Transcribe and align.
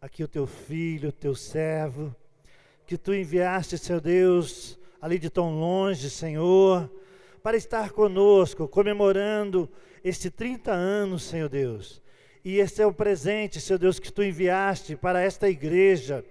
aqui 0.00 0.22
o 0.22 0.28
teu 0.28 0.46
filho, 0.46 1.08
o 1.08 1.12
teu 1.12 1.34
servo, 1.34 2.14
que 2.86 2.98
tu 2.98 3.14
enviaste, 3.14 3.78
seu 3.78 4.00
Deus, 4.00 4.78
ali 5.00 5.18
de 5.18 5.30
tão 5.30 5.58
longe, 5.58 6.10
Senhor, 6.10 6.90
para 7.42 7.56
estar 7.56 7.90
conosco, 7.90 8.68
comemorando 8.68 9.68
este 10.04 10.30
30 10.30 10.70
anos, 10.70 11.22
Senhor 11.22 11.48
Deus. 11.48 12.02
E 12.44 12.58
esse 12.58 12.80
é 12.80 12.86
o 12.86 12.92
presente, 12.92 13.60
Senhor 13.60 13.78
Deus, 13.78 13.98
que 13.98 14.12
tu 14.12 14.22
enviaste 14.22 14.94
para 14.96 15.20
esta 15.20 15.48
igreja. 15.48 16.24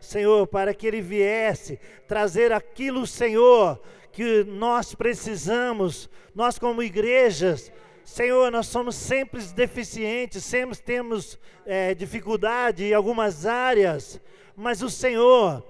Senhor, 0.00 0.46
para 0.46 0.74
que 0.74 0.86
ele 0.86 1.00
viesse 1.00 1.80
trazer 2.06 2.52
aquilo, 2.52 3.06
Senhor, 3.06 3.80
que 4.12 4.44
nós 4.44 4.94
precisamos, 4.94 6.08
nós 6.34 6.58
como 6.58 6.82
igrejas, 6.82 7.72
Senhor, 8.06 8.52
nós 8.52 8.68
somos 8.68 8.94
sempre 8.94 9.42
deficientes, 9.42 10.44
sempre 10.44 10.78
temos 10.78 11.36
é, 11.66 11.92
dificuldade 11.92 12.84
em 12.84 12.94
algumas 12.94 13.44
áreas, 13.44 14.20
mas 14.54 14.80
o 14.80 14.88
Senhor, 14.88 15.60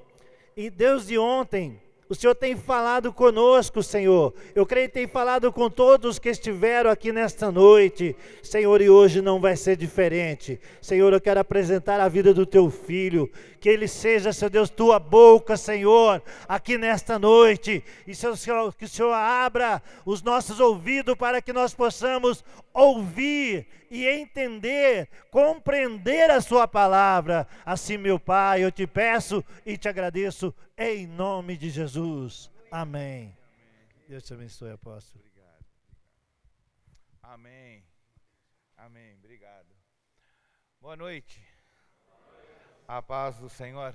e 0.55 0.69
Deus 0.69 1.07
de 1.07 1.17
ontem, 1.17 1.81
o 2.11 2.15
Senhor 2.15 2.35
tem 2.35 2.55
falado 2.55 3.11
conosco, 3.11 3.83
Senhor. 3.83 4.35
Eu 4.55 4.67
creio 4.67 4.87
que 4.87 4.95
tem 4.95 5.09
falado 5.09 5.51
com 5.51 5.71
todos 5.71 6.19
que 6.19 6.29
estiveram 6.29 6.91
aqui 6.91 7.11
nesta 7.11 7.51
noite, 7.51 8.15
Senhor, 8.43 8.83
e 8.83 8.91
hoje 8.91 9.23
não 9.23 9.41
vai 9.41 9.57
ser 9.57 9.75
diferente. 9.75 10.61
Senhor, 10.81 11.13
eu 11.15 11.21
quero 11.21 11.41
apresentar 11.41 11.99
a 12.01 12.07
vida 12.07 12.35
do 12.35 12.45
teu 12.45 12.71
filho, 12.71 13.31
que 13.67 13.71
ele 13.71 13.89
seja, 13.89 14.33
Senhor 14.33 14.49
Deus, 14.49 14.71
tua 14.71 15.01
boca, 15.01 15.57
Senhor, 15.57 16.23
aqui 16.49 16.79
nesta 16.79 17.19
noite, 17.19 17.83
e 18.07 18.15
Senhor, 18.15 18.73
que 18.73 18.85
o 18.85 18.89
Senhor 18.89 19.13
abra 19.13 19.83
os 20.05 20.23
nossos 20.23 20.61
ouvidos 20.61 21.17
para 21.17 21.43
que 21.43 21.53
nós 21.53 21.75
possamos 21.75 22.45
ouvir 22.73 23.67
e 23.91 24.07
entender, 24.07 25.09
compreender 25.33 26.31
a 26.31 26.41
Sua 26.41 26.69
palavra. 26.69 27.45
Assim, 27.65 27.97
meu 27.97 28.21
Pai, 28.21 28.63
eu 28.63 28.71
te 28.71 28.87
peço 28.87 29.45
e 29.67 29.77
te 29.77 29.89
agradeço 29.89 30.55
em 30.79 31.05
nome 31.05 31.57
de 31.57 31.69
Jesus. 31.69 32.49
Amém. 32.71 33.37
Deus 34.07 34.23
te 34.23 34.33
abençoe, 34.33 34.71
apóstolo. 34.71 35.25
Obrigado. 35.25 35.65
Amém. 37.21 37.85
Amém. 38.77 39.17
Obrigado. 39.19 39.75
Boa 40.81 40.95
noite. 40.95 41.46
A 42.89 43.03
paz 43.03 43.37
do 43.39 43.49
Senhor. 43.49 43.93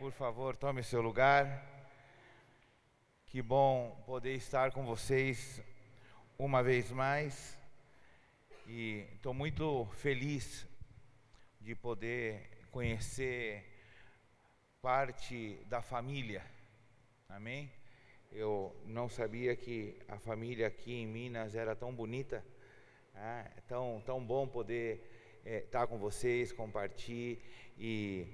Por 0.00 0.10
favor, 0.10 0.56
tome 0.56 0.82
seu 0.82 1.00
lugar. 1.00 1.64
Que 3.26 3.40
bom 3.40 4.02
poder 4.04 4.34
estar 4.34 4.72
com 4.72 4.84
vocês 4.84 5.62
uma 6.36 6.64
vez 6.64 6.90
mais. 6.90 7.56
E 8.66 9.06
estou 9.14 9.32
muito 9.32 9.86
feliz 9.92 10.66
de 11.60 11.76
poder 11.76 12.66
conhecer 12.72 13.64
parte 14.82 15.54
da 15.66 15.80
família. 15.80 16.44
Amém? 17.28 17.70
Eu 18.32 18.74
não 18.84 19.08
sabia 19.08 19.54
que 19.54 19.96
a 20.08 20.18
família 20.18 20.66
aqui 20.66 20.92
em 20.92 21.06
Minas 21.06 21.54
era 21.54 21.76
tão 21.76 21.94
bonita. 21.94 22.44
É 23.14 23.60
tão, 23.68 24.02
tão 24.04 24.20
bom 24.20 24.44
poder 24.48 25.13
estar 25.44 25.50
é, 25.50 25.60
tá 25.60 25.86
com 25.86 25.98
vocês, 25.98 26.52
compartilhar 26.52 27.38
e 27.78 28.26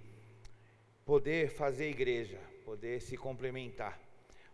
poder 1.04 1.50
fazer 1.50 1.90
igreja, 1.90 2.38
poder 2.64 3.00
se 3.00 3.16
complementar. 3.16 3.98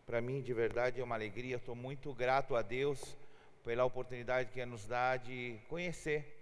Para 0.07 0.23
mim, 0.23 0.41
de 0.41 0.55
verdade, 0.55 1.01
é 1.01 1.05
uma 1.05 1.15
alegria. 1.15 1.57
Estou 1.57 1.75
muito 1.75 2.15
grato 2.15 2.57
a 2.57 2.62
Deus 2.62 3.17
pela 3.62 3.84
oportunidade 3.84 4.51
que 4.53 4.65
nos 4.65 4.87
dá 4.87 5.17
de 5.17 5.59
conhecer 5.69 6.33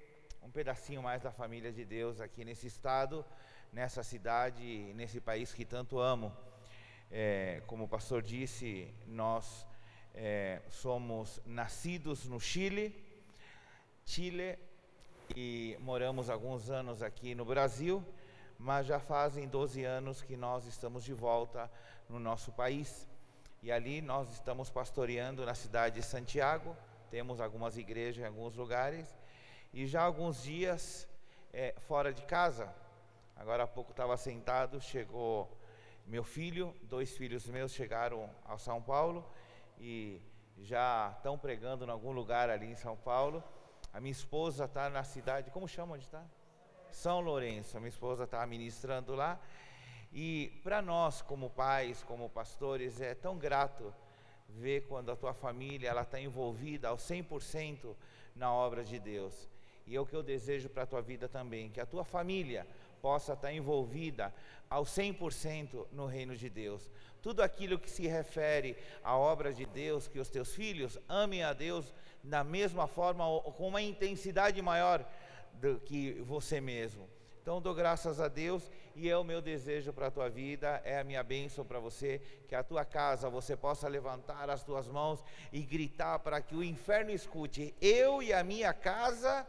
um 0.43 0.51
pedacinho 0.51 1.03
mais 1.03 1.23
da 1.23 1.33
família 1.33 1.73
de 1.73 1.85
Deus 1.85 2.21
aqui 2.21 2.45
nesse 2.45 2.67
estado, 2.67 3.25
nessa 3.73 4.03
cidade, 4.03 4.93
nesse 4.95 5.21
país 5.21 5.53
que 5.53 5.65
tanto 5.65 5.99
amo. 5.99 6.31
É, 7.11 7.63
como 7.67 7.85
o 7.85 7.89
pastor 7.89 8.23
disse, 8.23 8.95
nós 9.07 9.67
é, 10.15 10.61
somos 10.69 11.41
nascidos 11.45 12.27
no 12.27 12.39
Chile, 12.39 12.95
Chile, 14.05 14.59
e 15.35 15.77
moramos 15.81 16.29
alguns 16.29 16.71
anos 16.71 17.03
aqui 17.03 17.35
no 17.35 17.45
Brasil, 17.45 18.05
mas 18.59 18.87
já 18.87 18.99
fazem 18.99 19.49
12 19.49 19.85
anos 19.85 20.23
que 20.23 20.37
nós 20.37 20.67
estamos 20.67 21.05
de 21.05 21.13
volta 21.13 21.71
no 22.09 22.19
nosso 22.19 22.53
país. 22.53 23.09
E 23.63 23.73
ali 23.73 24.03
nós 24.03 24.31
estamos 24.33 24.69
pastoreando 24.69 25.47
na 25.47 25.55
cidade 25.55 25.97
de 25.97 26.03
Santiago, 26.03 26.77
temos 27.11 27.41
algumas 27.41 27.79
igrejas 27.79 28.23
em 28.23 28.27
alguns 28.27 28.55
lugares 28.55 29.17
e 29.73 29.87
já 29.87 30.03
alguns 30.03 30.43
dias 30.43 31.09
é, 31.53 31.75
fora 31.87 32.13
de 32.13 32.23
casa. 32.23 32.73
Agora 33.37 33.65
há 33.65 33.67
pouco 33.67 33.93
estava 33.93 34.17
sentado, 34.17 34.81
chegou 34.81 35.51
meu 36.07 36.23
filho, 36.23 36.75
dois 36.83 37.17
filhos 37.17 37.47
meus 37.47 37.73
chegaram 37.73 38.29
ao 38.45 38.59
São 38.59 38.83
Paulo 38.83 39.25
e 39.79 40.21
já 40.59 41.13
estão 41.17 41.39
pregando 41.39 41.85
em 41.85 41.91
algum 41.91 42.13
lugar 42.13 42.51
ali 42.51 42.67
em 42.67 42.77
São 42.77 42.97
Paulo. 42.97 43.43
A 43.95 44.01
minha 44.01 44.11
esposa 44.11 44.65
está 44.65 44.91
na 44.91 45.05
cidade, 45.05 45.53
como 45.53 45.69
chama 45.69 45.95
onde 45.95 46.03
está? 46.03 46.25
São 46.91 47.21
Lourenço. 47.21 47.77
A 47.77 47.81
minha 47.81 47.91
esposa 47.91 48.25
está 48.25 48.45
ministrando 48.45 49.15
lá. 49.15 49.41
E 50.13 50.61
para 50.65 50.83
nós, 50.83 51.23
como 51.23 51.49
pais, 51.49 52.03
como 52.03 52.29
pastores, 52.29 53.01
é 53.01 53.15
tão 53.15 53.39
grato 53.39 53.95
ver 54.49 54.89
quando 54.89 55.13
a 55.13 55.17
tua 55.17 55.33
família 55.33 55.89
ela 55.89 56.03
está 56.03 56.21
envolvida 56.21 56.89
ao 56.89 56.97
100% 56.97 57.95
na 58.35 58.53
obra 58.53 58.83
de 58.83 58.99
Deus. 58.99 59.49
E 59.87 59.95
é 59.95 60.01
o 60.01 60.07
que 60.07 60.17
eu 60.17 60.25
desejo 60.25 60.69
para 60.69 60.83
a 60.83 60.87
tua 60.87 61.01
vida 61.01 61.29
também, 61.29 61.71
que 61.71 61.81
a 61.81 61.87
tua 61.87 62.05
família 62.05 62.67
possa 63.05 63.35
estar 63.35 63.53
envolvida 63.53 64.33
ao 64.71 64.85
100% 64.85 65.89
no 65.93 66.07
reino 66.07 66.35
de 66.35 66.49
Deus. 66.49 66.91
Tudo 67.21 67.43
aquilo 67.43 67.79
que 67.79 67.91
se 67.91 68.07
refere 68.07 68.79
à 69.03 69.15
obra 69.15 69.53
de 69.53 69.67
Deus, 69.67 70.09
que 70.09 70.19
os 70.19 70.31
teus 70.31 70.55
filhos 70.55 70.99
amem 71.07 71.43
a 71.43 71.53
Deus 71.53 71.93
da 72.23 72.43
mesma 72.43 72.87
forma 72.87 73.29
ou 73.29 73.53
com 73.53 73.69
uma 73.69 73.83
intensidade 73.83 74.63
maior 74.63 75.07
do 75.53 75.79
que 75.81 76.13
você 76.23 76.63
mesmo. 76.63 77.07
Então 77.43 77.61
dou 77.61 77.75
graças 77.75 78.23
a 78.23 78.29
Deus 78.29 78.71
e 78.97 79.11
é 79.11 79.19
o 79.19 79.23
meu 79.23 79.43
desejo 79.43 79.93
para 79.93 80.07
a 80.07 80.11
tua 80.11 80.31
vida, 80.31 80.81
é 80.83 80.99
a 80.99 81.05
minha 81.05 81.23
bênção 81.23 81.63
para 81.63 81.79
você, 81.79 82.23
que 82.49 82.55
a 82.55 82.65
tua 82.65 82.87
casa 82.87 83.29
você 83.29 83.55
possa 83.55 83.87
levantar 83.87 84.49
as 84.49 84.65
tuas 84.65 84.89
mãos 84.89 85.23
e 85.53 85.61
gritar 85.61 86.21
para 86.21 86.41
que 86.41 86.57
o 86.57 86.65
inferno 86.65 87.11
escute: 87.11 87.75
eu 87.83 88.23
e 88.23 88.33
a 88.33 88.43
minha 88.43 88.73
casa. 88.73 89.47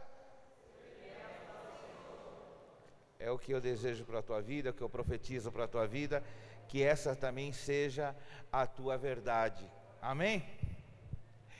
É 3.18 3.30
o 3.30 3.38
que 3.38 3.52
eu 3.52 3.60
desejo 3.60 4.04
para 4.04 4.18
a 4.18 4.22
tua 4.22 4.42
vida, 4.42 4.70
o 4.70 4.74
que 4.74 4.82
eu 4.82 4.90
profetizo 4.90 5.50
para 5.50 5.64
a 5.64 5.68
tua 5.68 5.86
vida, 5.86 6.22
que 6.68 6.82
essa 6.82 7.16
também 7.16 7.52
seja 7.52 8.14
a 8.52 8.66
tua 8.66 8.98
verdade. 8.98 9.64
Amém? 10.02 10.44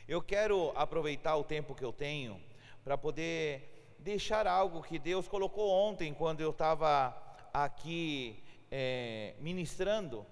Eu 0.06 0.20
quero 0.20 0.70
aproveitar 0.76 1.34
o 1.36 1.44
tempo 1.44 1.74
que 1.74 1.84
eu 1.84 1.92
tenho 1.92 2.40
para 2.84 2.98
poder 2.98 3.96
deixar 3.98 4.46
algo 4.46 4.82
que 4.82 4.98
Deus 4.98 5.26
colocou 5.26 5.70
ontem, 5.70 6.12
quando 6.12 6.40
eu 6.40 6.50
estava 6.50 7.16
aqui 7.52 8.42
é, 8.70 9.34
ministrando, 9.40 10.26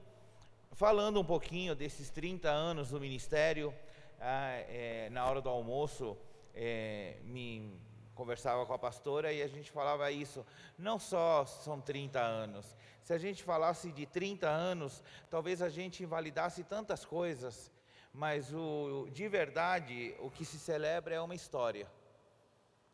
falando 0.72 1.20
um 1.20 1.24
pouquinho 1.24 1.74
desses 1.74 2.10
30 2.10 2.50
anos 2.50 2.90
do 2.90 3.00
ministério. 3.00 3.74
Ah, 4.20 4.52
é, 4.68 5.08
na 5.10 5.26
hora 5.26 5.40
do 5.40 5.48
almoço, 5.48 6.16
é, 6.54 7.16
me 7.24 7.72
conversava 8.14 8.64
com 8.64 8.72
a 8.72 8.78
pastora 8.78 9.32
e 9.32 9.42
a 9.42 9.46
gente 9.46 9.70
falava 9.70 10.10
isso. 10.10 10.44
Não 10.78 10.98
só 10.98 11.44
são 11.44 11.80
30 11.80 12.20
anos. 12.20 12.76
Se 13.02 13.12
a 13.12 13.18
gente 13.18 13.42
falasse 13.42 13.92
de 13.92 14.06
30 14.06 14.48
anos, 14.48 15.02
talvez 15.28 15.60
a 15.60 15.68
gente 15.68 16.02
invalidasse 16.02 16.64
tantas 16.64 17.04
coisas. 17.04 17.70
Mas 18.12 18.52
o, 18.52 19.08
de 19.10 19.28
verdade, 19.28 20.14
o 20.20 20.30
que 20.30 20.44
se 20.44 20.58
celebra 20.58 21.14
é 21.14 21.20
uma 21.20 21.34
história. 21.34 21.86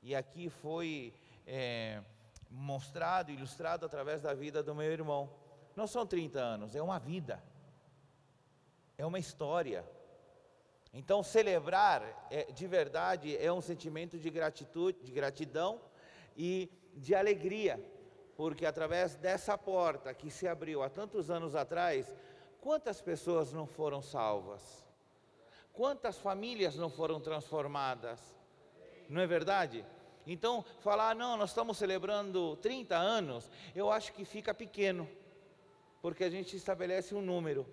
E 0.02 0.14
aqui 0.14 0.48
foi 0.48 1.12
é, 1.46 2.00
mostrado, 2.50 3.30
ilustrado 3.30 3.84
através 3.84 4.22
da 4.22 4.32
vida 4.32 4.62
do 4.62 4.74
meu 4.74 4.90
irmão. 4.90 5.30
Não 5.76 5.86
são 5.86 6.06
30 6.06 6.40
anos, 6.40 6.74
é 6.74 6.82
uma 6.82 6.98
vida, 6.98 7.42
é 8.96 9.04
uma 9.04 9.18
história. 9.18 9.84
Então, 10.92 11.22
celebrar 11.22 12.28
é, 12.30 12.50
de 12.52 12.66
verdade 12.66 13.36
é 13.36 13.52
um 13.52 13.60
sentimento 13.60 14.18
de 14.18 14.28
gratitude, 14.28 14.98
de 15.02 15.12
gratidão 15.12 15.80
e 16.36 16.70
de 16.94 17.14
alegria, 17.14 17.80
porque 18.36 18.66
através 18.66 19.14
dessa 19.14 19.56
porta 19.56 20.12
que 20.12 20.30
se 20.30 20.48
abriu 20.48 20.82
há 20.82 20.88
tantos 20.88 21.30
anos 21.30 21.54
atrás, 21.54 22.12
quantas 22.60 23.00
pessoas 23.00 23.52
não 23.52 23.66
foram 23.66 24.02
salvas? 24.02 24.84
Quantas 25.72 26.18
famílias 26.18 26.74
não 26.74 26.90
foram 26.90 27.20
transformadas? 27.20 28.40
não 29.10 29.20
é 29.20 29.26
verdade? 29.26 29.84
Então, 30.26 30.64
falar, 30.80 31.14
não, 31.16 31.36
nós 31.36 31.50
estamos 31.50 31.76
celebrando 31.76 32.56
30 32.56 32.96
anos, 32.96 33.50
eu 33.74 33.90
acho 33.90 34.12
que 34.12 34.24
fica 34.24 34.54
pequeno, 34.54 35.08
porque 36.00 36.22
a 36.22 36.30
gente 36.30 36.56
estabelece 36.56 37.14
um 37.14 37.20
número. 37.20 37.66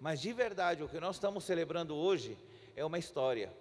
Mas 0.00 0.20
de 0.20 0.32
verdade, 0.32 0.82
o 0.82 0.88
que 0.88 0.98
nós 0.98 1.16
estamos 1.16 1.44
celebrando 1.44 1.94
hoje 1.94 2.38
é 2.78 2.84
uma 2.84 2.98
história. 2.98 3.52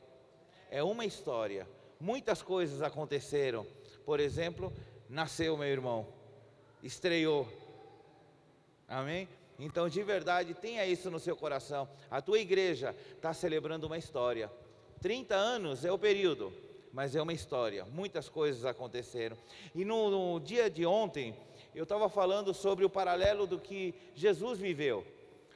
É 0.70 0.84
uma 0.84 1.04
história. 1.04 1.68
Muitas 2.00 2.44
coisas 2.44 2.84
aconteceram. 2.84 3.66
Por 4.06 4.20
exemplo, 4.20 4.72
nasceu 5.10 5.58
meu 5.58 5.68
irmão. 5.68 6.08
estreou. 6.84 7.48
Amém? 8.88 9.28
Então, 9.58 9.90
de 9.90 10.04
verdade, 10.04 10.54
tenha 10.54 10.86
isso 10.86 11.10
no 11.10 11.20
seu 11.20 11.36
coração. 11.36 11.90
A 12.12 12.22
tua 12.22 12.38
igreja 12.38 12.96
está 13.16 13.34
celebrando 13.34 13.88
uma 13.88 13.98
história. 13.98 14.52
30 15.02 15.36
anos 15.36 15.84
é 15.84 15.92
o 15.92 15.98
período, 15.98 16.54
mas 16.94 17.16
é 17.16 17.22
uma 17.22 17.34
história. 17.34 17.86
Muitas 17.86 18.30
coisas 18.30 18.66
aconteceram. 18.66 19.36
E 19.74 19.84
no, 19.84 20.12
no 20.12 20.40
dia 20.40 20.70
de 20.70 20.86
ontem, 20.86 21.36
eu 21.74 21.84
estava 21.84 22.08
falando 22.08 22.54
sobre 22.54 22.86
o 22.86 22.90
paralelo 22.90 23.48
do 23.48 23.60
que 23.60 23.96
Jesus 24.14 24.60
viveu. 24.60 25.04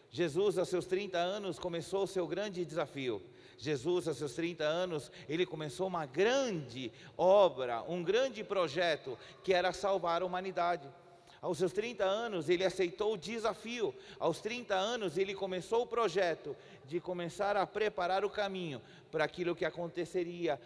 Jesus, 0.09 0.57
aos 0.57 0.67
seus 0.67 0.87
30 0.87 1.19
anos, 1.19 1.59
começou 1.59 2.03
o 2.03 2.07
seu 2.07 2.27
grande 2.27 2.65
desafio. 2.65 3.21
Jesus, 3.61 4.07
aos 4.07 4.17
seus 4.17 4.33
30 4.33 4.63
anos, 4.63 5.11
ele 5.29 5.45
começou 5.45 5.85
uma 5.85 6.07
grande 6.07 6.91
obra, 7.15 7.83
um 7.83 8.01
grande 8.01 8.43
projeto, 8.43 9.15
que 9.43 9.53
era 9.53 9.71
salvar 9.71 10.23
a 10.23 10.25
humanidade. 10.25 10.89
Aos 11.39 11.59
seus 11.59 11.71
30 11.71 12.03
anos, 12.03 12.49
ele 12.49 12.65
aceitou 12.65 13.13
o 13.13 13.17
desafio. 13.17 13.93
Aos 14.19 14.41
30 14.41 14.73
anos, 14.73 15.15
ele 15.15 15.35
começou 15.35 15.83
o 15.83 15.87
projeto 15.87 16.57
de 16.87 16.99
começar 16.99 17.55
a 17.55 17.67
preparar 17.67 18.25
o 18.25 18.31
caminho 18.31 18.81
para 19.11 19.25
aquilo 19.25 19.55
que 19.55 19.63
aconteceria 19.63 20.59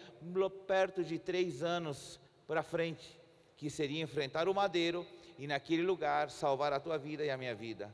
perto 0.66 1.04
de 1.04 1.20
três 1.20 1.62
anos 1.62 2.18
para 2.48 2.64
frente, 2.64 3.20
que 3.58 3.70
seria 3.70 4.04
enfrentar 4.04 4.48
o 4.48 4.54
madeiro 4.54 5.06
e 5.38 5.46
naquele 5.48 5.84
lugar 5.84 6.32
salvar 6.32 6.72
a 6.72 6.80
tua 6.80 6.98
vida 6.98 7.26
e 7.26 7.30
a 7.30 7.36
minha 7.38 7.54
vida. 7.54 7.94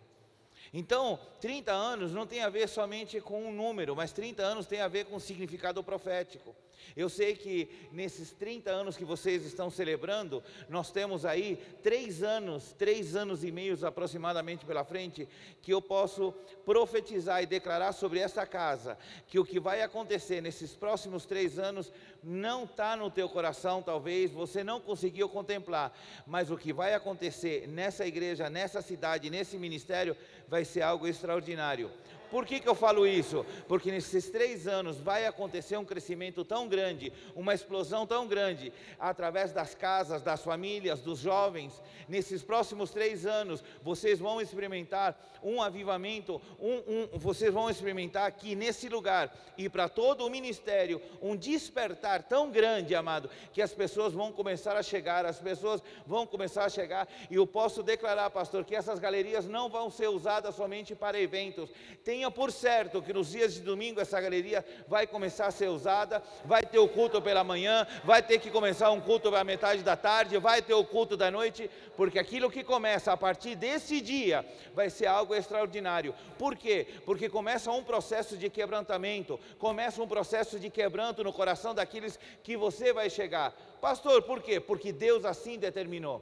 Então, 0.73 1.19
30 1.41 1.71
anos 1.71 2.13
não 2.13 2.25
tem 2.25 2.41
a 2.41 2.50
ver 2.50 2.69
somente 2.69 3.19
com 3.19 3.44
um 3.44 3.51
número, 3.51 3.95
mas 3.95 4.13
30 4.13 4.41
anos 4.41 4.68
tem 4.68 4.79
a 4.79 4.88
ver 4.88 5.06
com 5.06 5.18
um 5.18 5.19
significado 5.19 5.83
profético. 5.83 6.56
Eu 6.95 7.09
sei 7.09 7.35
que 7.35 7.69
nesses 7.91 8.31
30 8.31 8.71
anos 8.71 8.97
que 8.97 9.06
vocês 9.06 9.45
estão 9.45 9.69
celebrando, 9.69 10.44
nós 10.69 10.91
temos 10.91 11.25
aí 11.25 11.57
três 11.83 12.23
anos, 12.23 12.73
três 12.73 13.15
anos 13.15 13.44
e 13.44 13.51
meios 13.51 13.83
aproximadamente 13.83 14.65
pela 14.65 14.83
frente, 14.83 15.27
que 15.62 15.73
eu 15.73 15.81
posso 15.81 16.33
profetizar 16.65 17.44
e 17.44 17.45
declarar 17.45 17.94
sobre 17.94 18.19
essa 18.19 18.45
casa, 18.45 18.97
que 19.27 19.39
o 19.39 19.45
que 19.45 19.59
vai 19.59 19.81
acontecer 19.81 20.41
nesses 20.41 20.75
próximos 20.75 21.25
três 21.25 21.59
anos 21.59 21.91
não 22.23 22.65
está 22.65 22.95
no 22.95 23.09
teu 23.09 23.27
coração, 23.27 23.81
talvez, 23.81 24.31
você 24.31 24.63
não 24.63 24.79
conseguiu 24.79 25.27
contemplar, 25.27 25.95
mas 26.25 26.51
o 26.51 26.57
que 26.57 26.71
vai 26.71 26.94
acontecer 26.94 27.68
nessa 27.68 28.06
igreja, 28.06 28.50
nessa 28.50 28.81
cidade, 28.81 29.29
nesse 29.29 29.57
ministério, 29.57 30.15
vai 30.47 30.63
ser 30.63 30.81
algo 30.81 31.07
extraordinário. 31.07 31.89
Por 32.31 32.45
que, 32.45 32.61
que 32.61 32.69
eu 32.69 32.73
falo 32.73 33.05
isso? 33.05 33.45
Porque 33.67 33.91
nesses 33.91 34.29
três 34.29 34.65
anos 34.65 34.97
vai 34.97 35.25
acontecer 35.25 35.75
um 35.75 35.83
crescimento 35.83 36.45
tão 36.45 36.65
grande, 36.65 37.11
uma 37.35 37.53
explosão 37.53 38.07
tão 38.07 38.25
grande, 38.25 38.71
através 38.97 39.51
das 39.51 39.75
casas, 39.75 40.21
das 40.21 40.41
famílias, 40.41 41.01
dos 41.01 41.19
jovens. 41.19 41.81
Nesses 42.07 42.41
próximos 42.41 42.89
três 42.91 43.25
anos, 43.25 43.61
vocês 43.83 44.17
vão 44.17 44.39
experimentar 44.39 45.19
um 45.43 45.61
avivamento, 45.61 46.41
um, 46.59 46.75
um, 47.15 47.19
vocês 47.19 47.53
vão 47.53 47.69
experimentar 47.69 48.27
aqui 48.27 48.55
nesse 48.55 48.87
lugar 48.87 49.35
e 49.57 49.67
para 49.67 49.89
todo 49.89 50.25
o 50.25 50.29
ministério, 50.29 51.01
um 51.21 51.35
despertar 51.35 52.23
tão 52.23 52.49
grande, 52.49 52.95
amado, 52.95 53.29
que 53.51 53.61
as 53.61 53.73
pessoas 53.73 54.13
vão 54.13 54.31
começar 54.31 54.77
a 54.77 54.83
chegar, 54.83 55.25
as 55.25 55.39
pessoas 55.39 55.83
vão 56.05 56.25
começar 56.25 56.63
a 56.63 56.69
chegar. 56.69 57.07
E 57.29 57.35
eu 57.35 57.45
posso 57.45 57.83
declarar, 57.83 58.29
pastor, 58.29 58.63
que 58.63 58.75
essas 58.75 58.99
galerias 58.99 59.47
não 59.47 59.69
vão 59.69 59.89
ser 59.91 60.07
usadas 60.07 60.55
somente 60.55 60.95
para 60.95 61.19
eventos. 61.19 61.69
Tem 62.03 62.20
tenha 62.21 62.29
por 62.29 62.51
certo 62.51 63.01
que 63.01 63.12
nos 63.12 63.31
dias 63.31 63.51
de 63.56 63.62
domingo 63.62 64.00
essa 64.00 64.21
galeria 64.21 64.63
vai 64.88 65.07
começar 65.07 65.47
a 65.47 65.51
ser 65.51 65.69
usada, 65.69 66.21
vai 66.45 66.62
ter 66.62 66.77
o 66.77 66.88
culto 66.88 67.19
pela 67.19 67.44
manhã, 67.44 67.88
vai 68.03 68.21
ter 68.21 68.38
que 68.38 68.51
começar 68.51 68.91
um 68.91 69.01
culto 69.01 69.31
pela 69.31 69.44
metade 69.44 69.81
da 69.81 69.95
tarde, 69.95 70.38
vai 70.38 70.62
ter 70.62 70.75
o 70.75 70.85
culto 70.85 71.18
da 71.18 71.31
noite, 71.31 71.68
porque 71.97 72.19
aquilo 72.19 72.51
que 72.51 72.63
começa 72.63 73.12
a 73.12 73.18
partir 73.18 73.56
desse 73.56 74.00
dia 74.00 74.45
vai 74.75 74.91
ser 74.91 75.07
algo 75.07 75.33
extraordinário. 75.33 76.13
Por 76.38 76.56
quê? 76.56 76.85
Porque 77.07 77.27
começa 77.27 77.71
um 77.71 77.83
processo 77.83 78.38
de 78.38 78.51
quebrantamento, 78.51 79.39
começa 79.57 80.00
um 80.00 80.07
processo 80.07 80.59
de 80.59 80.69
quebranto 80.69 81.24
no 81.24 81.33
coração 81.33 81.74
daqueles 81.74 82.19
que 82.44 82.56
você 82.56 82.94
vai 82.94 83.09
chegar. 83.09 83.51
Pastor, 83.81 84.21
por 84.21 84.44
quê? 84.44 84.59
Porque 84.59 84.94
Deus 84.94 85.25
assim 85.25 85.57
determinou. 85.57 86.21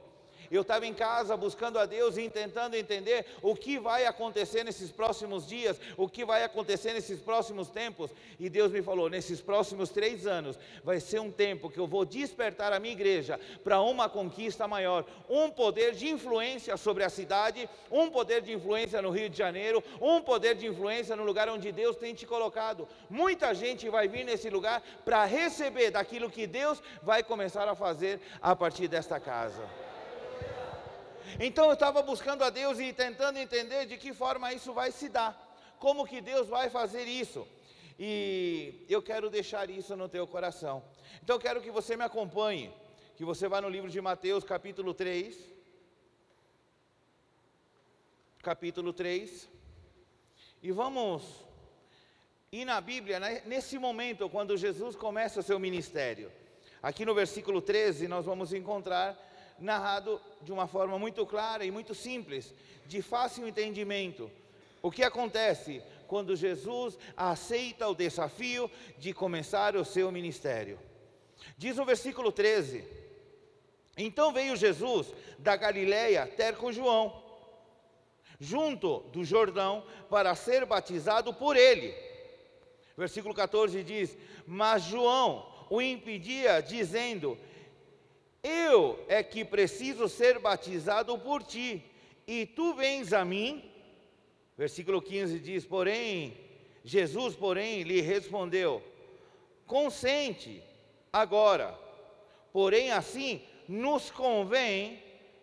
Eu 0.50 0.62
estava 0.62 0.84
em 0.84 0.92
casa 0.92 1.36
buscando 1.36 1.78
a 1.78 1.86
Deus 1.86 2.16
e 2.16 2.28
tentando 2.28 2.74
entender 2.74 3.24
o 3.40 3.54
que 3.54 3.78
vai 3.78 4.04
acontecer 4.04 4.64
nesses 4.64 4.90
próximos 4.90 5.46
dias, 5.46 5.80
o 5.96 6.08
que 6.08 6.24
vai 6.24 6.42
acontecer 6.42 6.92
nesses 6.92 7.20
próximos 7.20 7.68
tempos. 7.68 8.10
E 8.38 8.50
Deus 8.50 8.72
me 8.72 8.82
falou: 8.82 9.08
nesses 9.08 9.40
próximos 9.40 9.90
três 9.90 10.26
anos 10.26 10.58
vai 10.82 10.98
ser 10.98 11.20
um 11.20 11.30
tempo 11.30 11.70
que 11.70 11.78
eu 11.78 11.86
vou 11.86 12.04
despertar 12.04 12.72
a 12.72 12.80
minha 12.80 12.92
igreja 12.92 13.38
para 13.62 13.80
uma 13.80 14.08
conquista 14.08 14.66
maior, 14.66 15.04
um 15.28 15.50
poder 15.50 15.94
de 15.94 16.08
influência 16.08 16.76
sobre 16.76 17.04
a 17.04 17.08
cidade, 17.08 17.68
um 17.90 18.10
poder 18.10 18.42
de 18.42 18.52
influência 18.52 19.00
no 19.00 19.10
Rio 19.10 19.30
de 19.30 19.38
Janeiro, 19.38 19.84
um 20.00 20.20
poder 20.20 20.56
de 20.56 20.66
influência 20.66 21.14
no 21.14 21.24
lugar 21.24 21.48
onde 21.48 21.70
Deus 21.70 21.96
tem 21.96 22.12
te 22.12 22.26
colocado. 22.26 22.88
Muita 23.08 23.54
gente 23.54 23.88
vai 23.88 24.08
vir 24.08 24.24
nesse 24.24 24.50
lugar 24.50 24.82
para 25.04 25.24
receber 25.24 25.92
daquilo 25.92 26.28
que 26.28 26.46
Deus 26.46 26.82
vai 27.02 27.22
começar 27.22 27.68
a 27.68 27.76
fazer 27.76 28.20
a 28.42 28.56
partir 28.56 28.88
desta 28.88 29.20
casa. 29.20 29.89
Então 31.38 31.66
eu 31.66 31.74
estava 31.74 32.02
buscando 32.02 32.42
a 32.42 32.50
Deus 32.50 32.78
e 32.78 32.92
tentando 32.92 33.38
entender 33.38 33.86
de 33.86 33.96
que 33.96 34.12
forma 34.12 34.52
isso 34.52 34.72
vai 34.72 34.90
se 34.90 35.08
dar, 35.08 35.32
como 35.78 36.06
que 36.06 36.20
Deus 36.20 36.48
vai 36.48 36.68
fazer 36.68 37.04
isso. 37.04 37.46
E 37.98 38.86
eu 38.88 39.02
quero 39.02 39.28
deixar 39.28 39.68
isso 39.68 39.94
no 39.96 40.08
teu 40.08 40.26
coração. 40.26 40.82
Então 41.22 41.36
eu 41.36 41.40
quero 41.40 41.60
que 41.60 41.70
você 41.70 41.96
me 41.96 42.04
acompanhe, 42.04 42.72
que 43.16 43.24
você 43.24 43.46
vá 43.46 43.60
no 43.60 43.68
livro 43.68 43.90
de 43.90 44.00
Mateus, 44.00 44.42
capítulo 44.42 44.94
3. 44.94 45.36
Capítulo 48.42 48.92
3. 48.94 49.48
E 50.62 50.72
vamos 50.72 51.22
ir 52.50 52.64
na 52.64 52.80
Bíblia, 52.80 53.20
né, 53.20 53.42
nesse 53.44 53.78
momento, 53.78 54.28
quando 54.28 54.56
Jesus 54.56 54.96
começa 54.96 55.40
o 55.40 55.42
seu 55.42 55.58
ministério. 55.58 56.32
Aqui 56.82 57.04
no 57.04 57.14
versículo 57.14 57.60
13, 57.60 58.08
nós 58.08 58.24
vamos 58.24 58.54
encontrar 58.54 59.14
narrado 59.60 60.20
de 60.42 60.50
uma 60.52 60.66
forma 60.66 60.98
muito 60.98 61.24
clara 61.26 61.64
e 61.64 61.70
muito 61.70 61.94
simples, 61.94 62.54
de 62.86 63.02
fácil 63.02 63.46
entendimento. 63.46 64.30
O 64.82 64.90
que 64.90 65.02
acontece 65.02 65.82
quando 66.06 66.34
Jesus 66.34 66.98
aceita 67.16 67.88
o 67.88 67.94
desafio 67.94 68.70
de 68.98 69.12
começar 69.12 69.76
o 69.76 69.84
seu 69.84 70.10
ministério? 70.10 70.78
Diz 71.56 71.78
o 71.78 71.84
versículo 71.84 72.32
13: 72.32 72.84
Então 73.96 74.32
veio 74.32 74.56
Jesus 74.56 75.12
da 75.38 75.56
Galiléia 75.56 76.26
ter 76.26 76.56
com 76.56 76.72
João, 76.72 77.22
junto 78.38 79.00
do 79.12 79.22
Jordão, 79.24 79.84
para 80.08 80.34
ser 80.34 80.64
batizado 80.64 81.32
por 81.34 81.56
ele. 81.56 81.94
Versículo 82.96 83.34
14 83.34 83.82
diz: 83.84 84.16
Mas 84.46 84.84
João 84.84 85.46
o 85.68 85.80
impedia, 85.80 86.60
dizendo: 86.60 87.38
eu 88.42 89.04
é 89.08 89.22
que 89.22 89.44
preciso 89.44 90.08
ser 90.08 90.38
batizado 90.38 91.18
por 91.18 91.42
ti, 91.42 91.84
e 92.26 92.46
tu 92.46 92.74
vens 92.74 93.12
a 93.12 93.24
mim. 93.24 93.64
Versículo 94.56 95.02
15 95.02 95.38
diz: 95.38 95.64
Porém, 95.64 96.36
Jesus, 96.84 97.34
porém, 97.36 97.82
lhe 97.82 98.00
respondeu: 98.00 98.82
Consente 99.66 100.62
agora, 101.12 101.78
porém, 102.52 102.90
assim 102.90 103.42
nos 103.68 104.10
convém 104.10 105.02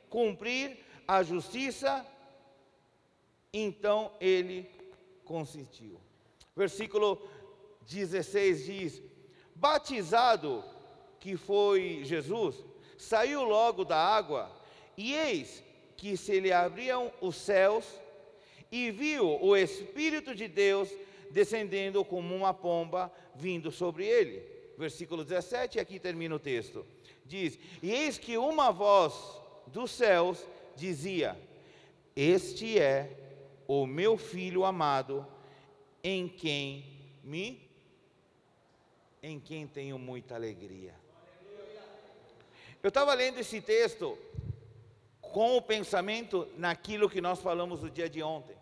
cumprir 0.10 0.77
a 1.08 1.24
justiça. 1.24 2.06
Então 3.54 4.12
ele 4.20 4.70
consentiu. 5.24 6.00
Versículo 6.56 7.22
16 7.88 8.66
diz: 8.66 9.01
Batizado 9.56 10.63
que 11.20 11.36
foi 11.36 12.01
Jesus, 12.04 12.63
saiu 12.98 13.44
logo 13.44 13.86
da 13.86 13.98
água, 13.98 14.51
e 14.98 15.13
eis 15.13 15.63
que 15.96 16.18
se 16.18 16.39
lhe 16.39 16.51
abriam 16.51 17.12
os 17.22 17.36
céus, 17.36 17.86
e 18.72 18.92
viu 18.92 19.42
o 19.42 19.56
Espírito 19.56 20.36
de 20.36 20.48
Deus 20.48 20.89
descendendo 21.32 22.04
como 22.04 22.36
uma 22.36 22.54
pomba 22.54 23.12
vindo 23.36 23.72
sobre 23.72 24.06
ele. 24.06 24.44
Versículo 24.77 25.24
17, 25.24 25.80
aqui 25.80 26.00
termina 26.00 26.36
o 26.36 26.39
texto. 26.39 26.86
Diz: 27.25 27.58
E 27.82 27.92
eis 27.92 28.18
que 28.18 28.38
uma 28.38 28.72
voz 28.72 29.13
dos 29.68 29.92
céus 29.92 30.46
dizia: 30.75 31.38
Este 32.16 32.80
é 32.80 33.10
o 33.68 33.86
meu 33.86 34.18
filho 34.18 34.63
amado, 34.63 35.25
em 36.04 36.27
quem 36.27 36.86
me 37.24 37.68
em 39.22 39.39
quem 39.39 39.68
tenho 39.68 39.98
muita 40.00 40.36
alegria. 40.36 40.94
Eu 42.88 42.89
estava 42.89 43.13
lendo 43.13 43.38
esse 43.38 43.60
texto 43.60 44.17
com 45.20 45.58
o 45.58 45.62
pensamento 45.62 46.48
naquilo 46.56 47.10
que 47.10 47.20
nós 47.20 47.41
falamos 47.41 47.82
no 47.82 47.89
dia 47.89 48.10
de 48.10 48.24
ontem. 48.24 48.56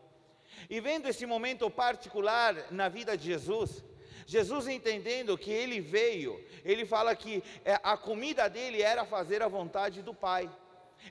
E 0.67 0.81
vendo 0.81 1.07
esse 1.07 1.27
momento 1.27 1.69
particular 1.69 2.71
na 2.71 2.89
vida 2.89 3.15
de 3.15 3.23
Jesus, 3.23 3.83
Jesus 4.25 4.67
entendendo 4.67 5.37
que 5.37 5.51
ele 5.51 5.79
veio, 5.79 6.43
ele 6.63 6.87
fala 6.87 7.15
que 7.15 7.43
é, 7.63 7.79
a 7.83 7.95
comida 7.95 8.49
dele 8.49 8.81
era 8.81 9.05
fazer 9.05 9.43
a 9.43 9.47
vontade 9.47 10.01
do 10.01 10.11
Pai. 10.11 10.49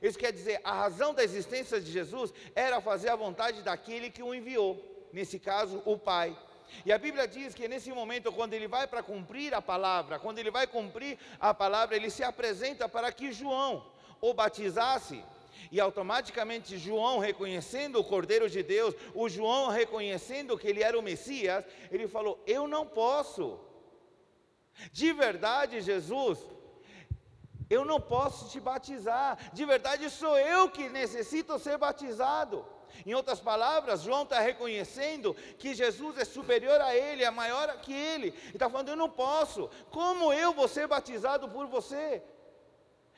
Isso 0.03 0.19
quer 0.19 0.33
dizer, 0.33 0.59
a 0.61 0.73
razão 0.73 1.13
da 1.13 1.23
existência 1.23 1.79
de 1.79 1.89
Jesus 1.89 2.33
era 2.53 2.81
fazer 2.81 3.07
a 3.07 3.15
vontade 3.15 3.61
daquele 3.61 4.09
que 4.09 4.21
o 4.21 4.35
enviou, 4.35 5.07
nesse 5.13 5.39
caso, 5.39 5.81
o 5.85 5.97
Pai. 5.97 6.37
E 6.85 6.91
a 6.91 6.97
Bíblia 6.97 7.27
diz 7.27 7.53
que 7.53 7.67
nesse 7.67 7.91
momento, 7.91 8.31
quando 8.31 8.53
ele 8.53 8.67
vai 8.67 8.87
para 8.87 9.03
cumprir 9.03 9.53
a 9.53 9.61
palavra, 9.61 10.19
quando 10.19 10.39
ele 10.39 10.51
vai 10.51 10.67
cumprir 10.67 11.17
a 11.39 11.53
palavra, 11.53 11.95
ele 11.95 12.09
se 12.09 12.23
apresenta 12.23 12.87
para 12.87 13.11
que 13.11 13.31
João 13.31 13.85
o 14.21 14.33
batizasse. 14.33 15.23
E 15.71 15.79
automaticamente 15.79 16.77
João, 16.77 17.17
reconhecendo 17.17 17.99
o 17.99 18.03
Cordeiro 18.03 18.49
de 18.49 18.61
Deus, 18.61 18.93
o 19.13 19.27
João 19.27 19.69
reconhecendo 19.69 20.57
que 20.57 20.67
ele 20.67 20.83
era 20.83 20.97
o 20.97 21.01
Messias, 21.01 21.63
ele 21.91 22.07
falou: 22.07 22.41
Eu 22.45 22.67
não 22.67 22.85
posso. 22.85 23.59
De 24.91 25.13
verdade, 25.13 25.79
Jesus, 25.81 26.37
eu 27.69 27.85
não 27.85 27.99
posso 27.99 28.49
te 28.49 28.59
batizar. 28.59 29.37
De 29.53 29.65
verdade, 29.65 30.09
sou 30.09 30.37
eu 30.37 30.69
que 30.69 30.89
necessito 30.89 31.57
ser 31.57 31.77
batizado. 31.77 32.65
Em 33.05 33.13
outras 33.13 33.39
palavras, 33.39 34.01
João 34.01 34.23
está 34.23 34.39
reconhecendo 34.39 35.35
que 35.57 35.73
Jesus 35.73 36.17
é 36.17 36.25
superior 36.25 36.79
a 36.81 36.95
ele, 36.95 37.23
é 37.23 37.31
maior 37.31 37.79
que 37.81 37.93
ele. 37.93 38.33
E 38.47 38.55
está 38.55 38.69
falando: 38.69 38.89
Eu 38.89 38.95
não 38.95 39.09
posso. 39.09 39.69
Como 39.89 40.31
eu 40.31 40.53
vou 40.53 40.67
ser 40.67 40.87
batizado 40.87 41.49
por 41.49 41.65
você? 41.67 42.21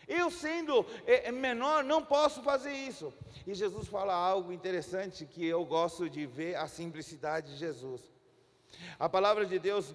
Eu, 0.08 0.32
sendo 0.32 0.86
é, 1.06 1.28
é, 1.28 1.32
menor, 1.32 1.84
não 1.84 2.02
posso 2.04 2.42
fazer 2.42 2.72
isso. 2.72 3.14
E 3.46 3.54
Jesus 3.54 3.88
fala 3.88 4.14
algo 4.14 4.54
interessante 4.54 5.26
que 5.26 5.46
eu 5.46 5.66
gosto 5.66 6.10
de 6.10 6.26
ver 6.26 6.56
a 6.56 6.68
simplicidade 6.68 7.52
de 7.52 7.58
Jesus. 7.58 8.02
A 8.98 9.10
palavra 9.10 9.46
de 9.46 9.60
Deus 9.60 9.94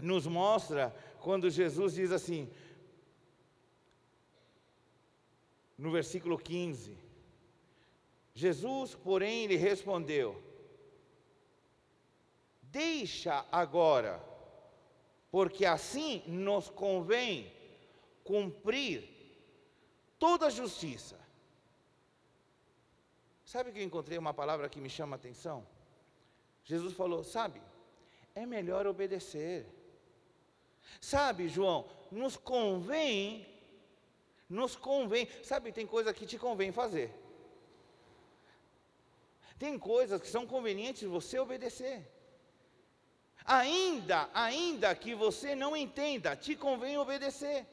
nos 0.00 0.26
mostra 0.26 0.94
quando 1.20 1.48
Jesus 1.48 1.94
diz 1.94 2.12
assim, 2.12 2.50
no 5.78 5.90
versículo 5.90 6.38
15: 6.38 6.96
Jesus, 8.36 8.94
porém, 8.94 9.46
lhe 9.46 9.56
respondeu: 9.56 10.38
Deixa 12.64 13.46
agora, 13.50 14.22
porque 15.30 15.64
assim 15.64 16.22
nos 16.26 16.68
convém 16.68 17.50
cumprir 18.22 19.08
toda 20.18 20.48
a 20.48 20.50
justiça. 20.50 21.18
Sabe 23.42 23.72
que 23.72 23.78
eu 23.78 23.84
encontrei 23.84 24.18
uma 24.18 24.34
palavra 24.34 24.68
que 24.68 24.82
me 24.82 24.90
chama 24.90 25.16
a 25.16 25.20
atenção? 25.22 25.66
Jesus 26.62 26.92
falou: 26.92 27.24
Sabe, 27.24 27.62
é 28.34 28.44
melhor 28.44 28.86
obedecer. 28.86 29.64
Sabe, 31.00 31.48
João, 31.48 31.88
nos 32.12 32.36
convém, 32.36 33.46
nos 34.46 34.76
convém. 34.76 35.26
Sabe, 35.42 35.72
tem 35.72 35.86
coisa 35.86 36.12
que 36.12 36.26
te 36.26 36.38
convém 36.38 36.70
fazer. 36.70 37.24
Tem 39.58 39.78
coisas 39.78 40.20
que 40.20 40.28
são 40.28 40.46
convenientes 40.46 41.02
você 41.02 41.38
obedecer. 41.38 42.06
Ainda, 43.44 44.28
ainda 44.34 44.94
que 44.94 45.14
você 45.14 45.54
não 45.54 45.76
entenda, 45.76 46.34
te 46.34 46.56
convém 46.56 46.98
obedecer. 46.98 47.64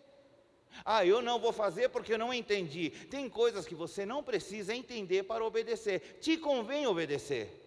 Ah, 0.86 1.06
eu 1.06 1.22
não 1.22 1.40
vou 1.40 1.52
fazer 1.52 1.90
porque 1.90 2.14
eu 2.14 2.18
não 2.18 2.34
entendi. 2.34 2.90
Tem 2.90 3.30
coisas 3.30 3.66
que 3.66 3.76
você 3.76 4.06
não 4.06 4.24
precisa 4.24 4.74
entender 4.74 5.24
para 5.24 5.46
obedecer. 5.46 6.20
Te 6.22 6.38
convém 6.38 6.88
obedecer. 6.88 7.60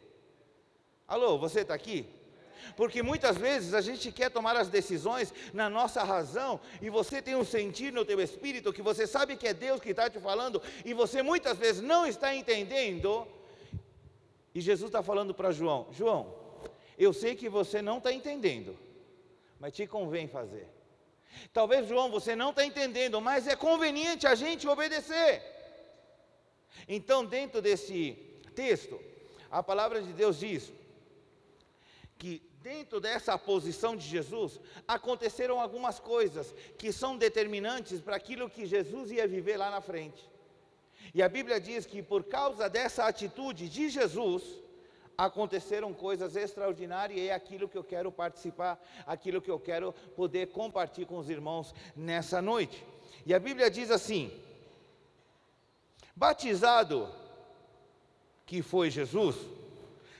Alô, 1.06 1.38
você 1.38 1.60
está 1.60 1.74
aqui? 1.74 2.06
Porque 2.76 3.02
muitas 3.02 3.36
vezes 3.36 3.74
a 3.74 3.80
gente 3.80 4.10
quer 4.10 4.30
tomar 4.30 4.56
as 4.56 4.68
decisões 4.68 5.32
na 5.52 5.70
nossa 5.70 6.02
razão 6.02 6.60
e 6.82 6.90
você 6.90 7.22
tem 7.22 7.36
um 7.36 7.44
sentir 7.44 7.92
no 7.92 8.04
teu 8.04 8.20
espírito 8.20 8.72
que 8.72 8.82
você 8.82 9.06
sabe 9.06 9.36
que 9.36 9.46
é 9.46 9.54
Deus 9.54 9.80
que 9.80 9.90
está 9.90 10.10
te 10.10 10.18
falando 10.18 10.60
e 10.84 10.92
você 10.92 11.22
muitas 11.22 11.56
vezes 11.58 11.82
não 11.82 12.06
está 12.06 12.34
entendendo. 12.34 13.26
E 14.56 14.60
Jesus 14.62 14.88
está 14.88 15.02
falando 15.02 15.34
para 15.34 15.52
João: 15.52 15.88
João, 15.92 16.34
eu 16.96 17.12
sei 17.12 17.36
que 17.36 17.46
você 17.46 17.82
não 17.82 17.98
está 17.98 18.10
entendendo, 18.10 18.74
mas 19.60 19.74
te 19.74 19.86
convém 19.86 20.26
fazer. 20.26 20.66
Talvez, 21.52 21.86
João, 21.86 22.10
você 22.10 22.34
não 22.34 22.48
está 22.48 22.64
entendendo, 22.64 23.20
mas 23.20 23.46
é 23.46 23.54
conveniente 23.54 24.26
a 24.26 24.34
gente 24.34 24.66
obedecer. 24.66 25.42
Então, 26.88 27.22
dentro 27.22 27.60
desse 27.60 28.12
texto, 28.54 28.98
a 29.50 29.62
palavra 29.62 30.00
de 30.00 30.14
Deus 30.14 30.38
diz 30.38 30.72
que 32.16 32.40
dentro 32.62 32.98
dessa 32.98 33.36
posição 33.36 33.94
de 33.94 34.08
Jesus, 34.08 34.58
aconteceram 34.88 35.60
algumas 35.60 36.00
coisas 36.00 36.54
que 36.78 36.90
são 36.94 37.18
determinantes 37.18 38.00
para 38.00 38.16
aquilo 38.16 38.48
que 38.48 38.64
Jesus 38.64 39.10
ia 39.10 39.28
viver 39.28 39.58
lá 39.58 39.70
na 39.70 39.82
frente. 39.82 40.35
E 41.14 41.22
a 41.22 41.28
Bíblia 41.28 41.60
diz 41.60 41.86
que 41.86 42.02
por 42.02 42.24
causa 42.24 42.68
dessa 42.68 43.04
atitude 43.04 43.68
de 43.68 43.88
Jesus, 43.88 44.42
aconteceram 45.16 45.92
coisas 45.94 46.36
extraordinárias 46.36 47.18
e 47.18 47.28
é 47.28 47.34
aquilo 47.34 47.68
que 47.68 47.78
eu 47.78 47.84
quero 47.84 48.12
participar, 48.12 48.78
aquilo 49.06 49.40
que 49.40 49.50
eu 49.50 49.58
quero 49.58 49.92
poder 50.14 50.48
compartilhar 50.48 51.06
com 51.06 51.18
os 51.18 51.30
irmãos 51.30 51.74
nessa 51.94 52.42
noite. 52.42 52.84
E 53.24 53.32
a 53.32 53.38
Bíblia 53.38 53.70
diz 53.70 53.90
assim: 53.90 54.30
batizado, 56.14 57.08
que 58.44 58.62
foi 58.62 58.90
Jesus, 58.90 59.36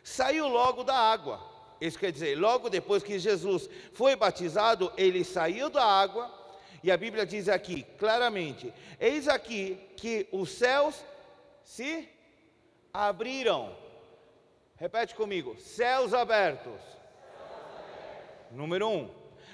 saiu 0.03 0.49
logo 0.49 0.83
da 0.83 0.97
água. 0.97 1.41
Isso 1.79 1.99
quer 1.99 2.11
dizer, 2.11 2.39
logo 2.39 2.71
depois 2.71 3.03
que 3.03 3.19
Jesus 3.19 3.69
foi 3.93 4.17
batizado, 4.17 4.91
ele 4.97 5.23
saiu 5.23 5.69
da 5.69 5.85
água, 5.85 6.33
e 6.87 6.91
a 6.91 6.97
Bíblia 6.97 7.27
diz 7.27 7.49
aqui 7.49 7.83
claramente: 7.99 8.73
Eis 8.99 9.29
aqui 9.29 9.79
que 9.97 10.29
os 10.33 10.51
céus 10.51 11.05
se 11.63 12.09
abriram 12.93 13.75
Repete 14.77 15.15
comigo: 15.15 15.57
céus 15.59 16.13
abertos. 16.13 16.81
Número 18.51 18.89
um. 18.89 19.11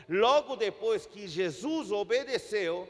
Logo 0.09 0.57
depois 0.57 1.07
que 1.07 1.29
Jesus 1.29 1.93
obedeceu, 1.93 2.89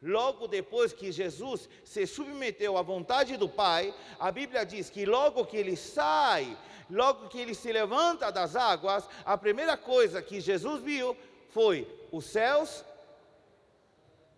logo 0.00 0.46
depois 0.46 0.92
que 0.92 1.10
Jesus 1.10 1.68
se 1.84 2.06
submeteu 2.06 2.76
à 2.76 2.82
vontade 2.82 3.36
do 3.36 3.48
Pai, 3.48 3.94
a 4.20 4.30
Bíblia 4.30 4.64
diz 4.64 4.90
que 4.90 5.06
logo 5.06 5.46
que 5.46 5.56
ele 5.56 5.74
sai, 5.74 6.56
logo 6.90 7.28
que 7.28 7.40
ele 7.40 7.54
se 7.54 7.72
levanta 7.72 8.30
das 8.30 8.54
águas, 8.54 9.08
a 9.24 9.36
primeira 9.38 9.76
coisa 9.76 10.20
que 10.20 10.38
Jesus 10.38 10.82
viu 10.82 11.16
foi 11.48 11.88
os 12.12 12.26
céus, 12.26 12.84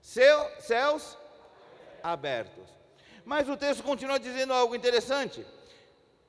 céu, 0.04 0.50
céus 0.61 1.16
abertos. 2.02 2.68
Mas 3.25 3.49
o 3.49 3.56
texto 3.56 3.82
continua 3.82 4.20
dizendo 4.20 4.52
algo 4.52 4.76
interessante 4.76 5.44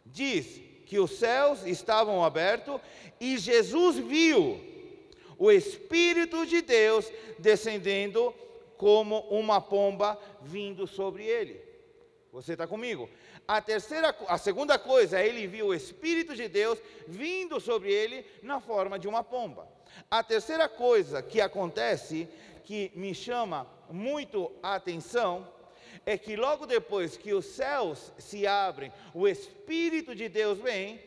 diz 0.05 0.61
que 0.85 0.99
os 0.99 1.11
céus 1.11 1.65
estavam 1.65 2.23
abertos 2.23 2.79
e 3.19 3.37
Jesus 3.37 3.97
viu 3.97 4.61
o 5.37 5.51
Espírito 5.51 6.45
de 6.45 6.61
Deus 6.61 7.11
descendendo 7.39 8.33
como 8.77 9.19
uma 9.29 9.59
pomba 9.59 10.19
vindo 10.41 10.85
sobre 10.85 11.25
ele. 11.25 11.59
Você 12.31 12.53
está 12.53 12.67
comigo? 12.67 13.09
A 13.47 13.61
terceira, 13.61 14.15
a 14.27 14.37
segunda 14.37 14.77
coisa, 14.77 15.21
ele 15.21 15.47
viu 15.47 15.67
o 15.67 15.73
Espírito 15.73 16.35
de 16.35 16.47
Deus 16.47 16.79
vindo 17.07 17.59
sobre 17.59 17.91
ele 17.91 18.25
na 18.41 18.59
forma 18.59 18.99
de 18.99 19.07
uma 19.07 19.23
pomba. 19.23 19.67
A 20.09 20.23
terceira 20.23 20.67
coisa 20.69 21.21
que 21.21 21.41
acontece, 21.41 22.27
que 22.63 22.91
me 22.95 23.13
chama 23.13 23.67
muito 23.89 24.51
a 24.61 24.75
atenção, 24.75 25.47
é 26.05 26.17
que 26.17 26.35
logo 26.35 26.65
depois 26.65 27.17
que 27.17 27.33
os 27.33 27.45
céus 27.45 28.11
se 28.17 28.45
abrem, 28.45 28.91
o 29.13 29.27
Espírito 29.27 30.15
de 30.15 30.29
Deus 30.29 30.59
vem, 30.59 31.01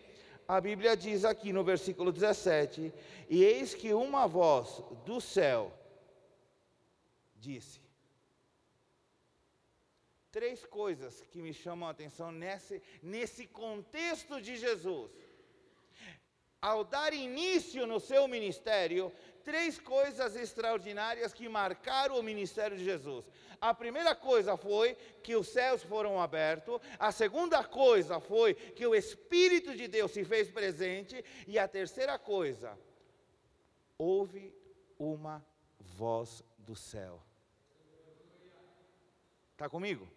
a 0.46 0.60
Bíblia 0.60 0.96
diz 0.96 1.24
aqui 1.24 1.52
no 1.52 1.62
versículo 1.62 2.10
17: 2.10 2.92
E 3.28 3.44
eis 3.44 3.74
que 3.74 3.92
uma 3.92 4.26
voz 4.26 4.82
do 5.04 5.20
céu 5.20 5.72
disse. 7.36 7.80
Três 10.30 10.64
coisas 10.64 11.22
que 11.30 11.40
me 11.40 11.52
chamam 11.52 11.88
a 11.88 11.92
atenção 11.92 12.30
nesse, 12.30 12.82
nesse 13.02 13.46
contexto 13.46 14.40
de 14.40 14.56
Jesus. 14.56 15.10
Ao 16.60 16.82
dar 16.82 17.12
início 17.12 17.86
no 17.86 18.00
seu 18.00 18.26
ministério, 18.26 19.12
três 19.44 19.78
coisas 19.78 20.34
extraordinárias 20.34 21.32
que 21.32 21.48
marcaram 21.48 22.18
o 22.18 22.22
ministério 22.22 22.76
de 22.76 22.84
Jesus. 22.84 23.24
A 23.60 23.72
primeira 23.72 24.14
coisa 24.14 24.56
foi 24.56 24.94
que 25.22 25.36
os 25.36 25.48
céus 25.48 25.82
foram 25.82 26.20
abertos, 26.20 26.80
a 26.98 27.10
segunda 27.12 27.62
coisa 27.62 28.20
foi 28.20 28.54
que 28.54 28.86
o 28.86 28.94
Espírito 28.94 29.74
de 29.74 29.88
Deus 29.88 30.10
se 30.10 30.24
fez 30.24 30.50
presente, 30.50 31.24
e 31.46 31.58
a 31.58 31.66
terceira 31.66 32.18
coisa, 32.18 32.78
houve 33.96 34.54
uma 34.98 35.44
voz 35.78 36.44
do 36.58 36.76
céu. 36.76 37.22
Está 39.52 39.68
comigo? 39.68 40.08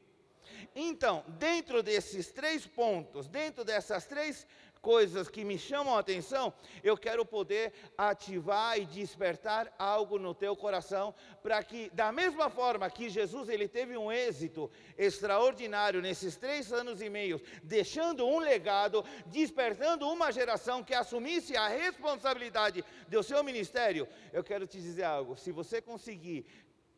Então, 0.75 1.23
dentro 1.27 1.81
desses 1.81 2.31
três 2.31 2.67
pontos, 2.67 3.27
dentro 3.27 3.63
dessas 3.63 4.05
três 4.05 4.45
coisas 4.81 5.29
que 5.29 5.45
me 5.45 5.57
chamam 5.57 5.95
a 5.95 5.99
atenção, 5.99 6.53
eu 6.83 6.97
quero 6.97 7.23
poder 7.23 7.71
ativar 7.97 8.79
e 8.79 8.85
despertar 8.85 9.73
algo 9.77 10.17
no 10.17 10.33
teu 10.33 10.55
coração, 10.55 11.13
para 11.43 11.63
que, 11.63 11.89
da 11.91 12.11
mesma 12.11 12.49
forma 12.49 12.89
que 12.89 13.09
Jesus 13.09 13.47
ele 13.47 13.67
teve 13.67 13.95
um 13.95 14.11
êxito 14.11 14.71
extraordinário 14.97 16.01
nesses 16.01 16.35
três 16.35 16.73
anos 16.73 17.01
e 17.01 17.09
meio, 17.09 17.39
deixando 17.63 18.25
um 18.25 18.39
legado, 18.39 19.05
despertando 19.27 20.09
uma 20.09 20.31
geração 20.31 20.83
que 20.83 20.93
assumisse 20.93 21.55
a 21.55 21.67
responsabilidade 21.67 22.83
do 23.07 23.21
seu 23.21 23.43
ministério, 23.43 24.07
eu 24.33 24.43
quero 24.43 24.65
te 24.65 24.81
dizer 24.81 25.03
algo: 25.03 25.37
se 25.37 25.51
você 25.51 25.81
conseguir 25.81 26.45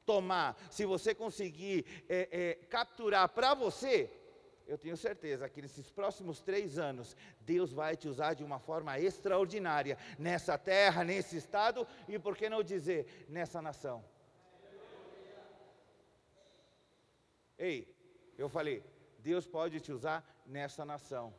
tomar, 0.05 0.57
se 0.69 0.85
você 0.85 1.13
conseguir 1.13 1.85
é, 2.09 2.29
é, 2.31 2.65
capturar 2.67 3.29
para 3.29 3.53
você, 3.53 4.09
eu 4.67 4.77
tenho 4.77 4.95
certeza 4.95 5.49
que 5.49 5.61
nesses 5.61 5.89
próximos 5.89 6.41
três 6.41 6.77
anos, 6.77 7.15
Deus 7.41 7.71
vai 7.71 7.95
te 7.95 8.07
usar 8.07 8.33
de 8.33 8.43
uma 8.43 8.59
forma 8.59 8.99
extraordinária 8.99 9.97
nessa 10.17 10.57
terra, 10.57 11.03
nesse 11.03 11.37
estado 11.37 11.87
e, 12.07 12.17
por 12.17 12.37
que 12.37 12.49
não 12.49 12.63
dizer, 12.63 13.25
nessa 13.27 13.61
nação. 13.61 14.03
Ei, 17.57 17.87
eu 18.37 18.49
falei, 18.49 18.83
Deus 19.19 19.45
pode 19.45 19.79
te 19.79 19.91
usar 19.91 20.23
nessa 20.45 20.83
nação. 20.85 21.33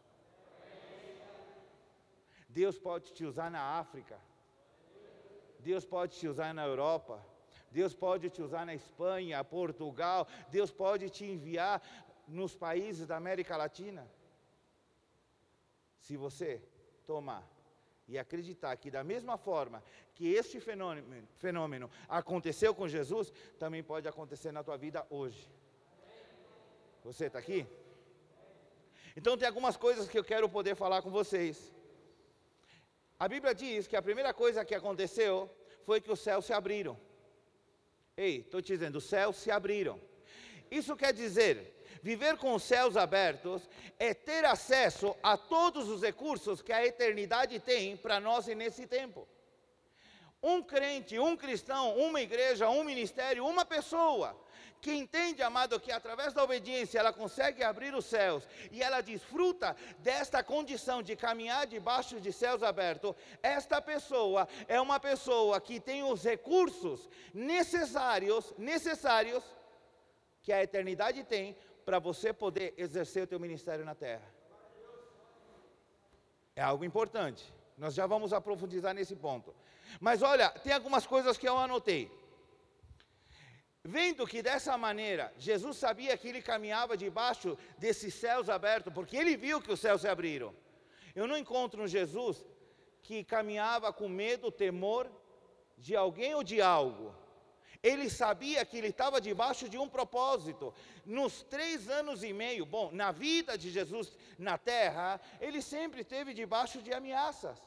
Deus 2.48 2.78
pode 2.78 3.12
te 3.12 3.24
usar 3.24 3.50
na 3.50 3.78
África. 3.78 4.18
Deus 5.58 5.84
pode 5.84 6.16
te 6.16 6.28
usar 6.28 6.54
na 6.54 6.64
Europa. 6.64 7.20
Deus 7.70 7.92
pode 7.92 8.30
te 8.30 8.40
usar 8.40 8.64
na 8.64 8.74
Espanha, 8.74 9.42
Portugal. 9.42 10.28
Deus 10.50 10.70
pode 10.70 11.10
te 11.10 11.24
enviar 11.24 11.82
nos 12.26 12.56
países 12.56 13.06
da 13.06 13.16
América 13.16 13.56
Latina? 13.56 14.08
Se 15.98 16.16
você 16.16 16.62
tomar 17.06 17.48
e 18.06 18.18
acreditar 18.18 18.76
que, 18.76 18.90
da 18.90 19.02
mesma 19.02 19.36
forma 19.38 19.82
que 20.14 20.32
este 20.32 20.60
fenômeno, 20.60 21.26
fenômeno 21.36 21.90
aconteceu 22.08 22.74
com 22.74 22.86
Jesus, 22.86 23.32
também 23.58 23.82
pode 23.82 24.06
acontecer 24.06 24.52
na 24.52 24.62
tua 24.62 24.76
vida 24.76 25.06
hoje. 25.08 25.48
Você 27.02 27.26
está 27.26 27.38
aqui? 27.38 27.66
Então, 29.16 29.36
tem 29.36 29.46
algumas 29.46 29.76
coisas 29.76 30.08
que 30.08 30.18
eu 30.18 30.24
quero 30.24 30.48
poder 30.48 30.74
falar 30.74 31.02
com 31.02 31.10
vocês. 31.10 31.72
A 33.18 33.28
Bíblia 33.28 33.54
diz 33.54 33.86
que 33.86 33.96
a 33.96 34.02
primeira 34.02 34.34
coisa 34.34 34.64
que 34.64 34.74
aconteceu 34.74 35.50
foi 35.84 36.00
que 36.00 36.10
os 36.10 36.20
céus 36.20 36.44
se 36.44 36.52
abriram. 36.52 36.98
Ei, 38.16 38.40
estou 38.40 38.60
te 38.60 38.72
dizendo, 38.72 38.96
os 38.96 39.04
céus 39.04 39.36
se 39.36 39.50
abriram. 39.50 40.00
Isso 40.70 40.96
quer 40.96 41.12
dizer 41.12 41.74
Viver 42.04 42.36
com 42.36 42.52
os 42.52 42.62
céus 42.62 42.98
abertos 42.98 43.66
é 43.98 44.12
ter 44.12 44.44
acesso 44.44 45.16
a 45.22 45.38
todos 45.38 45.88
os 45.88 46.02
recursos 46.02 46.60
que 46.60 46.70
a 46.70 46.84
eternidade 46.84 47.58
tem 47.58 47.96
para 47.96 48.20
nós 48.20 48.46
nesse 48.48 48.86
tempo. 48.86 49.26
Um 50.42 50.62
crente, 50.62 51.18
um 51.18 51.34
cristão, 51.34 51.96
uma 51.96 52.20
igreja, 52.20 52.68
um 52.68 52.84
ministério, 52.84 53.46
uma 53.46 53.64
pessoa 53.64 54.38
que 54.82 54.92
entende, 54.92 55.42
amado, 55.42 55.80
que 55.80 55.90
através 55.90 56.34
da 56.34 56.44
obediência 56.44 56.98
ela 56.98 57.10
consegue 57.10 57.64
abrir 57.64 57.94
os 57.94 58.04
céus 58.04 58.46
e 58.70 58.82
ela 58.82 59.00
desfruta 59.00 59.74
desta 60.00 60.44
condição 60.44 61.02
de 61.02 61.16
caminhar 61.16 61.66
debaixo 61.66 62.20
de 62.20 62.30
céus 62.34 62.62
abertos, 62.62 63.16
esta 63.42 63.80
pessoa 63.80 64.46
é 64.68 64.78
uma 64.78 65.00
pessoa 65.00 65.58
que 65.58 65.80
tem 65.80 66.02
os 66.02 66.22
recursos 66.22 67.08
necessários, 67.32 68.52
necessários 68.58 69.42
que 70.42 70.52
a 70.52 70.62
eternidade 70.62 71.24
tem 71.24 71.56
para 71.84 71.98
você 71.98 72.32
poder 72.32 72.74
exercer 72.76 73.24
o 73.24 73.26
teu 73.26 73.38
ministério 73.38 73.84
na 73.84 73.94
terra. 73.94 74.28
É 76.56 76.62
algo 76.62 76.84
importante. 76.84 77.52
Nós 77.76 77.94
já 77.94 78.06
vamos 78.06 78.32
aprofundizar 78.32 78.94
nesse 78.94 79.16
ponto. 79.16 79.54
Mas 80.00 80.22
olha, 80.22 80.50
tem 80.50 80.72
algumas 80.72 81.06
coisas 81.06 81.36
que 81.36 81.48
eu 81.48 81.58
anotei. 81.58 82.10
Vendo 83.82 84.26
que 84.26 84.42
dessa 84.42 84.78
maneira 84.78 85.32
Jesus 85.36 85.76
sabia 85.76 86.16
que 86.16 86.28
ele 86.28 86.40
caminhava 86.40 86.96
debaixo 86.96 87.58
desses 87.76 88.14
céus 88.14 88.48
abertos, 88.48 88.92
porque 88.92 89.16
ele 89.16 89.36
viu 89.36 89.60
que 89.60 89.70
os 89.70 89.80
céus 89.80 90.00
se 90.00 90.08
abriram. 90.08 90.54
Eu 91.14 91.26
não 91.26 91.36
encontro 91.36 91.82
um 91.82 91.86
Jesus 91.86 92.44
que 93.02 93.22
caminhava 93.22 93.92
com 93.92 94.08
medo, 94.08 94.50
temor 94.50 95.10
de 95.76 95.94
alguém 95.94 96.34
ou 96.34 96.42
de 96.42 96.62
algo. 96.62 97.14
Ele 97.84 98.08
sabia 98.08 98.64
que 98.64 98.78
ele 98.78 98.88
estava 98.88 99.20
debaixo 99.20 99.68
de 99.68 99.76
um 99.76 99.86
propósito. 99.86 100.72
Nos 101.04 101.42
três 101.42 101.90
anos 101.90 102.24
e 102.24 102.32
meio, 102.32 102.64
bom, 102.64 102.90
na 102.90 103.12
vida 103.12 103.58
de 103.58 103.70
Jesus 103.70 104.10
na 104.38 104.56
terra, 104.56 105.20
ele 105.38 105.60
sempre 105.60 106.00
esteve 106.00 106.32
debaixo 106.32 106.80
de 106.80 106.94
ameaças. 106.94 107.58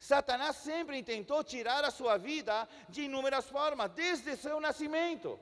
Satanás 0.00 0.56
sempre 0.56 1.04
tentou 1.04 1.44
tirar 1.44 1.84
a 1.84 1.92
sua 1.92 2.16
vida 2.16 2.68
de 2.88 3.02
inúmeras 3.02 3.48
formas, 3.48 3.92
desde 3.92 4.36
seu 4.36 4.58
nascimento. 4.60 5.38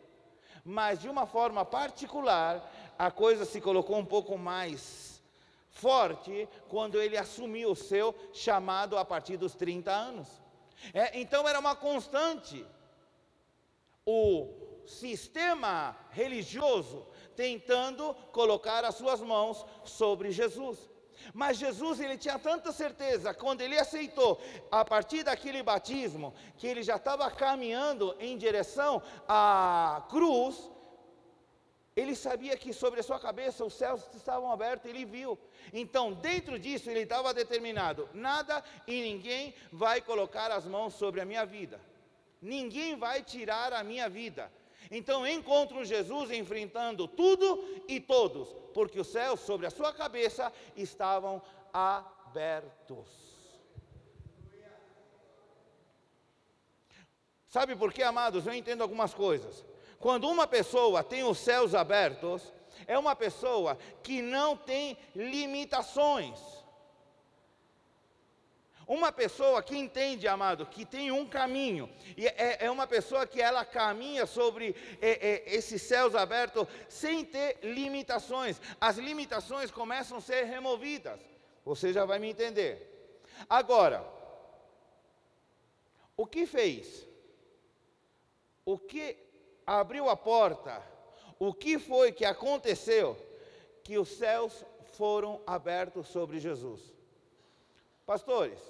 Mas 0.63 1.01
de 1.01 1.09
uma 1.09 1.25
forma 1.27 1.65
particular, 1.65 2.71
a 2.99 3.11
coisa 3.11 3.47
se 3.47 3.63
colocou 3.63 3.97
um 3.97 4.05
pouco 4.05 4.37
mais 4.37 5.23
forte 5.71 6.47
quando 6.69 7.01
ele 7.01 7.17
assumiu 7.17 7.71
o 7.71 7.77
seu 7.77 8.15
chamado 8.35 8.99
a 8.99 9.07
partir 9.07 9.39
dos 9.39 9.55
30 9.55 9.91
anos. 9.91 10.29
É, 10.93 11.19
então 11.19 11.49
era 11.49 11.59
uma 11.59 11.75
constante 11.75 12.63
o 14.07 14.63
sistema 14.87 15.97
religioso 16.11 17.07
tentando 17.37 18.15
colocar 18.33 18.85
as 18.85 18.95
suas 18.95 19.21
mãos 19.21 19.65
sobre 19.85 20.31
Jesus. 20.31 20.91
Mas 21.33 21.57
Jesus 21.57 22.01
ele 22.01 22.19
tinha 22.19 22.39
tanta 22.39 22.73
certeza 22.73 23.33
quando 23.33 23.61
ele 23.61 23.79
aceitou 23.79 24.41
a 24.71 24.85
partir 24.85 25.23
daquele 25.23 25.63
batismo 25.63 26.35
que 26.57 26.67
ele 26.67 26.83
já 26.83 26.97
estava 26.97 27.31
caminhando 27.31 28.15
em 28.19 28.37
direção 28.37 29.01
à 29.29 30.05
cruz. 30.11 30.69
Ele 31.95 32.17
sabia 32.17 32.57
que 32.57 32.73
sobre 32.73 33.01
a 33.01 33.03
sua 33.03 33.21
cabeça 33.21 33.65
os 33.65 33.75
céus 33.75 34.03
estavam 34.15 34.51
abertos, 34.51 34.89
ele 34.89 35.05
viu. 35.05 35.39
Então, 35.73 36.13
dentro 36.15 36.59
disso, 36.59 36.91
ele 36.91 37.01
estava 37.01 37.35
determinado: 37.35 38.09
nada 38.15 38.65
e 38.87 39.03
ninguém 39.03 39.55
vai 39.71 40.01
colocar 40.01 40.51
as 40.51 40.65
mãos 40.65 40.95
sobre 40.95 41.21
a 41.21 41.25
minha 41.25 41.45
vida 41.45 41.79
ninguém 42.43 42.97
vai 42.97 43.23
tirar 43.23 43.73
a 43.73 43.85
minha 43.85 44.09
vida. 44.09 44.53
Então 44.91 45.27
encontro 45.27 45.85
Jesus 45.85 46.31
enfrentando 46.33 47.07
tudo 47.07 47.65
e 47.89 48.01
todos, 48.01 48.49
porque 48.75 49.01
os 49.01 49.07
céus 49.07 49.41
sobre 49.41 49.67
a 49.67 49.71
sua 49.71 49.93
cabeça 49.93 50.53
estavam 50.77 51.41
abertos. 51.73 53.09
Sabe 57.47 57.77
por 57.77 57.93
quê, 57.93 58.03
amados? 58.03 58.47
Eu 58.47 58.55
entendo 58.55 58.83
algumas 58.83 59.15
coisas. 59.15 59.65
Quando 59.99 60.29
uma 60.29 60.47
pessoa 60.47 61.05
tem 61.05 61.23
os 61.23 61.39
céus 61.39 61.75
abertos, 61.75 62.53
é 62.87 62.99
uma 62.99 63.15
pessoa 63.15 63.77
que 64.03 64.21
não 64.23 64.57
tem 64.57 64.97
limitações. 65.15 66.62
Uma 68.93 69.11
pessoa 69.11 69.63
que 69.63 69.75
entende, 69.75 70.29
amado, 70.29 70.67
que 70.67 70.85
tem 70.85 71.11
um 71.11 71.27
caminho, 71.27 71.89
e 72.15 72.27
é, 72.27 72.67
é 72.67 72.71
uma 72.71 72.87
pessoa 72.87 73.27
que 73.27 73.41
ela 73.41 73.65
caminha 73.65 74.27
sobre 74.27 74.77
é, 75.01 75.31
é, 75.31 75.55
esses 75.55 75.81
céus 75.81 76.15
abertos 76.15 76.69
sem 76.91 77.25
ter 77.25 77.59
limitações. 77.63 78.61
As 78.79 78.99
limitações 78.99 79.71
começam 79.71 80.19
a 80.19 80.21
ser 80.21 80.45
removidas. 80.45 81.19
Você 81.65 81.91
já 81.91 82.05
vai 82.05 82.19
me 82.19 82.29
entender. 82.29 83.17
Agora, 83.49 84.07
o 86.15 86.27
que 86.27 86.45
fez? 86.45 87.09
O 88.63 88.79
que 88.79 89.17
abriu 89.67 90.11
a 90.11 90.17
porta? 90.19 90.83
O 91.39 91.55
que 91.55 91.79
foi 91.79 92.13
que 92.13 92.27
aconteceu? 92.27 93.17
Que 93.83 93.97
os 93.97 94.11
céus 94.11 94.67
foram 94.93 95.41
abertos 95.47 96.09
sobre 96.09 96.39
Jesus. 96.39 96.93
Pastores, 98.05 98.61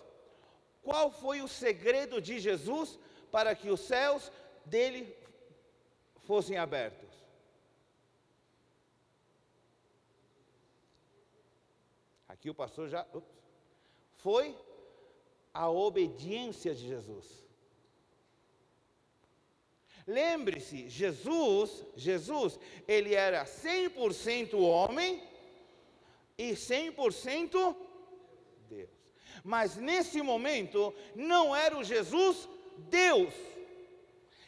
qual 0.83 1.11
foi 1.11 1.40
o 1.40 1.49
segredo 1.49 2.21
de 2.21 2.38
Jesus 2.38 2.99
para 3.31 3.55
que 3.55 3.71
os 3.71 3.81
céus 3.81 4.31
dele 4.66 5.16
fossem 6.25 6.57
abertos? 6.57 7.09
Aqui 12.29 12.51
o 12.51 12.55
pastor 12.55 12.88
já. 12.88 13.07
Ups, 13.14 13.31
foi 14.16 14.57
a 15.55 15.71
obediência 15.71 16.75
de 16.75 16.87
Jesus. 16.87 17.42
Lembre-se, 20.07 20.88
Jesus, 20.88 21.85
Jesus, 21.95 22.59
ele 22.88 23.14
era 23.14 23.45
100% 23.45 24.55
homem 24.55 25.23
e 26.37 26.53
100% 26.53 27.53
Deus. 27.53 27.91
Mas 29.42 29.76
nesse 29.76 30.22
momento 30.22 30.94
não 31.14 31.55
era 31.55 31.76
o 31.76 31.85
Jesus 31.85 32.48
Deus. 32.76 33.35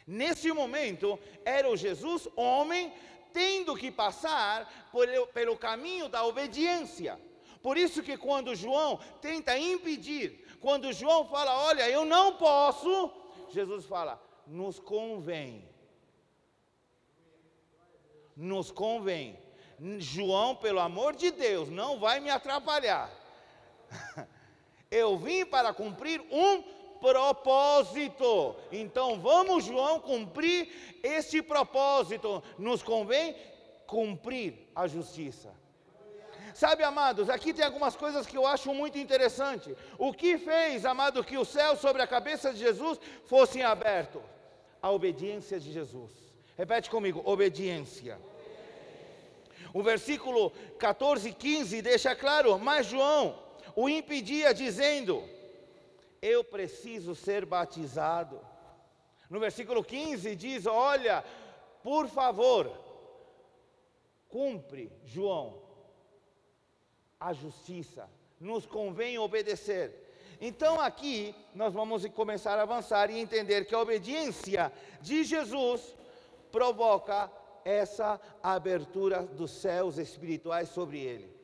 Nesse 0.07 0.51
momento 0.51 1.19
era 1.43 1.69
o 1.69 1.75
Jesus 1.75 2.27
homem 2.35 2.93
tendo 3.33 3.75
que 3.75 3.91
passar 3.91 4.89
por, 4.91 5.07
pelo 5.33 5.57
caminho 5.57 6.07
da 6.07 6.23
obediência. 6.23 7.19
Por 7.61 7.77
isso 7.77 8.03
que 8.03 8.15
quando 8.15 8.55
João 8.55 8.99
tenta 9.19 9.57
impedir, 9.57 10.45
quando 10.61 10.93
João 10.93 11.27
fala, 11.27 11.65
olha, 11.65 11.89
eu 11.89 12.05
não 12.05 12.35
posso, 12.35 13.11
Jesus 13.49 13.85
fala, 13.85 14.21
nos 14.45 14.79
convém. 14.79 15.67
Nos 18.35 18.71
convém. 18.71 19.37
João, 19.97 20.55
pelo 20.55 20.79
amor 20.79 21.15
de 21.15 21.31
Deus, 21.31 21.69
não 21.69 21.99
vai 21.99 22.19
me 22.19 22.29
atrapalhar. 22.29 23.11
Eu 24.89 25.17
vim 25.17 25.45
para 25.45 25.73
cumprir 25.73 26.21
um 26.31 26.63
propósito. 26.99 28.55
Então 28.71 29.19
vamos, 29.19 29.65
João, 29.65 29.99
cumprir 29.99 30.99
este 31.03 31.41
propósito. 31.41 32.43
Nos 32.57 32.81
convém 32.81 33.35
cumprir 33.85 34.67
a 34.75 34.87
justiça. 34.87 35.53
Sabe, 36.53 36.83
amados, 36.83 37.29
aqui 37.29 37.53
tem 37.53 37.65
algumas 37.65 37.95
coisas 37.95 38.25
que 38.25 38.37
eu 38.37 38.47
acho 38.47 38.73
muito 38.73 38.97
interessante. 38.97 39.75
O 39.97 40.13
que 40.13 40.37
fez, 40.37 40.85
amado, 40.85 41.23
que 41.23 41.37
o 41.37 41.43
céu 41.43 41.75
sobre 41.75 42.01
a 42.01 42.07
cabeça 42.07 42.53
de 42.53 42.59
Jesus 42.59 42.97
fossem 43.25 43.61
abertos? 43.61 44.21
A 44.81 44.89
obediência 44.89 45.59
de 45.59 45.71
Jesus. 45.71 46.11
Repete 46.57 46.89
comigo: 46.89 47.21
obediência. 47.25 48.17
O 49.73 49.83
versículo 49.83 50.51
14 50.79 51.29
e 51.29 51.33
15 51.33 51.81
deixa 51.81 52.15
claro, 52.15 52.57
mas 52.57 52.87
João 52.87 53.44
o 53.75 53.89
impedia, 53.89 54.53
dizendo: 54.53 55.23
Eu 56.21 56.43
preciso 56.43 57.13
ser 57.13 57.45
batizado. 57.45 58.39
No 59.29 59.39
versículo 59.39 59.83
15 59.83 60.35
diz: 60.35 60.65
Olha, 60.65 61.23
por 61.83 62.07
favor, 62.07 62.71
cumpre, 64.29 64.91
João, 65.03 65.61
a 67.19 67.33
justiça, 67.33 68.09
nos 68.39 68.65
convém 68.65 69.17
obedecer. 69.17 70.03
Então 70.39 70.79
aqui 70.79 71.33
nós 71.53 71.73
vamos 71.73 72.05
começar 72.07 72.57
a 72.59 72.63
avançar 72.63 73.09
e 73.09 73.19
entender 73.19 73.65
que 73.65 73.73
a 73.73 73.79
obediência 73.79 74.71
de 75.01 75.23
Jesus 75.23 75.95
provoca 76.51 77.31
essa 77.63 78.19
abertura 78.43 79.23
dos 79.23 79.51
céus 79.51 79.97
espirituais 79.97 80.69
sobre 80.69 80.99
ele. 80.99 81.34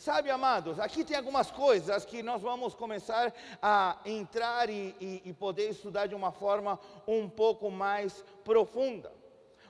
Sabe, 0.00 0.30
amados, 0.30 0.80
aqui 0.80 1.04
tem 1.04 1.14
algumas 1.14 1.50
coisas 1.50 2.06
que 2.06 2.22
nós 2.22 2.40
vamos 2.40 2.74
começar 2.74 3.34
a 3.60 3.98
entrar 4.06 4.70
e, 4.70 4.96
e, 4.98 5.20
e 5.26 5.32
poder 5.34 5.68
estudar 5.68 6.06
de 6.06 6.14
uma 6.14 6.32
forma 6.32 6.80
um 7.06 7.28
pouco 7.28 7.70
mais 7.70 8.24
profunda. 8.42 9.12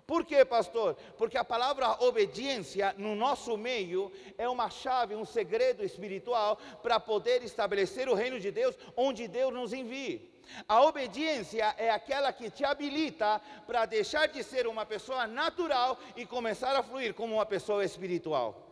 Por 0.06 0.24
quê, 0.24 0.44
pastor? 0.44 0.96
Porque 1.18 1.36
a 1.36 1.42
palavra 1.42 1.96
obediência 2.04 2.94
no 2.96 3.16
nosso 3.16 3.56
meio 3.56 4.12
é 4.38 4.48
uma 4.48 4.70
chave, 4.70 5.16
um 5.16 5.24
segredo 5.24 5.84
espiritual 5.84 6.60
para 6.80 7.00
poder 7.00 7.42
estabelecer 7.42 8.08
o 8.08 8.14
reino 8.14 8.38
de 8.38 8.52
Deus 8.52 8.78
onde 8.96 9.26
Deus 9.26 9.52
nos 9.52 9.72
envie. 9.72 10.30
A 10.68 10.80
obediência 10.84 11.74
é 11.76 11.90
aquela 11.90 12.32
que 12.32 12.48
te 12.50 12.64
habilita 12.64 13.42
para 13.66 13.84
deixar 13.84 14.28
de 14.28 14.44
ser 14.44 14.68
uma 14.68 14.86
pessoa 14.86 15.26
natural 15.26 15.98
e 16.14 16.24
começar 16.24 16.76
a 16.76 16.84
fluir 16.84 17.14
como 17.14 17.34
uma 17.34 17.46
pessoa 17.46 17.84
espiritual. 17.84 18.69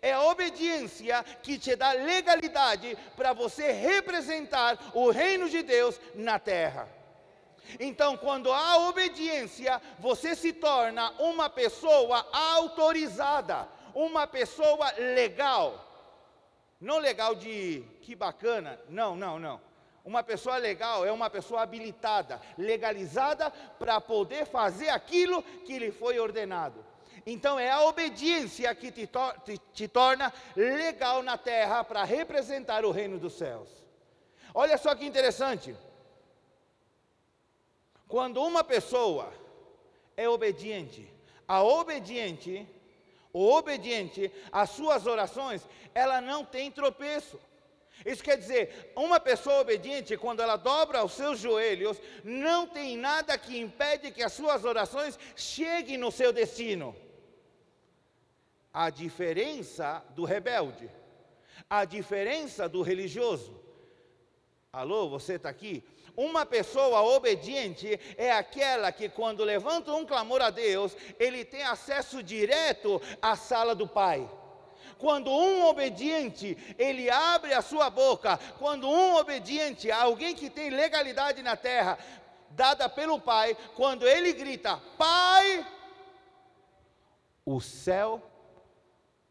É 0.00 0.12
a 0.12 0.22
obediência 0.22 1.22
que 1.42 1.58
te 1.58 1.74
dá 1.74 1.92
legalidade 1.92 2.96
para 3.16 3.32
você 3.32 3.72
representar 3.72 4.78
o 4.94 5.10
reino 5.10 5.48
de 5.48 5.62
Deus 5.62 6.00
na 6.14 6.38
terra. 6.38 6.88
Então, 7.78 8.16
quando 8.16 8.52
há 8.52 8.88
obediência, 8.88 9.80
você 9.98 10.34
se 10.34 10.52
torna 10.52 11.10
uma 11.20 11.48
pessoa 11.48 12.26
autorizada, 12.32 13.68
uma 13.94 14.26
pessoa 14.26 14.90
legal. 14.98 15.86
Não 16.80 16.98
legal 16.98 17.34
de 17.34 17.84
que 18.02 18.14
bacana, 18.14 18.80
não, 18.88 19.14
não, 19.14 19.38
não. 19.38 19.60
Uma 20.04 20.22
pessoa 20.22 20.56
legal 20.56 21.04
é 21.04 21.12
uma 21.12 21.28
pessoa 21.28 21.62
habilitada, 21.62 22.40
legalizada 22.56 23.50
para 23.78 24.00
poder 24.00 24.46
fazer 24.46 24.88
aquilo 24.88 25.42
que 25.42 25.78
lhe 25.78 25.92
foi 25.92 26.18
ordenado. 26.18 26.84
Então 27.26 27.58
é 27.58 27.70
a 27.70 27.82
obediência 27.82 28.74
que 28.74 28.90
te, 28.90 29.08
te, 29.44 29.58
te 29.72 29.88
torna 29.88 30.32
legal 30.56 31.22
na 31.22 31.36
terra 31.36 31.84
para 31.84 32.04
representar 32.04 32.84
o 32.84 32.90
reino 32.90 33.18
dos 33.18 33.34
céus. 33.34 33.68
Olha 34.54 34.76
só 34.78 34.94
que 34.94 35.04
interessante. 35.04 35.76
Quando 38.08 38.42
uma 38.42 38.64
pessoa 38.64 39.32
é 40.16 40.28
obediente, 40.28 41.08
a 41.46 41.62
obediente, 41.62 42.66
o 43.32 43.48
obediente, 43.52 44.32
as 44.50 44.70
suas 44.70 45.06
orações, 45.06 45.62
ela 45.94 46.20
não 46.20 46.44
tem 46.44 46.70
tropeço. 46.70 47.38
Isso 48.04 48.22
quer 48.22 48.36
dizer, 48.36 48.92
uma 48.96 49.20
pessoa 49.20 49.60
obediente, 49.60 50.16
quando 50.16 50.40
ela 50.40 50.56
dobra 50.56 51.04
os 51.04 51.12
seus 51.12 51.38
joelhos, 51.38 52.00
não 52.24 52.66
tem 52.66 52.96
nada 52.96 53.36
que 53.36 53.58
impede 53.58 54.10
que 54.10 54.22
as 54.22 54.32
suas 54.32 54.64
orações 54.64 55.18
cheguem 55.36 55.98
no 55.98 56.10
seu 56.10 56.32
destino. 56.32 56.96
A 58.72 58.88
diferença 58.88 60.02
do 60.10 60.24
rebelde, 60.24 60.88
a 61.68 61.84
diferença 61.84 62.68
do 62.68 62.82
religioso. 62.82 63.60
Alô, 64.72 65.08
você 65.08 65.34
está 65.34 65.48
aqui? 65.48 65.82
Uma 66.16 66.46
pessoa 66.46 67.02
obediente 67.02 67.98
é 68.16 68.30
aquela 68.30 68.92
que, 68.92 69.08
quando 69.08 69.42
levanta 69.42 69.92
um 69.92 70.06
clamor 70.06 70.40
a 70.40 70.50
Deus, 70.50 70.96
ele 71.18 71.44
tem 71.44 71.62
acesso 71.62 72.22
direto 72.22 73.00
à 73.20 73.34
sala 73.34 73.74
do 73.74 73.88
Pai. 73.88 74.30
Quando 74.98 75.30
um 75.30 75.64
obediente, 75.64 76.56
ele 76.78 77.10
abre 77.10 77.54
a 77.54 77.62
sua 77.62 77.88
boca, 77.90 78.38
quando 78.58 78.88
um 78.88 79.16
obediente, 79.16 79.90
alguém 79.90 80.34
que 80.34 80.50
tem 80.50 80.70
legalidade 80.70 81.42
na 81.42 81.56
terra, 81.56 81.98
dada 82.50 82.88
pelo 82.88 83.18
Pai, 83.18 83.56
quando 83.74 84.06
ele 84.06 84.32
grita, 84.32 84.76
Pai, 84.98 85.66
o 87.44 87.60
céu 87.60 88.22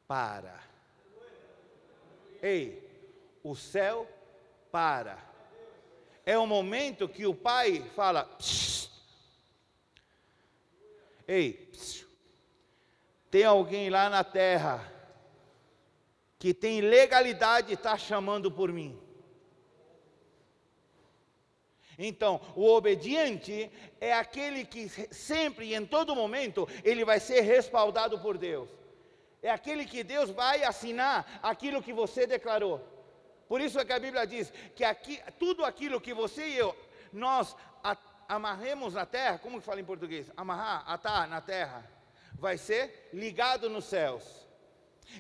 para. 0.09 0.59
Ei, 2.41 2.83
o 3.43 3.55
céu 3.55 4.07
para 4.71 5.19
é 6.25 6.35
o 6.35 6.47
momento 6.47 7.07
que 7.07 7.27
o 7.27 7.35
pai 7.35 7.87
fala. 7.95 8.27
Ei, 11.27 11.71
tem 13.29 13.43
alguém 13.43 13.91
lá 13.91 14.09
na 14.09 14.23
terra 14.23 14.91
que 16.39 16.55
tem 16.55 16.81
legalidade 16.81 17.69
e 17.69 17.75
está 17.75 17.95
chamando 17.95 18.51
por 18.51 18.71
mim. 18.71 18.99
Então, 21.99 22.41
o 22.55 22.65
obediente 22.67 23.71
é 24.01 24.11
aquele 24.11 24.65
que 24.65 24.89
sempre 25.13 25.67
e 25.67 25.75
em 25.75 25.85
todo 25.85 26.15
momento 26.15 26.67
ele 26.83 27.05
vai 27.05 27.19
ser 27.19 27.41
respaldado 27.41 28.17
por 28.19 28.39
Deus. 28.39 28.79
É 29.41 29.49
aquele 29.49 29.85
que 29.85 30.03
Deus 30.03 30.29
vai 30.29 30.63
assinar 30.63 31.39
aquilo 31.41 31.81
que 31.81 31.93
você 31.93 32.27
declarou. 32.27 32.79
Por 33.47 33.61
isso 33.61 33.79
é 33.79 33.85
que 33.85 33.93
a 33.93 33.99
Bíblia 33.99 34.27
diz 34.27 34.51
que 34.75 34.83
aqui, 34.83 35.19
tudo 35.39 35.65
aquilo 35.65 36.01
que 36.01 36.13
você 36.13 36.47
e 36.49 36.57
eu, 36.57 36.75
nós 37.11 37.55
amarremos 38.27 38.93
na 38.93 39.05
terra, 39.05 39.39
como 39.39 39.59
que 39.59 39.65
fala 39.65 39.81
em 39.81 39.85
português? 39.85 40.29
Amarrar, 40.37 40.83
atar 40.87 41.27
na 41.27 41.41
terra, 41.41 41.83
vai 42.33 42.57
ser 42.57 43.09
ligado 43.11 43.69
nos 43.69 43.85
céus. 43.85 44.23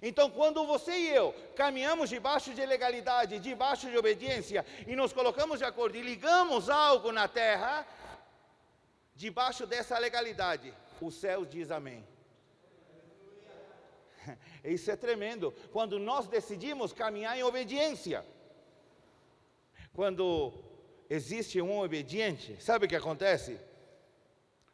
Então, 0.01 0.29
quando 0.29 0.67
você 0.67 0.91
e 0.91 1.09
eu 1.09 1.33
caminhamos 1.55 2.09
debaixo 2.09 2.53
de 2.53 2.63
legalidade, 2.63 3.39
debaixo 3.39 3.89
de 3.89 3.97
obediência, 3.97 4.63
e 4.85 4.95
nos 4.95 5.11
colocamos 5.11 5.57
de 5.57 5.65
acordo 5.65 5.97
e 5.97 6.01
ligamos 6.01 6.69
algo 6.69 7.11
na 7.11 7.27
terra, 7.27 7.87
debaixo 9.15 9.65
dessa 9.65 9.97
legalidade, 9.97 10.71
o 11.01 11.09
céu 11.09 11.43
diz 11.43 11.71
amém. 11.71 12.05
Isso 14.63 14.89
é 14.91 14.95
tremendo. 14.95 15.53
Quando 15.71 15.99
nós 15.99 16.27
decidimos 16.27 16.93
caminhar 16.93 17.37
em 17.37 17.43
obediência. 17.43 18.25
Quando 19.93 20.53
existe 21.09 21.61
um 21.61 21.79
obediente, 21.79 22.61
sabe 22.61 22.85
o 22.85 22.89
que 22.89 22.95
acontece? 22.95 23.59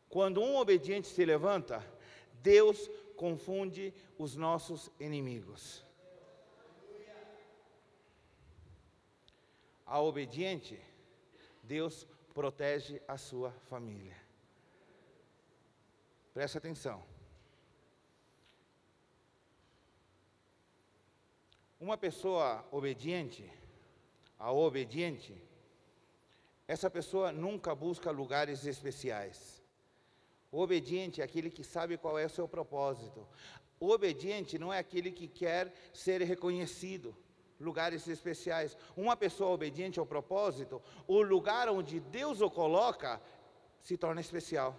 Quando 0.10 0.42
um 0.42 0.58
obediente 0.58 1.08
se 1.08 1.26
levanta, 1.26 1.84
Deus 2.42 2.90
confunde 3.16 3.94
os 4.18 4.36
nossos 4.36 4.92
inimigos. 5.00 5.84
A 9.86 10.02
obediente, 10.02 10.80
Deus 11.64 12.08
protege 12.34 13.02
a 13.08 13.18
sua 13.18 13.52
família. 13.70 14.16
Preste 16.34 16.58
atenção. 16.58 17.15
Uma 21.86 22.00
pessoa 22.00 22.66
obediente, 22.72 23.48
a 24.40 24.52
obediente, 24.52 25.40
essa 26.68 26.90
pessoa 26.90 27.32
nunca 27.32 27.76
busca 27.76 28.10
lugares 28.10 28.66
especiais. 28.66 29.62
O 30.52 30.60
obediente 30.62 31.22
é 31.22 31.24
aquele 31.24 31.52
que 31.52 31.64
sabe 31.64 31.96
qual 31.96 32.18
é 32.18 32.26
o 32.26 32.30
seu 32.38 32.48
propósito. 32.48 33.28
O 33.80 33.92
obediente 33.92 34.58
não 34.58 34.74
é 34.74 34.80
aquele 34.80 35.12
que 35.12 35.28
quer 35.28 35.72
ser 35.94 36.24
reconhecido, 36.24 37.16
lugares 37.60 38.08
especiais. 38.08 38.76
Uma 38.98 39.16
pessoa 39.16 39.52
obediente 39.52 40.00
ao 40.00 40.08
propósito, 40.08 40.82
o 41.06 41.22
lugar 41.22 41.70
onde 41.70 42.00
Deus 42.00 42.42
o 42.42 42.50
coloca 42.50 43.22
se 43.80 43.96
torna 43.96 44.22
especial. 44.22 44.76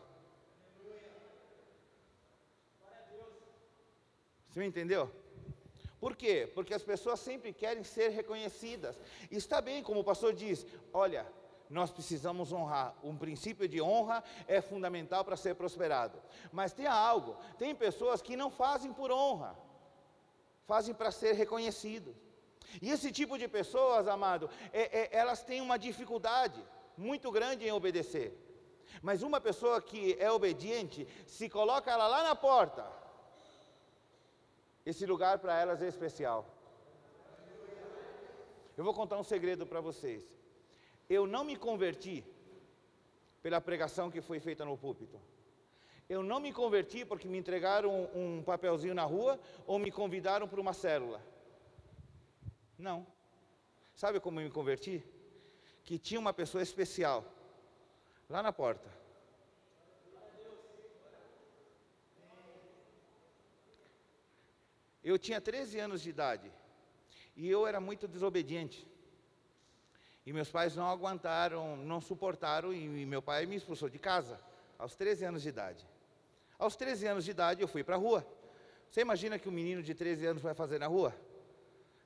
Você 4.48 4.58
me 4.58 4.66
entendeu? 4.66 5.08
Por 6.06 6.14
quê? 6.14 6.48
Porque 6.54 6.72
as 6.72 6.84
pessoas 6.84 7.18
sempre 7.18 7.52
querem 7.52 7.82
ser 7.82 8.10
reconhecidas. 8.10 8.96
Está 9.28 9.60
bem, 9.60 9.82
como 9.82 9.98
o 9.98 10.04
pastor 10.04 10.32
diz, 10.32 10.64
olha, 10.92 11.26
nós 11.68 11.90
precisamos 11.90 12.52
honrar. 12.52 12.94
Um 13.02 13.16
princípio 13.16 13.66
de 13.66 13.82
honra 13.82 14.22
é 14.46 14.60
fundamental 14.60 15.24
para 15.24 15.36
ser 15.36 15.56
prosperado. 15.56 16.16
Mas 16.52 16.72
tem 16.72 16.86
algo, 16.86 17.36
tem 17.58 17.74
pessoas 17.74 18.22
que 18.22 18.36
não 18.36 18.52
fazem 18.52 18.92
por 18.92 19.10
honra, 19.10 19.58
fazem 20.64 20.94
para 20.94 21.10
ser 21.10 21.32
reconhecido. 21.32 22.14
E 22.80 22.88
esse 22.88 23.10
tipo 23.10 23.36
de 23.36 23.48
pessoas, 23.48 24.06
amado, 24.06 24.48
é, 24.72 24.82
é, 25.00 25.08
elas 25.10 25.42
têm 25.42 25.60
uma 25.60 25.76
dificuldade 25.76 26.64
muito 26.96 27.32
grande 27.32 27.66
em 27.66 27.72
obedecer. 27.72 28.32
Mas 29.02 29.24
uma 29.24 29.40
pessoa 29.40 29.82
que 29.82 30.16
é 30.20 30.30
obediente, 30.30 31.04
se 31.26 31.48
coloca 31.48 31.90
ela 31.90 32.06
lá 32.06 32.22
na 32.22 32.36
porta, 32.36 32.86
esse 34.86 35.04
lugar 35.04 35.40
para 35.40 35.58
elas 35.60 35.82
é 35.82 35.88
especial. 35.88 36.46
Eu 38.76 38.84
vou 38.84 38.94
contar 38.94 39.18
um 39.18 39.24
segredo 39.24 39.66
para 39.66 39.80
vocês. 39.80 40.24
Eu 41.10 41.26
não 41.26 41.44
me 41.44 41.56
converti 41.56 42.24
pela 43.42 43.60
pregação 43.60 44.10
que 44.10 44.20
foi 44.20 44.38
feita 44.38 44.64
no 44.64 44.78
púlpito. 44.78 45.20
Eu 46.08 46.22
não 46.22 46.38
me 46.38 46.52
converti 46.52 47.04
porque 47.04 47.26
me 47.26 47.36
entregaram 47.36 48.08
um, 48.14 48.42
papelzinho 48.44 48.94
na 48.94 49.02
rua 49.02 49.40
ou 49.66 49.76
me 49.78 49.90
convidaram 49.90 50.46
para 50.46 50.60
uma 50.60 50.72
célula. 50.72 51.20
Não. 52.78 53.04
Sabe 53.94 54.20
como 54.20 54.38
eu 54.38 54.44
me 54.44 54.50
converti? 54.50 55.04
Que 55.82 55.98
tinha 55.98 56.20
uma 56.20 56.32
pessoa 56.32 56.62
especial 56.62 57.24
lá 58.28 58.40
na 58.40 58.52
porta. 58.52 58.88
Eu 65.10 65.16
tinha 65.16 65.40
13 65.40 65.78
anos 65.78 66.02
de 66.02 66.10
idade 66.10 66.50
e 67.36 67.48
eu 67.48 67.64
era 67.64 67.80
muito 67.80 68.08
desobediente. 68.08 68.84
E 70.26 70.32
meus 70.32 70.50
pais 70.50 70.74
não 70.74 70.88
aguentaram, 70.88 71.76
não 71.76 72.00
suportaram, 72.00 72.74
e 72.74 73.06
meu 73.06 73.22
pai 73.22 73.46
me 73.46 73.54
expulsou 73.54 73.88
de 73.88 74.00
casa, 74.00 74.40
aos 74.76 74.96
13 74.96 75.26
anos 75.26 75.42
de 75.44 75.48
idade. 75.48 75.86
Aos 76.58 76.74
13 76.74 77.06
anos 77.06 77.24
de 77.24 77.30
idade 77.30 77.62
eu 77.62 77.68
fui 77.68 77.84
para 77.84 77.94
a 77.94 77.98
rua. 77.98 78.26
Você 78.90 79.00
imagina 79.00 79.38
que 79.38 79.48
um 79.48 79.52
menino 79.52 79.80
de 79.80 79.94
13 79.94 80.26
anos 80.26 80.42
vai 80.42 80.54
fazer 80.54 80.80
na 80.80 80.88
rua? 80.88 81.14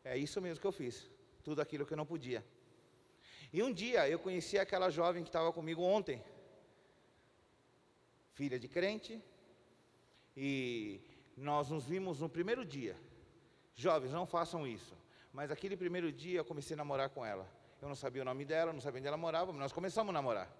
É 0.04 0.18
isso 0.18 0.38
mesmo 0.42 0.60
que 0.60 0.66
eu 0.66 0.72
fiz, 0.72 1.08
tudo 1.42 1.62
aquilo 1.62 1.86
que 1.86 1.94
eu 1.94 1.96
não 1.96 2.04
podia. 2.04 2.44
E 3.50 3.62
um 3.62 3.72
dia 3.72 4.06
eu 4.10 4.18
conheci 4.18 4.58
aquela 4.58 4.90
jovem 4.90 5.22
que 5.22 5.30
estava 5.30 5.50
comigo 5.54 5.82
ontem, 5.82 6.22
filha 8.34 8.58
de 8.58 8.68
crente, 8.68 9.22
e 10.36 11.00
nós 11.40 11.70
nos 11.70 11.85
vimos 11.85 12.20
no 12.20 12.29
primeiro 12.29 12.64
dia. 12.64 12.96
Jovens, 13.74 14.12
não 14.12 14.26
façam 14.26 14.66
isso. 14.66 14.94
Mas 15.33 15.50
aquele 15.50 15.76
primeiro 15.76 16.12
dia 16.12 16.40
eu 16.40 16.44
comecei 16.44 16.74
a 16.74 16.76
namorar 16.76 17.09
com 17.11 17.24
ela. 17.24 17.48
Eu 17.81 17.88
não 17.88 17.94
sabia 17.94 18.22
o 18.22 18.24
nome 18.24 18.44
dela, 18.44 18.72
não 18.72 18.81
sabia 18.81 18.98
onde 18.98 19.09
ela 19.09 19.16
morava, 19.16 19.53
mas 19.53 19.61
nós 19.61 19.72
começamos 19.72 20.11
a 20.11 20.12
namorar. 20.12 20.55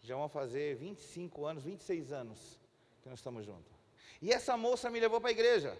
Já 0.00 0.16
vão 0.16 0.28
fazer 0.28 0.74
25 0.76 1.46
anos, 1.46 1.62
26 1.62 2.12
anos 2.12 2.58
que 3.02 3.08
nós 3.08 3.18
estamos 3.18 3.44
juntos. 3.46 3.72
E 4.20 4.32
essa 4.32 4.56
moça 4.56 4.90
me 4.90 4.98
levou 4.98 5.20
para 5.20 5.30
a 5.30 5.32
igreja. 5.32 5.78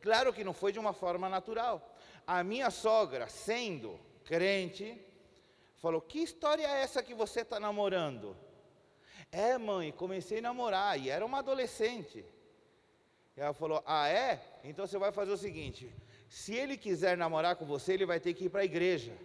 Claro 0.00 0.32
que 0.32 0.42
não 0.42 0.52
foi 0.52 0.72
de 0.72 0.78
uma 0.78 0.92
forma 0.92 1.28
natural. 1.28 1.96
A 2.26 2.42
minha 2.42 2.70
sogra, 2.70 3.28
sendo 3.28 3.98
crente, 4.24 5.00
falou: 5.76 6.00
Que 6.00 6.18
história 6.18 6.66
é 6.66 6.82
essa 6.82 7.02
que 7.02 7.14
você 7.14 7.42
está 7.42 7.60
namorando? 7.60 8.36
É, 9.30 9.56
mãe, 9.56 9.92
comecei 9.92 10.38
a 10.38 10.42
namorar 10.42 10.98
e 10.98 11.08
era 11.08 11.24
uma 11.24 11.38
adolescente. 11.38 12.24
E 13.36 13.40
ela 13.40 13.54
falou: 13.54 13.82
Ah, 13.86 14.08
é? 14.08 14.42
Então 14.64 14.86
você 14.86 14.98
vai 14.98 15.12
fazer 15.12 15.32
o 15.32 15.36
seguinte: 15.36 15.92
se 16.28 16.54
ele 16.54 16.76
quiser 16.76 17.16
namorar 17.16 17.56
com 17.56 17.64
você, 17.64 17.94
ele 17.94 18.06
vai 18.06 18.20
ter 18.20 18.34
que 18.34 18.44
ir 18.46 18.50
para 18.50 18.62
a 18.62 18.64
igreja. 18.64 19.16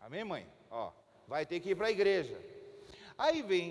Amém, 0.00 0.24
mãe? 0.24 0.46
Ó, 0.70 0.92
vai 1.26 1.44
ter 1.44 1.60
que 1.60 1.70
ir 1.70 1.76
para 1.76 1.88
a 1.88 1.90
igreja. 1.90 2.40
Aí 3.18 3.42
vem 3.42 3.66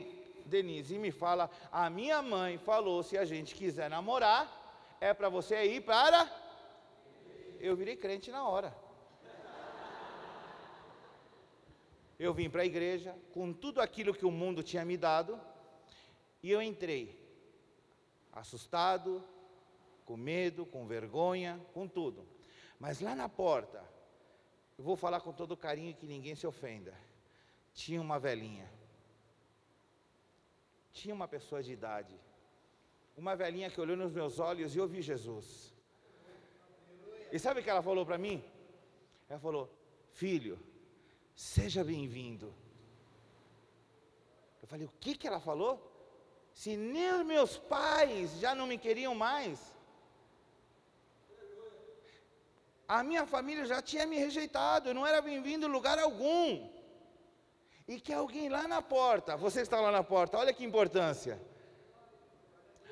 Denise 0.45 0.95
e 0.95 0.99
me 0.99 1.11
fala: 1.11 1.49
a 1.71 1.89
minha 1.89 2.21
mãe 2.21 2.57
falou: 2.57 3.03
se 3.03 3.17
a 3.17 3.25
gente 3.25 3.55
quiser 3.55 3.89
namorar, 3.89 4.97
é 4.99 5.13
para 5.13 5.29
você 5.29 5.63
ir 5.63 5.81
para. 5.81 6.29
Eu 7.59 7.75
virei 7.75 7.95
crente 7.95 8.31
na 8.31 8.47
hora. 8.47 8.73
Eu 12.17 12.33
vim 12.33 12.49
para 12.49 12.61
a 12.61 12.65
igreja 12.65 13.13
com 13.33 13.51
tudo 13.51 13.81
aquilo 13.81 14.13
que 14.13 14.25
o 14.25 14.31
mundo 14.31 14.63
tinha 14.63 14.85
me 14.85 14.95
dado 14.95 15.39
e 16.41 16.49
eu 16.51 16.61
entrei, 16.61 17.19
assustado, 18.35 19.23
com 20.03 20.17
medo, 20.17 20.65
com 20.65 20.85
vergonha, 20.85 21.59
com 21.73 21.87
tudo. 21.87 22.27
Mas 22.79 22.99
lá 22.99 23.15
na 23.15 23.29
porta, 23.29 23.83
eu 24.77 24.83
vou 24.83 24.95
falar 24.95 25.21
com 25.21 25.31
todo 25.31 25.55
carinho 25.55 25.95
que 25.95 26.05
ninguém 26.05 26.35
se 26.35 26.45
ofenda. 26.45 26.93
Tinha 27.73 28.01
uma 28.01 28.19
velhinha. 28.19 28.69
Tinha 30.91 31.15
uma 31.15 31.27
pessoa 31.27 31.63
de 31.63 31.71
idade. 31.71 32.15
Uma 33.17 33.35
velhinha 33.35 33.71
que 33.71 33.79
olhou 33.79 33.95
nos 33.95 34.11
meus 34.11 34.39
olhos 34.39 34.75
e 34.75 34.79
ouviu 34.79 35.01
Jesus. 35.01 35.73
E 37.31 37.39
sabe 37.39 37.59
o 37.59 37.63
que 37.63 37.69
ela 37.69 37.81
falou 37.81 38.05
para 38.05 38.17
mim? 38.17 38.43
Ela 39.29 39.39
falou: 39.39 39.69
Filho, 40.11 40.59
seja 41.35 41.83
bem-vindo. 41.83 42.53
Eu 44.61 44.67
falei: 44.67 44.85
O 44.85 44.93
que, 44.99 45.17
que 45.17 45.27
ela 45.27 45.39
falou? 45.39 45.94
Se 46.61 46.77
nem 46.77 47.11
os 47.19 47.25
meus 47.25 47.57
pais 47.57 48.39
já 48.39 48.55
não 48.55 48.65
me 48.65 48.77
queriam 48.77 49.13
mais. 49.13 49.59
A 52.87 53.03
minha 53.03 53.25
família 53.25 53.65
já 53.65 53.81
tinha 53.81 54.05
me 54.05 54.17
rejeitado, 54.17 54.89
eu 54.89 54.93
não 54.93 55.05
era 55.05 55.21
bem-vindo 55.21 55.65
em 55.65 55.75
lugar 55.77 55.99
algum. 55.99 56.69
E 57.87 57.99
que 57.99 58.13
alguém 58.13 58.47
lá 58.47 58.67
na 58.69 58.81
porta, 58.81 59.35
você 59.35 59.61
está 59.61 59.81
lá 59.81 59.91
na 59.91 60.03
porta, 60.03 60.37
olha 60.37 60.53
que 60.53 60.63
importância. 60.63 61.35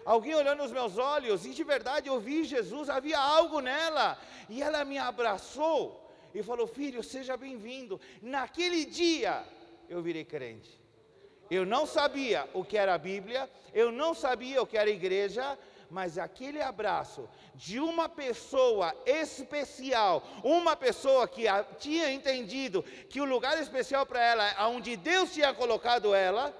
Alguém 0.03 0.35
olhou 0.35 0.55
nos 0.55 0.71
meus 0.71 0.97
olhos 0.97 1.45
e 1.45 1.51
de 1.51 1.63
verdade 1.63 2.09
eu 2.09 2.19
vi 2.19 2.43
Jesus, 2.43 2.89
havia 2.89 3.17
algo 3.17 3.61
nela. 3.61 4.19
E 4.49 4.61
ela 4.61 4.83
me 4.83 4.97
abraçou 4.97 6.13
e 6.35 6.43
falou: 6.43 6.67
Filho, 6.67 7.01
seja 7.01 7.37
bem-vindo. 7.37 7.99
Naquele 8.21 8.83
dia 8.83 9.45
eu 9.87 10.01
virei 10.01 10.25
crente. 10.25 10.82
Eu 11.57 11.67
não 11.67 11.85
sabia 11.85 12.49
o 12.51 12.65
que 12.65 12.75
era 12.75 12.95
a 12.95 12.97
Bíblia, 12.97 13.47
eu 13.75 13.91
não 13.91 14.11
sabia 14.15 14.59
o 14.59 14.65
que 14.65 14.75
era 14.75 14.89
a 14.89 14.99
igreja, 15.01 15.45
mas 15.87 16.17
aquele 16.17 16.59
abraço 16.59 17.29
de 17.53 17.79
uma 17.79 18.09
pessoa 18.09 18.87
especial, 19.05 20.23
uma 20.43 20.75
pessoa 20.75 21.27
que 21.27 21.43
tinha 21.77 22.11
entendido 22.11 22.81
que 23.11 23.21
o 23.21 23.25
lugar 23.33 23.55
especial 23.61 24.03
para 24.03 24.19
ela, 24.19 24.67
onde 24.69 24.97
Deus 24.97 25.31
tinha 25.31 25.53
colocado 25.53 26.15
ela, 26.15 26.51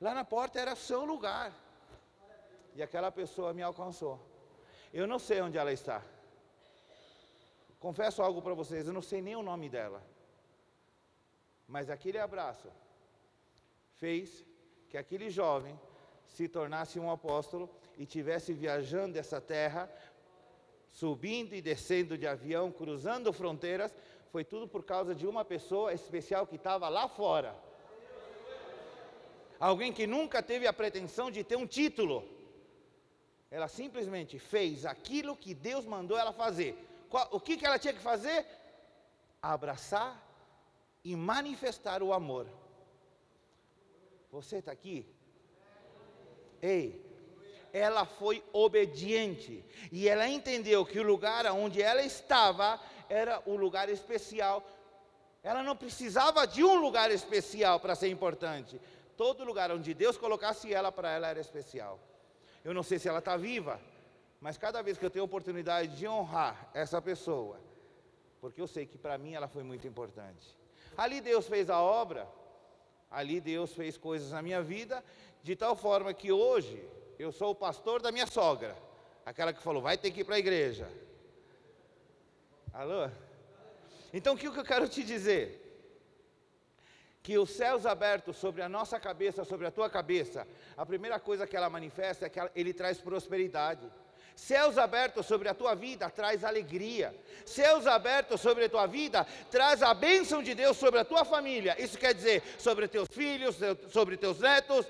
lá 0.00 0.14
na 0.14 0.24
porta 0.24 0.60
era 0.60 0.76
seu 0.76 1.04
lugar. 1.04 1.52
E 2.76 2.80
aquela 2.80 3.10
pessoa 3.10 3.52
me 3.52 3.62
alcançou. 3.70 4.20
Eu 4.94 5.04
não 5.08 5.18
sei 5.18 5.40
onde 5.40 5.58
ela 5.58 5.72
está. 5.72 6.00
Confesso 7.80 8.22
algo 8.22 8.40
para 8.40 8.54
vocês, 8.54 8.86
eu 8.86 8.92
não 8.92 9.02
sei 9.02 9.20
nem 9.20 9.34
o 9.34 9.42
nome 9.42 9.68
dela. 9.68 10.00
Mas 11.66 11.90
aquele 11.90 12.20
abraço 12.20 12.70
fez 14.02 14.44
que 14.90 14.98
aquele 14.98 15.30
jovem 15.30 15.78
se 16.26 16.48
tornasse 16.48 16.98
um 16.98 17.08
apóstolo 17.08 17.70
e 17.96 18.04
tivesse 18.04 18.52
viajando 18.52 19.16
essa 19.16 19.40
terra, 19.40 19.88
subindo 20.88 21.54
e 21.54 21.62
descendo 21.62 22.18
de 22.18 22.26
avião, 22.26 22.72
cruzando 22.72 23.32
fronteiras, 23.32 23.94
foi 24.32 24.42
tudo 24.42 24.66
por 24.66 24.82
causa 24.92 25.14
de 25.14 25.24
uma 25.24 25.44
pessoa 25.44 25.92
especial 25.92 26.48
que 26.48 26.56
estava 26.56 26.88
lá 26.88 27.06
fora. 27.08 27.54
Alguém 29.60 29.92
que 29.92 30.04
nunca 30.04 30.42
teve 30.42 30.66
a 30.66 30.72
pretensão 30.72 31.30
de 31.30 31.44
ter 31.44 31.54
um 31.54 31.68
título. 31.78 32.24
Ela 33.52 33.68
simplesmente 33.68 34.36
fez 34.36 34.84
aquilo 34.84 35.36
que 35.36 35.54
Deus 35.54 35.84
mandou 35.84 36.18
ela 36.18 36.32
fazer. 36.32 36.76
O 37.30 37.38
que, 37.38 37.56
que 37.56 37.64
ela 37.64 37.78
tinha 37.78 37.94
que 37.94 38.00
fazer? 38.00 38.44
Abraçar 39.40 40.10
e 41.04 41.14
manifestar 41.14 42.02
o 42.02 42.12
amor. 42.12 42.48
Você 44.32 44.56
está 44.56 44.72
aqui 44.72 45.06
Ei, 46.60 47.04
ela 47.72 48.04
foi 48.06 48.42
obediente 48.52 49.64
e 49.90 50.08
ela 50.08 50.28
entendeu 50.28 50.84
que 50.86 50.98
o 50.98 51.02
lugar 51.02 51.44
onde 51.46 51.82
ela 51.82 52.02
estava 52.02 52.80
era 53.08 53.42
o 53.46 53.54
lugar 53.56 53.88
especial 53.88 54.66
Ela 55.42 55.62
não 55.62 55.76
precisava 55.76 56.46
de 56.46 56.64
um 56.64 56.76
lugar 56.76 57.10
especial 57.10 57.78
para 57.78 57.94
ser 57.94 58.08
importante. 58.08 58.80
Todo 59.16 59.44
lugar 59.44 59.70
onde 59.70 59.92
Deus 59.92 60.16
colocasse 60.16 60.72
ela, 60.72 60.90
para 60.90 61.10
ela 61.10 61.28
era 61.28 61.40
especial. 61.40 61.98
Eu 62.64 62.72
não 62.72 62.82
sei 62.82 62.98
se 62.98 63.08
ela 63.08 63.18
está 63.18 63.36
viva, 63.36 63.80
mas 64.40 64.56
cada 64.56 64.82
vez 64.82 64.96
que 64.96 65.04
eu 65.04 65.10
tenho 65.10 65.24
oportunidade 65.24 65.96
de 65.96 66.06
honrar 66.06 66.70
essa 66.72 67.02
pessoa, 67.02 67.60
porque 68.40 68.60
eu 68.60 68.66
sei 68.66 68.86
que 68.86 68.96
para 68.96 69.18
mim 69.18 69.34
ela 69.34 69.48
foi 69.48 69.62
muito 69.62 69.86
importante. 69.86 70.56
Ali 70.96 71.20
Deus 71.20 71.46
fez 71.46 71.68
a 71.68 71.80
obra, 71.80 72.28
ali 73.12 73.40
Deus 73.40 73.72
fez 73.72 73.96
coisas 73.96 74.30
na 74.32 74.42
minha 74.42 74.62
vida, 74.62 75.04
de 75.42 75.54
tal 75.54 75.76
forma 75.76 76.12
que 76.14 76.32
hoje 76.32 76.82
eu 77.18 77.30
sou 77.30 77.50
o 77.50 77.54
pastor 77.54 78.00
da 78.00 78.10
minha 78.10 78.26
sogra, 78.26 78.76
aquela 79.24 79.52
que 79.52 79.62
falou, 79.62 79.82
vai 79.82 79.96
ter 79.96 80.10
que 80.10 80.20
ir 80.20 80.24
para 80.24 80.36
a 80.36 80.38
igreja. 80.38 80.88
Alô? 82.72 83.08
Então 84.12 84.34
o 84.34 84.38
que 84.38 84.46
eu 84.46 84.64
quero 84.64 84.88
te 84.88 85.04
dizer? 85.04 85.62
que 87.22 87.38
os 87.38 87.50
céus 87.50 87.86
abertos 87.86 88.36
sobre 88.36 88.62
a 88.62 88.68
nossa 88.68 88.98
cabeça, 88.98 89.44
sobre 89.44 89.66
a 89.66 89.70
tua 89.70 89.88
cabeça, 89.88 90.46
a 90.76 90.84
primeira 90.84 91.20
coisa 91.20 91.46
que 91.46 91.56
ela 91.56 91.70
manifesta 91.70 92.26
é 92.26 92.28
que 92.28 92.40
ele 92.54 92.74
traz 92.74 92.98
prosperidade. 93.00 93.88
Céus 94.34 94.78
abertos 94.78 95.26
sobre 95.26 95.48
a 95.48 95.54
tua 95.54 95.74
vida 95.74 96.08
traz 96.10 96.44
alegria. 96.44 97.14
Céus 97.44 97.86
abertos 97.86 98.40
sobre 98.40 98.64
a 98.64 98.68
tua 98.68 98.86
vida 98.86 99.26
traz 99.50 99.82
a 99.82 99.94
bênção 99.94 100.42
de 100.42 100.54
Deus 100.54 100.76
sobre 100.76 101.00
a 101.00 101.04
tua 101.04 101.24
família. 101.24 101.76
Isso 101.78 101.98
quer 101.98 102.14
dizer 102.14 102.42
sobre 102.58 102.88
teus 102.88 103.08
filhos, 103.10 103.56
sobre 103.90 104.16
teus 104.16 104.38
netos 104.40 104.86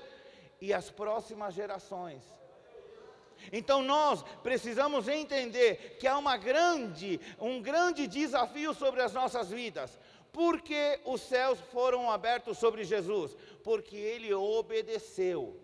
e 0.61 0.73
as 0.73 0.89
próximas 0.89 1.53
gerações. 1.53 2.23
Então 3.51 3.81
nós 3.81 4.23
precisamos 4.41 5.07
entender 5.07 5.97
que 5.99 6.07
há 6.07 6.17
uma 6.17 6.37
grande, 6.37 7.19
um 7.39 7.61
grande 7.61 8.07
desafio 8.07 8.73
sobre 8.73 9.01
as 9.01 9.13
nossas 9.13 9.49
vidas. 9.49 9.99
Por 10.31 10.61
que 10.61 10.99
os 11.05 11.21
céus 11.21 11.59
foram 11.71 12.09
abertos 12.09 12.57
sobre 12.57 12.83
Jesus? 12.83 13.35
Porque 13.63 13.95
ele 13.95 14.33
obedeceu. 14.33 15.62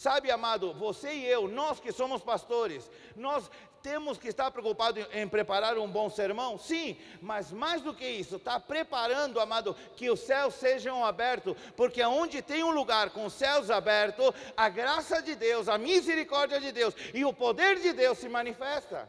Sabe, 0.00 0.30
amado, 0.30 0.72
você 0.72 1.12
e 1.12 1.26
eu, 1.26 1.46
nós 1.46 1.78
que 1.78 1.92
somos 1.92 2.22
pastores, 2.22 2.90
nós 3.14 3.50
temos 3.82 4.16
que 4.16 4.28
estar 4.28 4.50
preocupados 4.50 5.06
em, 5.12 5.28
preparar 5.28 5.76
um 5.76 5.86
bom 5.86 6.08
sermão? 6.08 6.56
Sim, 6.56 6.96
mas 7.20 7.52
mais 7.52 7.82
do 7.82 7.92
que 7.92 8.08
isso, 8.08 8.36
está 8.36 8.58
preparando, 8.58 9.38
amado, 9.38 9.76
que 9.96 10.10
os 10.10 10.20
céus 10.20 10.54
sejam 10.54 11.04
abertos, 11.04 11.54
porque 11.76 12.02
onde 12.02 12.40
tem 12.40 12.64
um 12.64 12.70
lugar 12.70 13.10
com 13.10 13.26
os 13.26 13.34
céus 13.34 13.68
abertos, 13.68 14.30
a 14.56 14.70
graça 14.70 15.20
de 15.20 15.34
Deus, 15.34 15.68
a 15.68 15.76
misericórdia 15.76 16.58
de 16.58 16.72
Deus 16.72 16.94
e 17.12 17.22
o 17.22 17.34
poder 17.34 17.78
de 17.78 17.92
Deus 17.92 18.16
se 18.16 18.26
manifesta. 18.26 19.06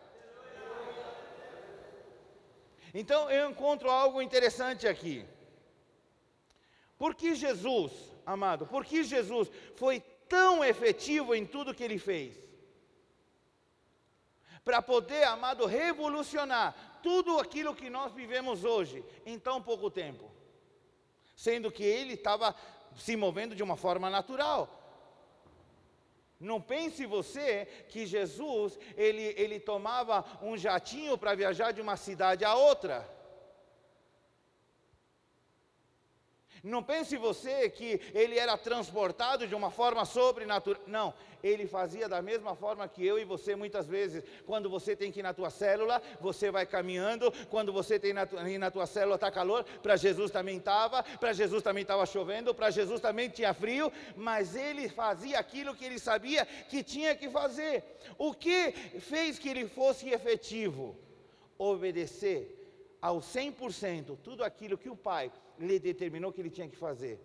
Então 2.93 3.31
eu 3.31 3.49
encontro 3.49 3.89
algo 3.89 4.21
interessante 4.21 4.89
aqui. 4.89 5.25
Por 6.97 7.15
que 7.15 7.33
Jesus, 7.33 7.93
amado, 8.25 8.67
por 8.67 8.83
que 8.83 9.05
Jesus 9.05 9.49
foi 9.77 10.03
tão 10.31 10.63
efetivo 10.63 11.35
em 11.35 11.45
tudo 11.45 11.73
que 11.73 11.83
ele 11.83 11.99
fez. 11.99 12.33
Para 14.63 14.81
poder, 14.81 15.23
amado, 15.25 15.65
revolucionar 15.65 16.99
tudo 17.03 17.37
aquilo 17.37 17.75
que 17.75 17.89
nós 17.89 18.13
vivemos 18.13 18.63
hoje 18.63 19.03
em 19.25 19.37
tão 19.37 19.61
pouco 19.61 19.91
tempo. 19.91 20.31
Sendo 21.35 21.69
que 21.69 21.83
ele 21.83 22.13
estava 22.13 22.55
se 22.95 23.13
movendo 23.17 23.53
de 23.55 23.63
uma 23.63 23.75
forma 23.75 24.09
natural. 24.09 24.61
Não 26.39 26.61
pense 26.61 27.05
você 27.05 27.65
que 27.89 28.05
Jesus, 28.05 28.79
ele, 28.95 29.33
ele 29.37 29.59
tomava 29.59 30.25
um 30.41 30.55
jatinho 30.57 31.17
para 31.17 31.35
viajar 31.35 31.71
de 31.73 31.81
uma 31.81 31.97
cidade 31.97 32.45
a 32.45 32.55
outra. 32.55 33.07
Não 36.63 36.83
pense 36.83 37.17
você 37.17 37.69
que 37.69 37.99
ele 38.13 38.37
era 38.37 38.55
transportado 38.55 39.47
de 39.47 39.55
uma 39.55 39.71
forma 39.71 40.05
sobrenatural. 40.05 40.79
Não, 40.85 41.11
ele 41.43 41.65
fazia 41.65 42.07
da 42.07 42.21
mesma 42.21 42.55
forma 42.55 42.87
que 42.87 43.03
eu 43.03 43.17
e 43.17 43.25
você 43.25 43.55
muitas 43.55 43.87
vezes. 43.87 44.23
Quando 44.45 44.69
você 44.69 44.95
tem 44.95 45.11
que 45.11 45.21
ir 45.21 45.23
na 45.23 45.33
tua 45.33 45.49
célula, 45.49 45.99
você 46.19 46.51
vai 46.51 46.67
caminhando. 46.67 47.31
Quando 47.49 47.73
você 47.73 47.99
tem 47.99 48.13
na 48.13 48.27
tua, 48.27 48.43
na 48.43 48.69
tua 48.69 48.85
célula 48.85 49.15
está 49.15 49.31
calor, 49.31 49.63
para 49.81 49.95
Jesus 49.95 50.29
também 50.29 50.57
estava, 50.57 51.01
para 51.03 51.33
Jesus 51.33 51.63
também 51.63 51.81
estava 51.81 52.05
chovendo, 52.05 52.53
para 52.53 52.69
Jesus 52.69 53.01
também 53.01 53.27
tinha 53.27 53.55
frio, 53.55 53.91
mas 54.15 54.55
ele 54.55 54.87
fazia 54.87 55.39
aquilo 55.39 55.75
que 55.75 55.85
ele 55.85 55.97
sabia 55.97 56.45
que 56.45 56.83
tinha 56.83 57.15
que 57.15 57.27
fazer. 57.27 57.83
O 58.19 58.35
que 58.35 58.71
fez 58.99 59.39
que 59.39 59.49
ele 59.49 59.67
fosse 59.67 60.09
efetivo? 60.09 60.95
Obedecer 61.57 62.61
ao 63.01 63.19
100% 63.19 64.17
tudo 64.23 64.43
aquilo 64.43 64.77
que 64.77 64.89
o 64.89 64.95
Pai 64.95 65.31
lhe 65.61 65.79
determinou 65.79 66.31
que 66.33 66.41
ele 66.41 66.49
tinha 66.49 66.67
que 66.67 66.75
fazer. 66.75 67.19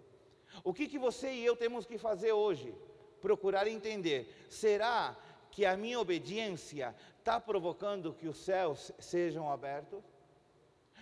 O 0.63 0.73
que, 0.73 0.87
que 0.89 0.99
você 0.99 1.33
e 1.33 1.45
eu 1.45 1.57
temos 1.57 1.87
que 1.87 1.99
fazer 1.99 2.33
hoje? 2.33 2.75
Procurar 3.21 3.67
entender: 3.67 4.47
será 4.49 5.17
que 5.51 5.65
a 5.65 5.77
minha 5.77 5.99
obediência 5.99 6.95
está 7.19 7.41
provocando 7.41 8.13
que 8.13 8.29
os 8.29 8.39
céus 8.39 8.93
sejam 8.99 9.51
abertos? 9.51 10.03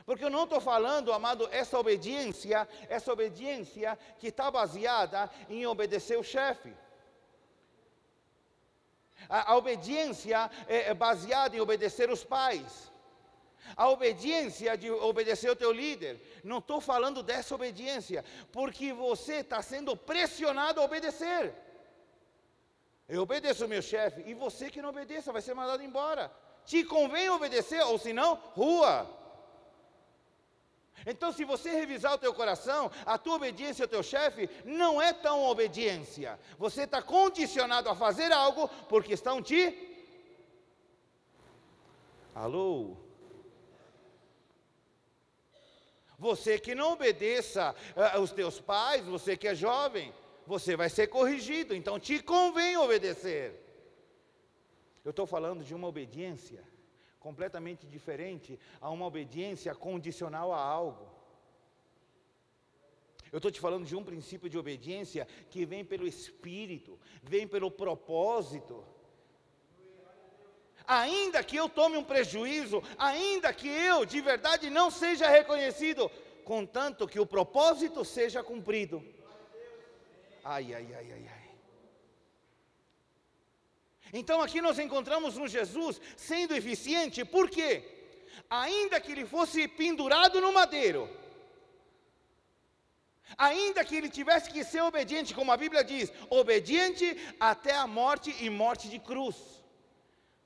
Porque 0.07 0.25
eu 0.25 0.31
não 0.31 0.45
estou 0.45 0.61
falando, 0.61 1.13
amado, 1.13 1.49
essa 1.51 1.79
obediência, 1.79 2.69
essa 2.89 3.13
obediência 3.13 3.99
que 4.19 4.29
está 4.29 4.51
baseada 4.51 5.31
em 5.49 5.67
obedecer 5.67 6.19
o 6.19 6.23
chefe. 6.23 6.75
A, 9.29 9.53
a 9.53 9.57
obediência 9.57 10.51
é, 10.69 10.91
é 10.91 10.95
baseada 10.95 11.57
em 11.57 11.61
obedecer 11.61 12.11
os 12.11 12.23
pais. 12.23 12.93
A 13.77 13.89
obediência 13.89 14.77
de 14.77 14.91
obedecer 14.91 15.51
o 15.51 15.57
teu 15.57 15.73
líder. 15.73 16.21
Não 16.43 16.59
estou 16.59 16.81
falando 16.81 17.23
dessa 17.23 17.55
obediência, 17.55 18.25
porque 18.53 18.93
você 18.93 19.37
está 19.37 19.61
sendo 19.63 19.97
pressionado 19.97 20.81
a 20.81 20.85
obedecer. 20.85 21.55
Eu 23.09 23.23
obedeço 23.23 23.65
o 23.65 23.69
meu 23.69 23.83
chefe, 23.83 24.23
e 24.27 24.35
você 24.35 24.71
que 24.71 24.81
não 24.81 24.89
obedeça 24.91 25.33
vai 25.33 25.43
ser 25.43 25.55
mandado 25.55 25.83
embora. 25.83 26.33
Te 26.65 26.85
convém 26.85 27.29
obedecer, 27.29 27.83
ou 27.83 27.99
senão, 27.99 28.35
rua. 28.55 29.23
Então, 31.07 31.33
se 31.33 31.45
você 31.45 31.71
revisar 31.71 32.15
o 32.15 32.19
teu 32.19 32.33
coração, 32.33 32.91
a 33.05 33.19
tua 33.19 33.35
obediência 33.35 33.85
ao 33.85 33.89
teu 33.89 34.03
chefe 34.03 34.49
não 34.65 35.03
é 35.03 35.13
tão 35.13 35.43
obediência. 35.45 36.39
Você 36.59 36.85
está 36.85 37.03
condicionado 37.03 37.91
a 37.91 37.95
fazer 37.95 38.33
algo 38.33 38.69
porque 38.89 39.13
estão 39.13 39.43
te. 39.43 39.77
Alô? 42.35 42.97
Você 46.25 46.59
que 46.59 46.75
não 46.75 46.95
obedeça 46.95 47.75
uh, 47.95 48.19
os 48.19 48.33
teus 48.33 48.59
pais, 48.59 49.05
você 49.05 49.37
que 49.37 49.47
é 49.47 49.55
jovem, 49.55 50.11
você 50.47 50.75
vai 50.75 50.89
ser 50.89 51.09
corrigido, 51.09 51.75
então 51.75 52.01
te 52.01 52.23
convém 52.23 52.79
obedecer. 52.79 53.45
Eu 55.05 55.11
estou 55.11 55.27
falando 55.27 55.63
de 55.63 55.75
uma 55.75 55.87
obediência 55.87 56.65
completamente 57.21 57.87
diferente 57.87 58.59
a 58.81 58.89
uma 58.89 59.05
obediência 59.05 59.75
condicional 59.75 60.51
a 60.55 60.59
algo. 60.59 61.07
Eu 63.31 63.37
estou 63.37 63.51
te 63.51 63.61
falando 63.61 63.85
de 63.85 63.95
um 63.95 64.03
princípio 64.03 64.49
de 64.49 64.57
obediência 64.57 65.29
que 65.51 65.67
vem 65.67 65.85
pelo 65.85 66.07
Espírito, 66.07 66.99
vem 67.23 67.47
pelo 67.47 67.71
propósito 67.71 68.83
ainda 70.87 71.43
que 71.43 71.57
eu 71.57 71.69
tome 71.69 71.97
um 71.97 72.05
prejuízo, 72.05 72.83
ainda 72.99 73.53
que 73.53 73.69
eu 73.69 74.05
de 74.05 74.21
verdade 74.21 74.71
não 74.71 74.91
seja 74.91 75.29
reconhecido, 75.29 76.11
contanto 76.45 77.09
que 77.09 77.21
o 77.21 77.27
propósito 77.27 78.05
seja 78.05 78.43
cumprido. 78.43 79.03
Ai, 80.45 80.75
ai, 80.75 80.89
ai, 80.95 81.13
ai, 81.13 81.29
ai. 81.33 81.45
Então 84.13 84.41
aqui 84.41 84.61
nós 84.61 84.79
encontramos 84.79 85.37
um 85.37 85.49
Jesus 85.49 86.01
sendo 86.17 86.55
eficiente, 86.55 87.25
por 87.25 87.51
quê? 87.51 87.83
Ainda 88.49 89.01
que 89.01 89.11
ele 89.11 89.27
fosse 89.27 89.67
pendurado 89.67 90.41
no 90.41 90.53
madeiro, 90.53 91.09
ainda 93.37 93.85
que 93.85 93.97
ele 93.97 94.09
tivesse 94.09 94.51
que 94.51 94.63
ser 94.63 94.83
obediente, 94.83 95.35
como 95.35 95.51
a 95.51 95.57
Bíblia 95.57 95.83
diz, 95.83 96.13
obediente 96.29 97.17
até 97.41 97.75
a 97.75 97.87
morte 97.87 98.37
e 98.39 98.51
morte 98.51 98.89
de 98.89 98.99
cruz. 98.99 99.64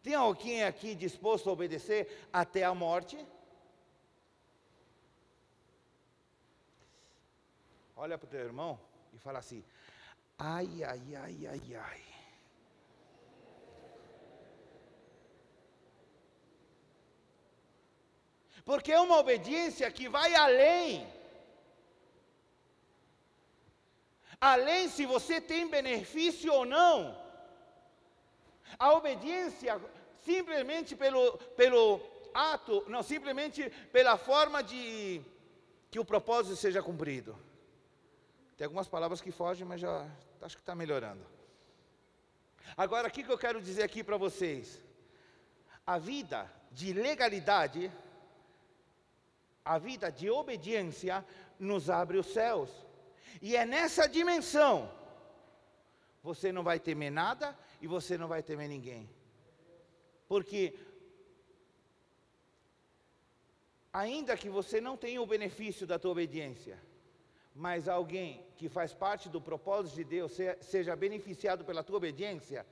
Tem 0.02 0.14
alguém 0.14 0.64
aqui 0.64 0.94
disposto 0.94 1.48
a 1.48 1.52
obedecer 1.52 2.28
até 2.32 2.64
a 2.64 2.74
morte? 2.74 3.18
Olha 7.96 8.16
para 8.16 8.26
o 8.26 8.30
teu 8.30 8.40
irmão 8.40 8.78
e 9.12 9.18
fala 9.18 9.40
assim: 9.40 9.64
ai, 10.38 10.84
ai, 10.84 11.16
ai, 11.16 11.46
ai, 11.46 11.76
ai. 11.76 12.03
Porque 18.64 18.92
é 18.92 19.01
uma 19.01 19.18
obediência 19.18 19.90
que 19.90 20.09
vai 20.09 20.34
além. 20.34 21.07
Além 24.40 24.88
se 24.88 25.05
você 25.07 25.40
tem 25.40 25.68
benefício 25.68 26.53
ou 26.53 26.64
não. 26.64 27.28
A 28.79 28.93
obediência, 28.93 29.81
simplesmente 30.24 30.95
pelo, 30.95 31.37
pelo 31.57 32.01
ato, 32.33 32.85
não, 32.89 33.03
simplesmente 33.03 33.68
pela 33.93 34.16
forma 34.16 34.62
de, 34.62 35.20
que 35.91 35.99
o 35.99 36.05
propósito 36.05 36.57
seja 36.57 36.83
cumprido. 36.83 37.37
Tem 38.57 38.64
algumas 38.64 38.89
palavras 38.89 39.20
que 39.20 39.31
fogem, 39.31 39.66
mas 39.66 39.81
já 39.81 40.07
acho 40.43 40.57
que 40.57 40.62
está 40.62 40.74
melhorando. 40.74 41.24
Agora, 42.76 43.09
o 43.09 43.11
que, 43.11 43.22
que 43.22 43.33
eu 43.33 43.39
quero 43.39 43.61
dizer 43.61 43.83
aqui 43.83 44.05
para 44.05 44.16
vocês? 44.16 44.81
A 45.87 45.99
vida 45.99 46.51
de 46.70 46.93
legalidade, 46.93 47.91
a 49.64 49.79
vida 49.79 50.11
de 50.12 50.31
obediência, 50.31 51.24
nos 51.59 51.89
abre 51.89 52.18
os 52.18 52.26
céus. 52.26 52.70
E 53.41 53.57
é 53.57 53.64
nessa 53.64 54.09
dimensão, 54.09 54.91
você 56.22 56.53
não 56.53 56.62
vai 56.62 56.79
temer 56.79 57.11
nada 57.11 57.57
e 57.81 57.87
você 57.87 58.18
não 58.18 58.29
vai 58.29 58.43
temer 58.43 58.68
ninguém. 58.68 59.09
Porque, 60.29 60.79
ainda 63.93 64.37
que 64.37 64.51
você 64.51 64.81
não 64.81 64.97
tenha 64.97 65.22
o 65.22 65.26
benefício 65.26 65.87
da 65.87 65.99
tua 65.99 66.12
obediência, 66.12 66.79
mas 67.55 67.89
alguém 67.89 68.45
que 68.57 68.68
faz 68.68 68.95
parte 68.95 69.29
do 69.29 69.41
propósito 69.41 69.97
de 69.97 70.05
Deus 70.05 70.33
seja 70.61 70.95
beneficiado 70.95 71.64
pela 71.64 71.83
tua 71.83 71.97
obediência, 71.97 72.66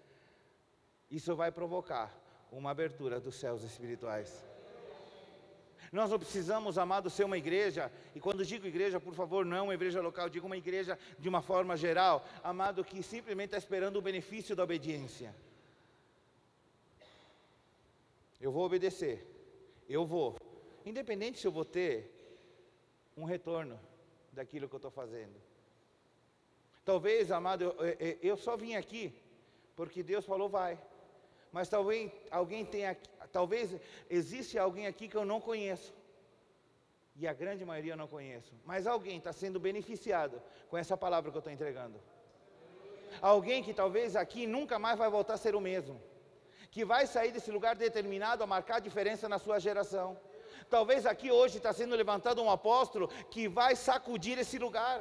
isso 1.10 1.34
vai 1.34 1.50
provocar 1.50 2.14
uma 2.52 2.70
abertura 2.70 3.20
dos 3.20 3.34
céus 3.36 3.62
espirituais. 3.62 4.44
Nós 5.96 6.10
não 6.10 6.18
precisamos, 6.18 6.76
amado, 6.76 7.08
ser 7.08 7.24
uma 7.24 7.38
igreja, 7.38 7.90
e 8.14 8.20
quando 8.20 8.44
digo 8.44 8.66
igreja, 8.66 9.00
por 9.00 9.14
favor, 9.14 9.46
não 9.46 9.64
uma 9.64 9.74
igreja 9.74 9.98
local, 10.02 10.28
digo 10.28 10.46
uma 10.46 10.56
igreja 10.58 10.98
de 11.18 11.26
uma 11.26 11.40
forma 11.40 11.74
geral, 11.74 12.22
amado, 12.44 12.84
que 12.84 13.02
simplesmente 13.02 13.46
está 13.46 13.56
esperando 13.56 13.96
o 13.96 14.02
benefício 14.02 14.54
da 14.54 14.62
obediência. 14.62 15.34
Eu 18.38 18.52
vou 18.52 18.66
obedecer, 18.66 19.26
eu 19.88 20.04
vou, 20.04 20.36
independente 20.84 21.38
se 21.38 21.46
eu 21.46 21.50
vou 21.50 21.64
ter 21.64 21.94
um 23.16 23.24
retorno 23.24 23.80
daquilo 24.30 24.68
que 24.68 24.74
eu 24.74 24.82
estou 24.84 24.90
fazendo. 24.90 25.40
Talvez, 26.84 27.32
amado, 27.32 27.64
eu, 27.64 27.72
eu, 27.98 28.18
eu 28.20 28.36
só 28.36 28.54
vim 28.54 28.74
aqui 28.74 29.14
porque 29.74 30.02
Deus 30.02 30.26
falou 30.26 30.50
vai. 30.50 30.78
Mas 31.56 31.70
talvez 31.70 32.12
alguém 32.30 32.66
tenha, 32.66 32.94
talvez 33.32 33.74
existe 34.10 34.58
alguém 34.58 34.86
aqui 34.86 35.08
que 35.08 35.16
eu 35.20 35.24
não 35.24 35.40
conheço. 35.40 35.90
E 37.20 37.26
a 37.26 37.32
grande 37.32 37.64
maioria 37.64 37.94
eu 37.94 37.96
não 37.96 38.06
conheço. 38.06 38.52
Mas 38.70 38.86
alguém 38.86 39.16
está 39.16 39.32
sendo 39.32 39.58
beneficiado 39.58 40.36
com 40.68 40.76
essa 40.76 40.98
palavra 40.98 41.30
que 41.30 41.36
eu 41.38 41.44
estou 41.44 41.54
entregando. 41.54 41.98
Alguém 43.22 43.62
que 43.62 43.72
talvez 43.72 44.16
aqui 44.16 44.46
nunca 44.46 44.78
mais 44.78 44.98
vai 44.98 45.08
voltar 45.08 45.32
a 45.34 45.38
ser 45.38 45.54
o 45.54 45.60
mesmo. 45.70 45.98
Que 46.70 46.84
vai 46.84 47.06
sair 47.06 47.32
desse 47.32 47.50
lugar 47.50 47.74
determinado 47.74 48.44
a 48.44 48.46
marcar 48.46 48.78
diferença 48.78 49.26
na 49.26 49.38
sua 49.38 49.58
geração. 49.58 50.08
Talvez 50.68 51.06
aqui 51.06 51.30
hoje 51.30 51.56
está 51.56 51.72
sendo 51.72 51.96
levantado 51.96 52.42
um 52.42 52.50
apóstolo 52.50 53.08
que 53.30 53.48
vai 53.48 53.74
sacudir 53.74 54.38
esse 54.38 54.58
lugar. 54.58 54.96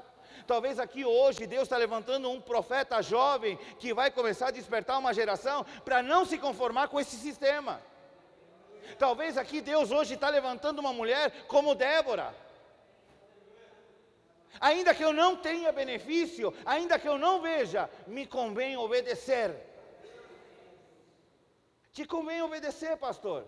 Talvez 0.46 0.80
aqui 0.80 1.04
hoje 1.06 1.48
Deus 1.48 1.64
está 1.64 1.78
levantando 1.78 2.30
um 2.30 2.40
profeta 2.40 3.02
jovem 3.02 3.58
que 3.80 3.94
vai 3.94 4.12
começar 4.12 4.48
a 4.48 4.52
despertar 4.52 5.00
uma 5.00 5.14
geração 5.14 5.66
para 5.84 6.04
não 6.04 6.26
se 6.26 6.38
conformar 6.38 6.88
com 6.88 7.00
esse 7.00 7.16
sistema. 7.16 7.82
Talvez 9.00 9.38
aqui 9.38 9.62
Deus 9.62 9.92
hoje 9.92 10.14
está 10.14 10.30
levantando 10.30 10.80
uma 10.80 10.94
mulher 10.94 11.46
como 11.48 11.76
Débora. 11.76 12.34
Ainda 14.60 14.94
que 14.94 15.04
eu 15.04 15.12
não 15.12 15.36
tenha 15.36 15.72
benefício, 15.72 16.54
ainda 16.66 16.98
que 16.98 17.08
eu 17.08 17.18
não 17.18 17.42
veja, 17.42 17.90
me 18.08 18.26
convém 18.26 18.78
obedecer. 18.78 19.56
Te 21.92 22.06
convém 22.06 22.42
obedecer, 22.42 22.96
pastor. 22.98 23.46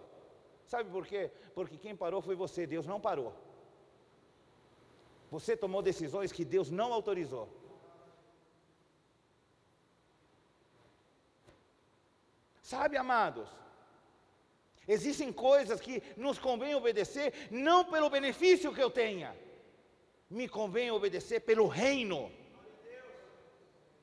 Sabe 0.66 0.90
por 0.90 1.06
quê? 1.06 1.32
Porque 1.54 1.78
quem 1.78 1.96
parou 1.96 2.22
foi 2.22 2.36
você, 2.36 2.68
Deus 2.68 2.86
não 2.86 3.00
parou. 3.00 3.34
Você 5.30 5.58
tomou 5.58 5.82
decisões 5.82 6.32
que 6.32 6.46
Deus 6.46 6.70
não 6.72 6.94
autorizou. 6.94 7.48
Sabe, 12.62 12.98
amados? 12.98 13.48
Existem 14.88 15.34
coisas 15.34 15.82
que 15.82 16.02
nos 16.16 16.40
convém 16.40 16.76
obedecer 16.76 17.34
não 17.52 17.84
pelo 17.86 18.10
benefício 18.10 18.74
que 18.74 18.82
eu 18.82 18.90
tenha, 18.90 19.36
me 20.30 20.48
convém 20.48 20.90
obedecer 20.92 21.42
pelo 21.42 21.68
reino. 21.68 22.32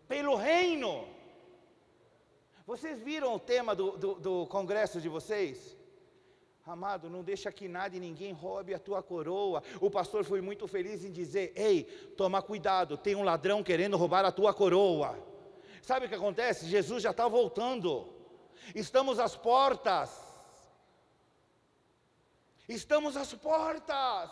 Pelo 0.07 0.35
reino. 0.35 1.09
Vocês 2.66 3.01
viram 3.01 3.35
o 3.35 3.39
tema 3.39 3.75
do, 3.75 3.97
do, 3.97 4.14
do 4.14 4.47
congresso 4.47 5.01
de 5.01 5.09
vocês? 5.09 5.77
Amado, 6.67 7.11
não 7.11 7.23
deixa 7.23 7.53
que 7.53 7.69
nada 7.69 7.95
e 7.95 8.01
ninguém 8.01 8.33
roube 8.33 8.73
a 8.73 8.79
tua 8.79 9.03
coroa. 9.03 9.62
O 9.83 9.91
pastor 9.91 10.25
foi 10.25 10.41
muito 10.41 10.67
feliz 10.67 11.05
em 11.05 11.12
dizer: 11.12 11.53
Ei, 11.55 11.85
toma 12.17 12.41
cuidado, 12.41 12.97
tem 12.97 13.15
um 13.15 13.23
ladrão 13.23 13.62
querendo 13.62 13.99
roubar 13.99 14.25
a 14.25 14.33
tua 14.33 14.55
coroa. 14.55 15.19
Sabe 15.83 16.07
o 16.07 16.09
que 16.09 16.15
acontece? 16.15 16.67
Jesus 16.67 17.03
já 17.03 17.11
está 17.11 17.29
voltando. 17.29 18.09
Estamos 18.75 19.19
às 19.19 19.37
portas. 19.37 20.19
Estamos 22.67 23.15
às 23.15 23.35
portas. 23.35 24.31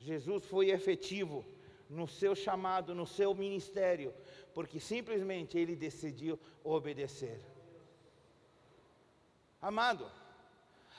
Jesus 0.00 0.44
foi 0.44 0.70
efetivo 0.70 1.44
no 1.88 2.06
seu 2.08 2.34
chamado, 2.34 2.94
no 2.94 3.06
seu 3.06 3.34
ministério, 3.34 4.14
porque 4.54 4.80
simplesmente 4.80 5.58
ele 5.58 5.76
decidiu 5.76 6.38
obedecer. 6.64 7.40
Amado, 9.60 10.10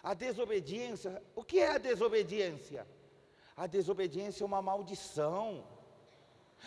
a 0.04 0.14
desobediência, 0.14 1.22
o 1.36 1.44
que 1.44 1.60
é 1.60 1.72
a 1.72 1.78
desobediência? 1.78 2.88
A 3.56 3.68
desobediência 3.68 4.44
é 4.44 4.46
uma 4.46 4.62
maldição. 4.62 5.66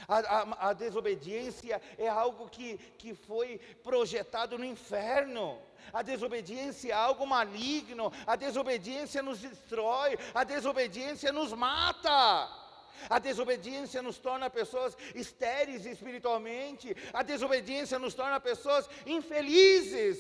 A, 0.07 0.19
a, 0.19 0.69
a, 0.69 0.73
desobediência 0.73 1.81
é 1.99 2.09
algo 2.09 2.49
que, 2.49 2.79
que 2.99 3.15
foi 3.15 3.59
projetado 3.83 4.57
no 4.59 4.65
inferno. 4.65 5.59
A 5.93 6.03
desobediência 6.03 6.91
é 6.91 6.95
algo 6.95 7.27
maligno. 7.27 8.13
A 8.27 8.37
desobediência 8.37 9.23
nos 9.23 9.41
destrói. 9.41 10.19
A 10.35 10.45
desobediência 10.45 11.33
nos 11.33 11.53
mata. 11.53 12.60
A 13.09 13.19
desobediência 13.19 14.03
nos 14.03 14.19
torna 14.19 14.51
pessoas 14.51 14.97
estéreis 15.15 15.87
espiritualmente. 15.87 16.95
A 17.13 17.23
desobediência 17.23 17.99
nos 17.99 18.15
torna 18.15 18.39
pessoas 18.41 18.89
infelizes. 19.07 20.19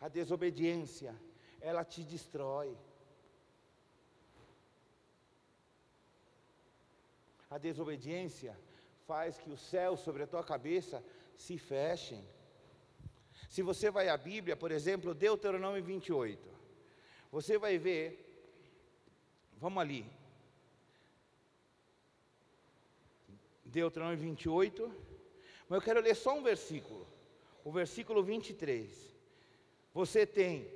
A 0.00 0.08
desobediência, 0.08 1.14
ela 1.60 1.84
te 1.84 2.02
destrói. 2.02 2.76
A 7.50 7.58
desobediência 7.58 8.56
faz 9.06 9.38
que 9.38 9.50
os 9.50 9.60
céus 9.60 10.00
sobre 10.00 10.22
a 10.22 10.26
tua 10.26 10.44
cabeça 10.44 11.02
se 11.36 11.56
fechem. 11.58 12.22
Se 13.48 13.62
você 13.62 13.90
vai 13.90 14.08
à 14.08 14.16
Bíblia, 14.16 14.54
por 14.54 14.70
exemplo, 14.70 15.14
Deuteronômio 15.14 15.82
28, 15.82 16.46
você 17.32 17.56
vai 17.56 17.78
ver, 17.78 18.06
vamos 19.56 19.80
ali, 19.80 20.04
Deuteronômio 23.68 24.18
28, 24.18 24.90
mas 25.68 25.76
eu 25.78 25.82
quero 25.82 26.00
ler 26.00 26.14
só 26.14 26.36
um 26.36 26.42
versículo, 26.42 27.06
o 27.62 27.70
versículo 27.70 28.22
23. 28.22 28.90
Você 29.92 30.26
tem 30.26 30.70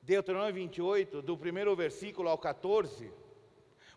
Deuteronômio 0.00 0.54
28, 0.54 1.20
do 1.20 1.36
primeiro 1.36 1.74
versículo 1.74 2.28
ao 2.28 2.38
14, 2.38 3.12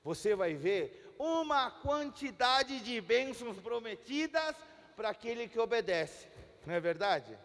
você 0.04 0.36
vai 0.36 0.56
ver 0.56 1.14
uma 1.20 1.70
quantidade 1.70 2.80
de 2.80 3.00
bênçãos 3.00 3.58
prometidas 3.58 4.56
para 4.96 5.10
aquele 5.10 5.48
que 5.48 5.60
obedece, 5.60 6.28
não 6.66 6.74
é 6.74 6.80
verdade? 6.80 7.38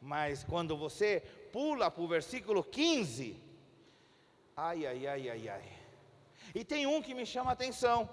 Mas 0.00 0.42
quando 0.42 0.74
você 0.76 1.20
pula 1.52 1.90
para 1.90 2.02
o 2.02 2.08
versículo 2.08 2.64
15, 2.64 3.36
ai, 4.56 4.86
ai, 4.86 5.06
ai, 5.06 5.28
ai, 5.28 5.48
ai. 5.48 5.78
E 6.54 6.64
tem 6.64 6.86
um 6.86 7.02
que 7.02 7.14
me 7.14 7.26
chama 7.26 7.50
a 7.50 7.52
atenção 7.52 8.08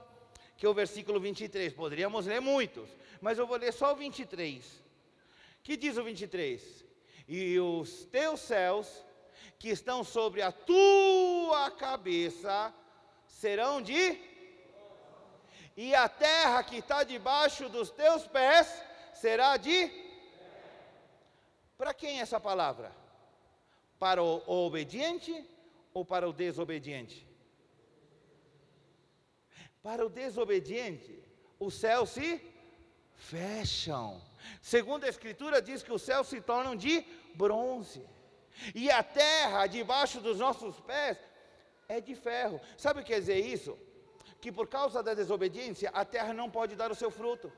que 0.57 0.65
é 0.65 0.69
o 0.69 0.73
versículo 0.73 1.19
23. 1.19 1.73
Poderíamos 1.73 2.25
ler 2.25 2.39
muitos, 2.39 2.89
mas 3.21 3.37
eu 3.37 3.47
vou 3.47 3.57
ler 3.57 3.73
só 3.73 3.93
o 3.93 3.95
23. 3.95 4.83
Que 5.63 5.75
diz 5.75 5.97
o 5.97 6.03
23? 6.03 6.85
E 7.27 7.59
os 7.59 8.05
teus 8.05 8.39
céus, 8.39 9.03
que 9.57 9.69
estão 9.69 10.03
sobre 10.03 10.41
a 10.41 10.51
tua 10.51 11.71
cabeça, 11.71 12.73
serão 13.27 13.81
de. 13.81 14.19
E 15.75 15.93
a 15.93 16.07
terra 16.07 16.63
que 16.63 16.77
está 16.77 17.03
debaixo 17.03 17.67
dos 17.67 17.89
teus 17.89 18.25
pés 18.27 18.81
será 19.13 19.57
de. 19.57 19.91
Para 21.77 21.93
quem 21.93 22.19
é 22.19 22.21
essa 22.21 22.39
palavra? 22.39 22.95
Para 23.99 24.23
o 24.23 24.41
obediente 24.47 25.45
ou 25.93 26.05
para 26.05 26.29
o 26.29 26.33
desobediente? 26.33 27.27
Para 29.85 30.03
o 30.03 30.09
desobediente, 30.09 31.13
os 31.59 31.75
céus 31.75 32.09
se 32.09 32.41
fecham. 33.13 34.19
Segundo 34.59 35.03
a 35.03 35.07
Escritura, 35.07 35.61
diz 35.61 35.83
que 35.83 35.93
os 35.93 36.01
céus 36.01 36.25
se 36.27 36.41
tornam 36.41 36.75
de 36.75 37.05
bronze. 37.35 38.03
E 38.73 38.89
a 38.89 39.03
terra 39.03 39.67
debaixo 39.67 40.19
dos 40.19 40.39
nossos 40.39 40.79
pés 40.79 41.19
é 41.87 42.01
de 42.01 42.15
ferro. 42.15 42.59
Sabe 42.75 42.99
o 42.99 43.03
que 43.03 43.13
quer 43.13 43.19
dizer 43.19 43.37
isso? 43.37 43.77
Que 44.41 44.51
por 44.51 44.67
causa 44.67 45.03
da 45.03 45.13
desobediência, 45.13 45.91
a 45.93 46.03
terra 46.03 46.33
não 46.33 46.49
pode 46.49 46.75
dar 46.75 46.91
o 46.91 46.95
seu 46.95 47.11
fruto. 47.11 47.53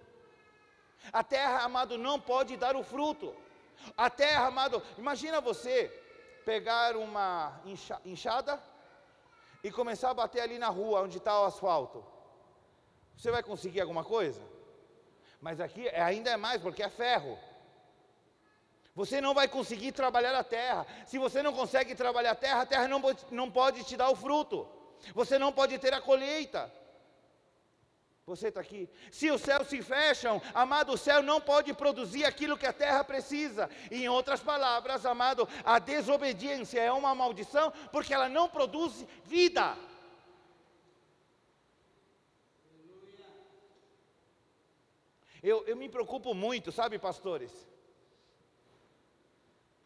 A 1.13 1.23
terra, 1.23 1.61
amado, 1.61 1.97
não 1.97 2.19
pode 2.19 2.57
dar 2.57 2.75
o 2.75 2.84
fruto. 2.84 3.34
A 3.95 4.09
terra, 4.09 4.47
amado, 4.47 4.84
imagina 4.97 5.39
você 5.39 5.88
pegar 6.43 6.97
uma 6.97 7.61
enxada 8.03 8.61
e 9.63 9.71
começar 9.71 10.09
a 10.09 10.13
bater 10.13 10.41
ali 10.41 10.57
na 10.59 10.67
rua 10.67 11.03
onde 11.03 11.19
está 11.19 11.39
o 11.39 11.45
asfalto. 11.45 12.16
Você 13.18 13.32
vai 13.32 13.41
conseguir 13.41 13.82
alguma 13.82 14.03
coisa? 14.03 14.39
Mas 15.41 15.59
aqui 15.59 15.88
é, 15.88 16.01
ainda 16.01 16.30
é 16.30 16.38
mais, 16.38 16.61
porque 16.61 16.84
é 16.84 16.89
ferro. 16.89 17.38
Você 18.93 19.20
não 19.20 19.34
vai 19.34 19.47
conseguir 19.47 19.91
trabalhar 19.91 20.38
a 20.38 20.43
terra. 20.43 20.86
Se 21.05 21.18
você 21.18 21.41
não 21.41 21.53
consegue 21.53 21.95
trabalhar 21.95 22.32
a 22.32 22.36
terra, 22.36 22.61
a 22.61 22.65
terra 22.65 22.88
não, 22.88 23.01
não 23.32 23.49
pode 23.49 23.84
te 23.84 23.97
dar 23.97 24.09
o 24.09 24.15
fruto. 24.15 24.68
Você 25.13 25.38
não 25.38 25.51
pode 25.51 25.78
ter 25.80 25.93
a 25.93 26.01
colheita. 26.01 26.72
Você 28.26 28.49
está 28.49 28.59
aqui. 28.59 28.89
Se 29.11 29.32
os 29.32 29.41
céus 29.41 29.68
se 29.68 29.82
fecham, 29.82 30.41
amado, 30.53 30.93
o 30.93 30.97
céu 30.97 31.24
não 31.24 31.39
pode 31.39 31.74
produzir 31.74 32.26
aquilo 32.26 32.57
que 32.57 32.65
a 32.65 32.74
terra 32.74 33.03
precisa. 33.03 33.70
Em 33.89 34.09
outras 34.09 34.41
palavras, 34.41 35.05
amado, 35.05 35.47
a 35.63 35.80
desobediência 35.80 36.80
é 36.80 36.91
uma 36.91 37.15
maldição 37.15 37.72
porque 37.91 38.13
ela 38.13 38.28
não 38.28 38.49
produz 38.49 39.05
vida. 39.24 39.78
Eu, 45.51 45.65
eu 45.65 45.77
me 45.77 45.87
preocupo 45.87 46.33
muito, 46.33 46.73
sabe, 46.73 46.99
pastores? 46.99 47.51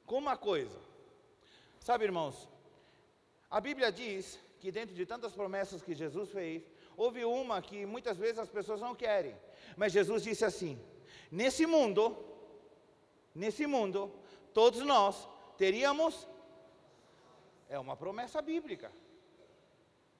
Com 0.07 0.17
uma 0.17 0.35
coisa. 0.35 0.79
Sabe, 1.79 2.03
irmãos, 2.05 2.49
a 3.47 3.61
Bíblia 3.61 3.91
diz 3.91 4.39
que 4.59 4.71
dentro 4.71 4.95
de 4.95 5.05
tantas 5.05 5.33
promessas 5.33 5.83
que 5.83 5.93
Jesus 5.93 6.31
fez, 6.31 6.63
houve 6.97 7.23
uma 7.23 7.61
que 7.61 7.85
muitas 7.85 8.17
vezes 8.17 8.39
as 8.39 8.49
pessoas 8.49 8.81
não 8.81 8.95
querem. 8.95 9.35
Mas 9.77 9.93
Jesus 9.93 10.23
disse 10.23 10.43
assim: 10.43 10.81
nesse 11.29 11.67
mundo, 11.67 12.17
nesse 13.35 13.67
mundo, 13.67 14.11
todos 14.55 14.81
nós 14.81 15.29
teríamos. 15.59 16.27
É 17.69 17.77
uma 17.77 17.95
promessa 17.95 18.41
bíblica. 18.41 18.91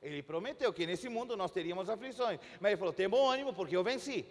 Ele 0.04 0.22
prometeu 0.22 0.72
que 0.72 0.86
nesse 0.86 1.10
mundo 1.10 1.36
nós 1.36 1.50
teríamos 1.50 1.90
aflições. 1.90 2.40
Mas 2.60 2.72
ele 2.72 2.78
falou: 2.78 2.94
tem 2.94 3.10
bom 3.10 3.28
ânimo, 3.28 3.56
porque 3.56 3.76
eu 3.76 3.84
venci. 3.84 4.24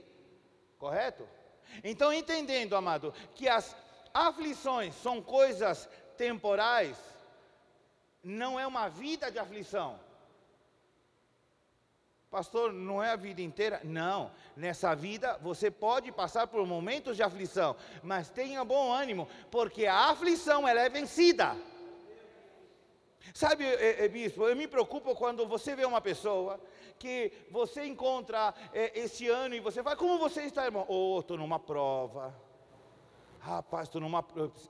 Correto? 0.80 1.28
Então, 1.84 2.10
entendendo, 2.10 2.74
amado, 2.74 3.14
que 3.34 3.46
as 3.48 3.76
aflições 4.14 4.94
são 4.94 5.22
coisas 5.22 5.88
temporais, 6.16 6.96
não 8.24 8.58
é 8.58 8.66
uma 8.66 8.88
vida 8.88 9.30
de 9.30 9.38
aflição. 9.38 10.00
Pastor, 12.30 12.72
não 12.72 13.02
é 13.02 13.10
a 13.10 13.16
vida 13.16 13.42
inteira? 13.42 13.80
Não. 13.84 14.30
Nessa 14.56 14.94
vida 14.94 15.36
você 15.42 15.70
pode 15.70 16.10
passar 16.10 16.46
por 16.46 16.66
momentos 16.66 17.16
de 17.16 17.22
aflição, 17.22 17.76
mas 18.02 18.30
tenha 18.30 18.64
bom 18.64 18.90
ânimo, 18.90 19.28
porque 19.50 19.84
a 19.86 20.10
aflição 20.10 20.66
ela 20.66 20.80
é 20.80 20.88
vencida. 20.88 21.56
Sabe, 23.34 23.64
é, 23.64 24.04
é, 24.04 24.08
bispo, 24.08 24.46
eu 24.46 24.56
me 24.56 24.66
preocupo 24.66 25.14
quando 25.14 25.46
você 25.46 25.74
vê 25.74 25.84
uma 25.84 26.00
pessoa 26.00 26.60
que 26.98 27.32
você 27.50 27.86
encontra 27.86 28.54
é, 28.72 28.98
esse 28.98 29.28
ano 29.28 29.54
e 29.54 29.60
você 29.60 29.82
vai, 29.82 29.96
como 29.96 30.18
você 30.18 30.42
está, 30.42 30.64
irmão? 30.64 30.84
Oh, 30.88 31.20
estou 31.20 31.36
numa 31.36 31.58
prova. 31.58 32.34
Rapaz, 33.38 33.88
estou 33.88 34.00
numa 34.00 34.24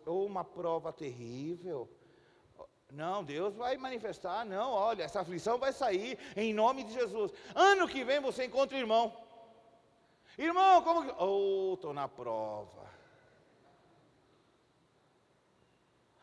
oh, 0.06 0.24
uma 0.24 0.44
prova 0.44 0.92
terrível. 0.92 1.88
Não, 2.92 3.22
Deus 3.24 3.54
vai 3.56 3.76
manifestar. 3.76 4.44
Não, 4.44 4.72
olha, 4.72 5.04
essa 5.04 5.20
aflição 5.20 5.58
vai 5.58 5.72
sair 5.72 6.18
em 6.36 6.52
nome 6.52 6.84
de 6.84 6.92
Jesus. 6.92 7.32
Ano 7.54 7.88
que 7.88 8.04
vem 8.04 8.20
você 8.20 8.44
encontra 8.44 8.78
irmão. 8.78 9.12
Irmão, 10.36 10.82
como 10.82 11.04
que. 11.04 11.14
Oh, 11.22 11.74
estou 11.74 11.92
na 11.92 12.08
prova. 12.08 12.90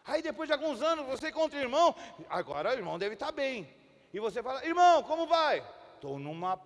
Aí 0.07 0.21
depois 0.21 0.47
de 0.47 0.53
alguns 0.53 0.81
anos 0.81 1.05
você 1.05 1.29
encontra 1.29 1.59
o 1.59 1.61
irmão. 1.61 1.93
Agora 2.29 2.69
o 2.69 2.73
irmão 2.73 2.97
deve 2.97 3.13
estar 3.15 3.31
bem. 3.31 3.69
E 4.13 4.19
você 4.19 4.41
fala, 4.41 4.65
irmão, 4.65 5.03
como 5.03 5.27
vai? 5.27 5.63
Estou 5.95 6.17
numa 6.17 6.59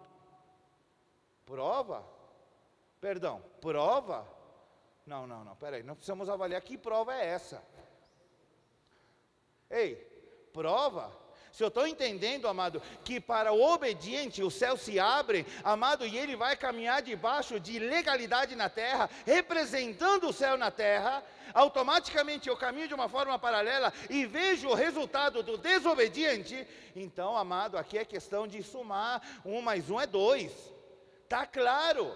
prova. 1.45 2.05
Perdão, 3.01 3.43
prova? 3.59 4.27
Não, 5.05 5.25
não, 5.25 5.43
não, 5.43 5.55
peraí, 5.55 5.81
nós 5.81 5.97
precisamos 5.97 6.29
avaliar 6.29 6.61
que 6.61 6.77
prova 6.77 7.15
é 7.15 7.25
essa. 7.25 7.63
Ei, 9.69 9.95
prova? 10.53 11.11
Se 11.51 11.63
eu 11.63 11.67
estou 11.67 11.85
entendendo, 11.85 12.47
amado, 12.47 12.81
que 13.03 13.19
para 13.19 13.51
o 13.51 13.61
obediente 13.61 14.41
os 14.41 14.53
céus 14.53 14.81
se 14.81 14.99
abrem, 14.99 15.45
amado, 15.63 16.05
e 16.05 16.17
ele 16.17 16.35
vai 16.35 16.55
caminhar 16.55 17.01
debaixo 17.01 17.59
de 17.59 17.77
legalidade 17.77 18.55
na 18.55 18.69
terra, 18.69 19.09
representando 19.25 20.29
o 20.29 20.33
céu 20.33 20.57
na 20.57 20.71
terra, 20.71 21.23
automaticamente 21.53 22.47
eu 22.47 22.55
caminho 22.55 22.87
de 22.87 22.93
uma 22.93 23.09
forma 23.09 23.37
paralela 23.37 23.93
e 24.09 24.25
vejo 24.25 24.69
o 24.69 24.73
resultado 24.73 25.43
do 25.43 25.57
desobediente, 25.57 26.65
então, 26.95 27.35
amado, 27.35 27.77
aqui 27.77 27.97
é 27.97 28.05
questão 28.05 28.47
de 28.47 28.63
somar, 28.63 29.21
um 29.45 29.61
mais 29.61 29.89
um 29.89 29.99
é 29.99 30.07
dois, 30.07 30.51
está 31.23 31.45
claro 31.45 32.15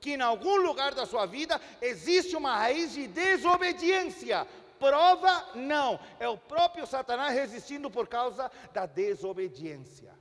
que 0.00 0.12
em 0.12 0.20
algum 0.20 0.56
lugar 0.56 0.94
da 0.94 1.06
sua 1.06 1.26
vida 1.26 1.60
existe 1.80 2.36
uma 2.36 2.56
raiz 2.56 2.92
de 2.92 3.08
desobediência, 3.08 4.46
prova 4.78 5.54
não, 5.54 5.98
é 6.18 6.28
o 6.28 6.38
próprio 6.38 6.86
Satanás 6.86 7.34
resistindo 7.34 7.90
por 7.90 8.06
causa 8.06 8.50
da 8.72 8.86
desobediência. 8.86 10.14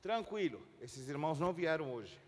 Tranquilo, 0.00 0.60
esses 0.80 1.08
irmãos 1.08 1.38
não 1.38 1.52
vieram 1.52 1.92
hoje. 1.92 2.20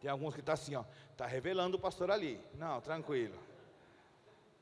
Tem 0.00 0.10
alguns 0.10 0.34
que 0.34 0.40
estão 0.40 0.54
tá 0.54 0.60
assim, 0.60 0.74
ó, 0.74 0.84
está 1.10 1.26
revelando 1.26 1.76
o 1.76 1.80
pastor 1.80 2.10
ali. 2.10 2.40
Não, 2.54 2.80
tranquilo. 2.80 3.38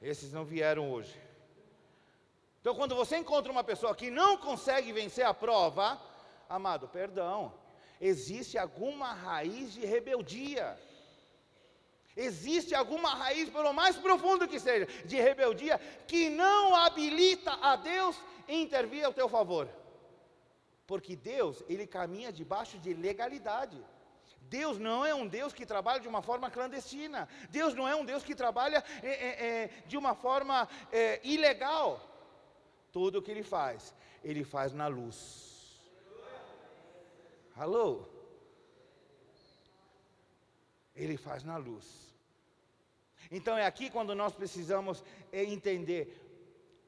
Esses 0.00 0.32
não 0.32 0.44
vieram 0.44 0.90
hoje. 0.92 1.20
Então, 2.60 2.76
quando 2.76 2.94
você 2.94 3.16
encontra 3.16 3.50
uma 3.50 3.64
pessoa 3.64 3.94
que 3.94 4.08
não 4.08 4.36
consegue 4.36 4.92
vencer 4.92 5.26
a 5.26 5.34
prova, 5.34 6.00
amado, 6.48 6.86
perdão, 6.86 7.52
existe 8.00 8.56
alguma 8.56 9.12
raiz 9.12 9.72
de 9.72 9.84
rebeldia. 9.84 10.78
Existe 12.16 12.74
alguma 12.74 13.14
raiz, 13.14 13.48
pelo 13.48 13.72
mais 13.72 13.96
profundo 13.96 14.46
que 14.46 14.60
seja, 14.60 14.86
de 15.04 15.16
rebeldia, 15.16 15.78
que 16.06 16.28
não 16.28 16.76
habilita 16.76 17.52
a 17.54 17.76
Deus 17.76 18.20
intervir 18.48 19.04
ao 19.04 19.12
teu 19.12 19.28
favor. 19.28 19.68
Porque 20.86 21.16
Deus, 21.16 21.64
ele 21.68 21.86
caminha 21.86 22.30
debaixo 22.30 22.78
de 22.78 22.92
legalidade. 22.92 23.82
Deus 24.42 24.78
não 24.78 25.04
é 25.04 25.14
um 25.14 25.26
Deus 25.26 25.54
que 25.54 25.64
trabalha 25.64 26.00
de 26.00 26.08
uma 26.08 26.20
forma 26.20 26.50
clandestina. 26.50 27.26
Deus 27.48 27.72
não 27.74 27.88
é 27.88 27.96
um 27.96 28.04
Deus 28.04 28.22
que 28.22 28.34
trabalha 28.34 28.84
é, 29.02 29.08
é, 29.08 29.46
é, 29.46 29.70
de 29.86 29.96
uma 29.96 30.14
forma 30.14 30.68
é, 30.90 31.20
ilegal. 31.24 31.98
Tudo 32.92 33.18
o 33.20 33.22
que 33.22 33.30
Ele 33.30 33.42
faz, 33.42 33.94
Ele 34.22 34.44
faz 34.44 34.74
na 34.74 34.86
luz. 34.86 35.80
Alô? 37.56 38.11
Ele 40.95 41.16
faz 41.16 41.43
na 41.43 41.57
luz. 41.57 42.14
Então 43.30 43.57
é 43.57 43.66
aqui 43.66 43.90
quando 43.90 44.14
nós 44.14 44.34
precisamos 44.34 45.03
entender: 45.32 46.18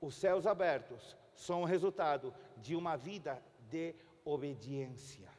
os 0.01 0.15
céus 0.15 0.47
abertos 0.47 1.17
são 1.35 1.63
o 1.63 1.65
resultado 1.65 2.35
de 2.59 2.77
uma 2.77 2.97
vida 2.97 3.43
de 3.69 3.95
obediência. 4.25 5.33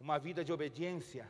Uma 0.00 0.18
vida 0.18 0.44
de 0.44 0.52
obediência 0.52 1.28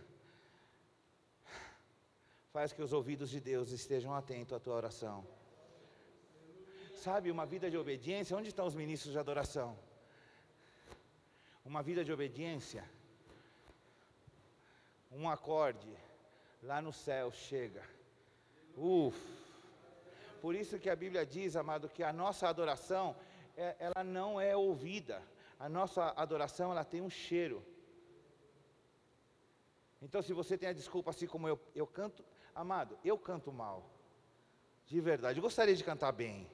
faz 2.52 2.72
que 2.72 2.82
os 2.82 2.92
ouvidos 2.92 3.30
de 3.30 3.40
Deus 3.40 3.70
estejam 3.70 4.14
atentos 4.14 4.52
à 4.52 4.60
tua 4.60 4.74
oração. 4.74 5.26
Sabe, 6.96 7.30
uma 7.30 7.44
vida 7.44 7.70
de 7.70 7.76
obediência, 7.76 8.36
onde 8.36 8.48
estão 8.48 8.66
os 8.66 8.74
ministros 8.74 9.12
de 9.12 9.18
adoração? 9.18 9.76
Uma 11.64 11.82
vida 11.82 12.04
de 12.04 12.12
obediência, 12.12 12.84
um 15.14 15.28
acorde, 15.28 15.96
lá 16.62 16.80
no 16.80 16.92
céu 16.92 17.30
chega. 17.30 17.82
Uf. 18.76 19.16
Por 20.40 20.54
isso 20.54 20.78
que 20.78 20.90
a 20.90 20.96
Bíblia 20.96 21.24
diz, 21.24 21.54
amado, 21.54 21.88
que 21.88 22.02
a 22.02 22.12
nossa 22.12 22.48
adoração, 22.48 23.14
é, 23.56 23.76
ela 23.78 24.02
não 24.02 24.40
é 24.40 24.56
ouvida. 24.56 25.22
A 25.58 25.68
nossa 25.68 26.12
adoração, 26.16 26.72
ela 26.72 26.84
tem 26.84 27.00
um 27.00 27.10
cheiro. 27.10 27.64
Então, 30.00 30.20
se 30.20 30.32
você 30.32 30.58
tem 30.58 30.68
a 30.68 30.72
desculpa, 30.72 31.10
assim 31.10 31.28
como 31.28 31.46
eu, 31.46 31.60
eu 31.74 31.86
canto, 31.86 32.24
amado, 32.54 32.98
eu 33.04 33.16
canto 33.16 33.52
mal. 33.52 33.88
De 34.86 35.00
verdade, 35.00 35.38
eu 35.38 35.42
gostaria 35.42 35.76
de 35.76 35.84
cantar 35.84 36.10
bem. 36.10 36.50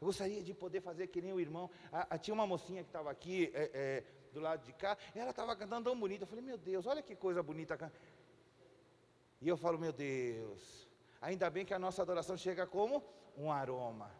Eu 0.00 0.06
gostaria 0.06 0.42
de 0.42 0.52
poder 0.52 0.80
fazer 0.82 1.06
que 1.06 1.22
nem 1.22 1.32
o 1.32 1.40
irmão. 1.40 1.70
A, 1.90 2.14
a, 2.14 2.18
tinha 2.18 2.34
uma 2.34 2.46
mocinha 2.46 2.82
que 2.82 2.88
estava 2.88 3.10
aqui 3.10 3.50
é, 3.54 3.70
é, 3.72 4.04
do 4.32 4.40
lado 4.40 4.64
de 4.64 4.72
cá, 4.72 4.96
e 5.14 5.18
ela 5.18 5.30
estava 5.30 5.54
cantando 5.56 5.90
tão 5.90 5.98
bonita. 5.98 6.24
Eu 6.24 6.28
falei, 6.28 6.44
meu 6.44 6.58
Deus, 6.58 6.86
olha 6.86 7.02
que 7.02 7.14
coisa 7.16 7.42
bonita. 7.42 7.92
E 9.40 9.48
eu 9.48 9.56
falo, 9.56 9.78
meu 9.78 9.92
Deus, 9.92 10.80
Ainda 11.20 11.50
bem 11.50 11.66
que 11.66 11.74
a 11.74 11.78
nossa 11.78 12.00
adoração 12.00 12.36
chega 12.36 12.66
como 12.66 13.04
um 13.36 13.52
aroma. 13.52 14.10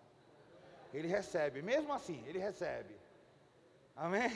Ele 0.92 1.08
recebe, 1.08 1.62
mesmo 1.62 1.92
assim, 1.92 2.22
ele 2.26 2.38
recebe. 2.38 2.94
Amém? 3.96 4.30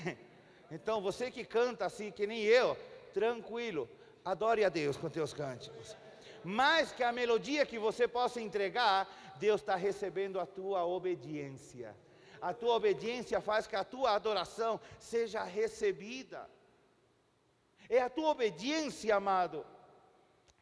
Então 0.70 1.00
você 1.00 1.30
que 1.30 1.44
canta 1.44 1.84
assim, 1.84 2.10
que 2.10 2.26
nem 2.26 2.42
eu, 2.42 2.74
tranquilo, 3.12 3.88
adore 4.24 4.64
a 4.64 4.70
Deus 4.70 4.96
com 4.96 5.10
teus 5.10 5.34
cânticos. 5.34 5.94
Mais 6.42 6.90
que 6.90 7.02
a 7.02 7.12
melodia 7.12 7.66
que 7.66 7.78
você 7.78 8.08
possa 8.08 8.40
entregar, 8.40 9.06
Deus 9.38 9.60
está 9.60 9.76
recebendo 9.76 10.40
a 10.40 10.46
tua 10.46 10.84
obediência. 10.84 11.94
A 12.44 12.52
tua 12.52 12.74
obediência 12.74 13.40
faz 13.40 13.66
que 13.66 13.74
a 13.74 13.82
tua 13.82 14.10
adoração 14.14 14.78
seja 14.98 15.42
recebida. 15.42 16.46
É 17.88 18.02
a 18.02 18.10
tua 18.10 18.28
obediência, 18.28 19.16
amado, 19.16 19.64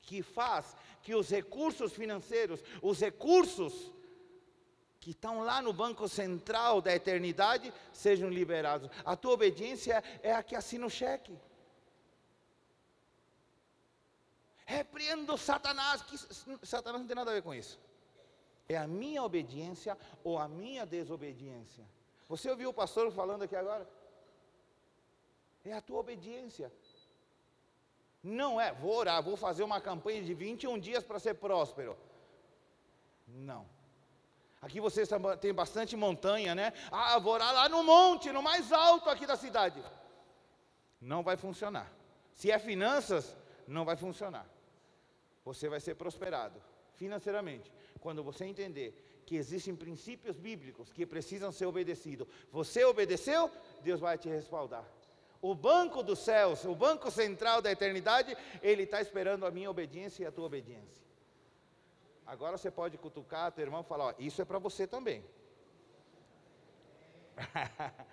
que 0.02 0.22
faz 0.22 0.76
que 1.02 1.12
os 1.12 1.28
recursos 1.28 1.92
financeiros, 1.92 2.60
os 2.80 3.00
recursos 3.00 3.92
que 5.00 5.10
estão 5.10 5.40
lá 5.40 5.60
no 5.60 5.72
banco 5.72 6.08
central 6.08 6.80
da 6.80 6.94
eternidade, 6.94 7.74
sejam 7.92 8.30
liberados. 8.30 8.88
A 9.04 9.16
tua 9.16 9.32
obediência 9.32 10.04
é 10.22 10.32
a 10.32 10.42
que 10.44 10.54
assina 10.54 10.86
o 10.86 10.90
cheque. 10.90 11.36
Repreendo 14.64 15.36
Satanás, 15.36 16.00
que 16.02 16.16
Satanás 16.64 17.00
não 17.00 17.08
tem 17.08 17.16
nada 17.16 17.32
a 17.32 17.34
ver 17.34 17.42
com 17.42 17.52
isso. 17.52 17.76
É 18.72 18.78
a 18.78 18.86
minha 18.86 19.22
obediência 19.22 19.96
ou 20.24 20.38
a 20.38 20.48
minha 20.48 20.86
desobediência. 20.86 21.84
Você 22.28 22.48
ouviu 22.48 22.70
o 22.70 22.74
pastor 22.74 23.12
falando 23.12 23.42
aqui 23.42 23.54
agora? 23.54 23.86
É 25.64 25.72
a 25.74 25.80
tua 25.80 25.98
obediência. 25.98 26.72
Não 28.22 28.60
é, 28.60 28.72
vou 28.72 28.94
orar, 28.94 29.22
vou 29.22 29.36
fazer 29.36 29.62
uma 29.62 29.80
campanha 29.80 30.22
de 30.22 30.32
21 30.32 30.78
dias 30.78 31.04
para 31.04 31.18
ser 31.18 31.34
próspero. 31.34 31.98
Não. 33.26 33.66
Aqui 34.60 34.80
vocês 34.80 35.08
têm 35.40 35.52
bastante 35.52 35.96
montanha, 35.96 36.54
né? 36.54 36.72
Ah, 36.90 37.18
vou 37.18 37.34
orar 37.34 37.52
lá 37.52 37.68
no 37.68 37.82
monte, 37.82 38.32
no 38.32 38.42
mais 38.42 38.72
alto 38.72 39.10
aqui 39.10 39.26
da 39.26 39.36
cidade. 39.36 39.82
Não 41.00 41.22
vai 41.22 41.36
funcionar. 41.36 41.92
Se 42.34 42.50
é 42.50 42.58
finanças, 42.58 43.36
não 43.66 43.84
vai 43.84 43.96
funcionar. 43.96 44.46
Você 45.44 45.68
vai 45.68 45.80
ser 45.80 45.96
prosperado 45.96 46.62
financeiramente 46.94 47.70
quando 48.02 48.22
você 48.22 48.44
entender 48.44 49.22
que 49.24 49.36
existem 49.36 49.74
princípios 49.74 50.36
bíblicos 50.36 50.92
que 50.92 51.06
precisam 51.06 51.52
ser 51.52 51.66
obedecidos. 51.66 52.26
Você 52.50 52.84
obedeceu, 52.84 53.50
Deus 53.82 54.00
vai 54.00 54.18
te 54.18 54.28
respaldar. 54.28 54.84
O 55.40 55.54
banco 55.54 56.02
dos 56.02 56.18
céus, 56.18 56.64
o 56.64 56.74
banco 56.74 57.10
central 57.10 57.62
da 57.62 57.70
eternidade, 57.70 58.36
ele 58.60 58.82
está 58.82 59.00
esperando 59.00 59.46
a 59.46 59.50
minha 59.50 59.70
obediência 59.70 60.24
e 60.24 60.26
a 60.26 60.32
tua 60.32 60.46
obediência. 60.46 61.02
Agora 62.26 62.58
você 62.58 62.70
pode 62.70 62.98
cutucar 62.98 63.50
teu 63.52 63.64
irmão 63.64 63.80
e 63.80 63.84
falar: 63.84 64.06
ó, 64.06 64.14
Isso 64.18 64.42
é 64.42 64.44
para 64.44 64.58
você 64.58 64.86
também. 64.86 65.24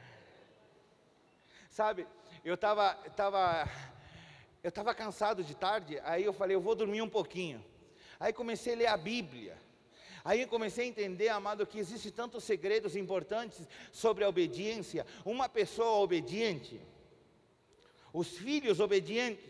Sabe, 1.70 2.08
eu 2.44 2.56
estava 2.56 2.94
tava, 3.16 3.70
eu 4.64 4.72
tava 4.72 4.96
cansado 4.96 5.44
de 5.44 5.56
tarde, 5.56 6.00
aí 6.04 6.24
eu 6.24 6.34
falei: 6.34 6.56
Eu 6.56 6.62
vou 6.62 6.76
dormir 6.76 7.02
um 7.02 7.10
pouquinho. 7.10 7.64
Aí 8.20 8.34
comecei 8.34 8.74
a 8.74 8.78
ler 8.78 8.88
a 8.88 8.98
Bíblia. 8.98 9.69
Aí 10.24 10.42
eu 10.42 10.48
comecei 10.48 10.86
a 10.86 10.90
entender, 10.90 11.30
amado, 11.30 11.66
que 11.66 11.80
existem 11.80 12.12
tantos 12.12 12.44
segredos 12.44 12.96
importantes 12.96 13.68
sobre 13.92 14.24
a 14.24 14.30
obediência. 14.30 15.06
Uma 15.26 15.48
pessoa 15.48 16.00
obediente 16.00 16.82
os 18.14 18.38
filhos 18.38 18.80
obedientes, 18.80 19.46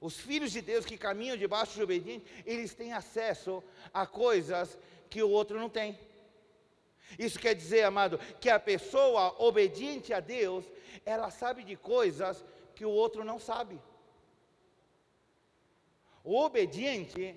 os 0.00 0.16
filhos 0.18 0.52
de 0.52 0.60
Deus 0.60 0.84
que 0.84 0.98
caminham 0.98 1.36
debaixo 1.36 1.74
de 1.74 1.82
obediência, 1.82 2.26
eles 2.44 2.74
têm 2.74 2.92
acesso 2.92 3.62
a 3.92 4.06
coisas 4.06 4.78
que 5.08 5.22
o 5.22 5.30
outro 5.30 5.58
não 5.58 5.68
tem. 5.68 5.98
Isso 7.18 7.38
quer 7.38 7.54
dizer, 7.54 7.82
amado, 7.82 8.18
que 8.40 8.48
a 8.48 8.58
pessoa 8.58 9.36
obediente 9.42 10.12
a 10.12 10.20
Deus, 10.20 10.64
ela 11.04 11.30
sabe 11.30 11.62
de 11.62 11.76
coisas 11.76 12.44
que 12.74 12.84
o 12.84 12.90
outro 12.90 13.22
não 13.22 13.38
sabe. 13.38 13.80
O 16.24 16.40
obediente, 16.40 17.36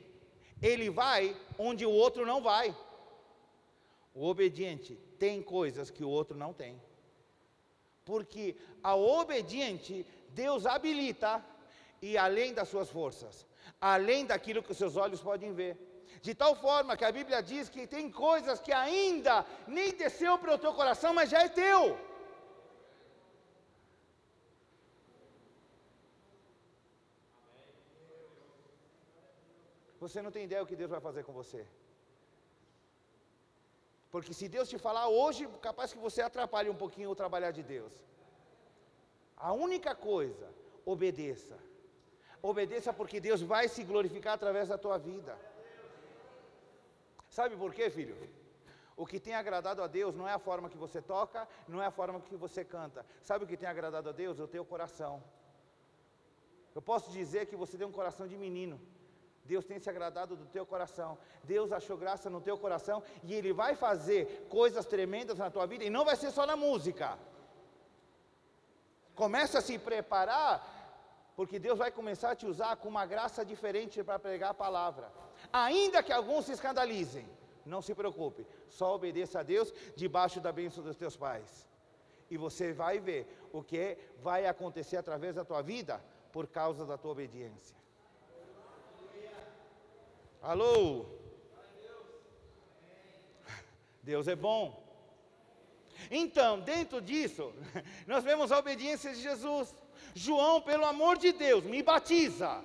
ele 0.61 0.89
vai 0.89 1.35
onde 1.57 1.85
o 1.85 1.91
outro 1.91 2.25
não 2.25 2.41
vai. 2.41 2.75
O 4.13 4.25
obediente 4.25 4.97
tem 5.19 5.41
coisas 5.41 5.89
que 5.89 6.03
o 6.03 6.09
outro 6.09 6.37
não 6.37 6.53
tem. 6.53 6.81
Porque 8.03 8.55
a 8.83 8.95
obediente 8.95 10.05
Deus 10.29 10.65
habilita 10.65 11.43
e 12.01 12.17
além 12.17 12.53
das 12.53 12.69
suas 12.69 12.89
forças, 12.89 13.45
além 13.79 14.25
daquilo 14.25 14.61
que 14.63 14.71
os 14.71 14.77
seus 14.77 14.95
olhos 14.95 15.21
podem 15.21 15.53
ver. 15.53 15.77
De 16.21 16.33
tal 16.33 16.55
forma 16.55 16.97
que 16.97 17.05
a 17.05 17.11
Bíblia 17.11 17.41
diz 17.41 17.69
que 17.69 17.85
tem 17.85 18.09
coisas 18.09 18.59
que 18.59 18.71
ainda 18.71 19.45
nem 19.67 19.93
desceu 19.93 20.37
para 20.37 20.55
o 20.55 20.57
teu 20.57 20.73
coração, 20.73 21.13
mas 21.13 21.29
já 21.29 21.43
é 21.43 21.49
teu. 21.49 21.97
Você 30.05 30.21
não 30.25 30.31
tem 30.35 30.45
ideia 30.47 30.63
o 30.63 30.69
que 30.69 30.79
Deus 30.81 30.91
vai 30.95 31.01
fazer 31.07 31.23
com 31.27 31.33
você. 31.41 31.61
Porque 34.13 34.33
se 34.39 34.47
Deus 34.55 34.69
te 34.71 34.77
falar 34.87 35.05
hoje, 35.19 35.41
capaz 35.69 35.91
que 35.93 36.03
você 36.07 36.21
atrapalhe 36.21 36.69
um 36.69 36.79
pouquinho 36.83 37.09
o 37.11 37.19
trabalhar 37.21 37.51
de 37.57 37.63
Deus. 37.75 37.93
A 39.47 39.51
única 39.67 39.93
coisa, 40.09 40.47
obedeça. 40.93 41.57
Obedeça 42.51 42.93
porque 42.99 43.19
Deus 43.19 43.41
vai 43.41 43.65
se 43.67 43.83
glorificar 43.91 44.33
através 44.35 44.69
da 44.69 44.77
tua 44.77 44.97
vida. 45.09 45.35
Sabe 47.37 47.57
por 47.63 47.73
quê, 47.73 47.89
filho? 47.89 48.15
O 48.95 49.05
que 49.05 49.19
tem 49.19 49.35
agradado 49.35 49.81
a 49.83 49.87
Deus 49.87 50.15
não 50.15 50.27
é 50.31 50.33
a 50.33 50.39
forma 50.39 50.69
que 50.69 50.77
você 50.85 51.01
toca, 51.01 51.47
não 51.67 51.81
é 51.81 51.87
a 51.87 51.95
forma 51.99 52.21
que 52.21 52.37
você 52.45 52.63
canta. 52.63 53.05
Sabe 53.29 53.43
o 53.43 53.47
que 53.47 53.57
tem 53.57 53.67
agradado 53.67 54.07
a 54.09 54.11
Deus? 54.11 54.39
O 54.39 54.47
teu 54.47 54.63
coração. 54.63 55.21
Eu 56.75 56.81
posso 56.91 57.09
dizer 57.19 57.47
que 57.47 57.55
você 57.63 57.77
tem 57.77 57.87
um 57.87 57.97
coração 57.99 58.27
de 58.27 58.37
menino. 58.37 58.79
Deus 59.45 59.63
tem 59.63 59.79
se 59.79 59.89
agradado 59.89 60.35
do 60.35 60.45
teu 60.45 60.65
coração. 60.65 61.17
Deus 61.43 61.71
achou 61.71 61.97
graça 61.97 62.29
no 62.29 62.41
teu 62.41 62.57
coração 62.57 63.03
e 63.23 63.33
Ele 63.33 63.53
vai 63.53 63.75
fazer 63.75 64.47
coisas 64.49 64.85
tremendas 64.85 65.37
na 65.37 65.49
tua 65.51 65.67
vida 65.67 65.83
e 65.83 65.89
não 65.89 66.03
vai 66.03 66.15
ser 66.15 66.31
só 66.31 66.45
na 66.45 66.55
música. 66.55 67.17
Começa 69.13 69.59
a 69.59 69.61
se 69.61 69.77
preparar, 69.77 71.33
porque 71.35 71.59
Deus 71.59 71.77
vai 71.77 71.91
começar 71.91 72.31
a 72.31 72.35
te 72.35 72.45
usar 72.45 72.75
com 72.77 72.89
uma 72.89 73.05
graça 73.05 73.45
diferente 73.45 74.03
para 74.03 74.19
pregar 74.19 74.49
a 74.49 74.53
palavra. 74.53 75.11
Ainda 75.53 76.01
que 76.01 76.11
alguns 76.11 76.45
se 76.45 76.51
escandalizem, 76.51 77.27
não 77.65 77.81
se 77.81 77.93
preocupe, 77.93 78.45
só 78.67 78.95
obedeça 78.95 79.39
a 79.39 79.43
Deus 79.43 79.71
debaixo 79.95 80.41
da 80.41 80.51
bênção 80.51 80.83
dos 80.83 80.97
teus 80.97 81.15
pais. 81.15 81.67
E 82.29 82.37
você 82.37 82.73
vai 82.73 82.99
ver 82.99 83.27
o 83.53 83.61
que 83.63 83.97
vai 84.21 84.47
acontecer 84.47 84.97
através 84.97 85.35
da 85.35 85.45
tua 85.45 85.61
vida 85.61 86.03
por 86.31 86.47
causa 86.47 86.85
da 86.85 86.97
tua 86.97 87.11
obediência. 87.11 87.84
Alô? 90.45 91.07
Deus 94.03 94.27
é 94.27 94.35
bom. 94.35 94.79
Então, 96.11 96.59
dentro 96.59 97.01
disso, 97.01 97.51
nós 98.05 98.23
vemos 98.23 98.51
a 98.51 98.59
obediência 98.59 99.11
de 99.11 99.23
Jesus. 99.23 99.73
João, 100.13 100.61
pelo 100.61 100.85
amor 100.85 101.17
de 101.17 101.31
Deus, 101.31 101.63
me 101.63 101.81
batiza, 101.81 102.63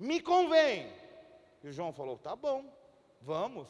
me 0.00 0.20
convém. 0.20 0.92
E 1.62 1.68
o 1.68 1.72
João 1.72 1.92
falou: 1.92 2.18
tá 2.18 2.34
bom, 2.34 2.64
vamos. 3.20 3.68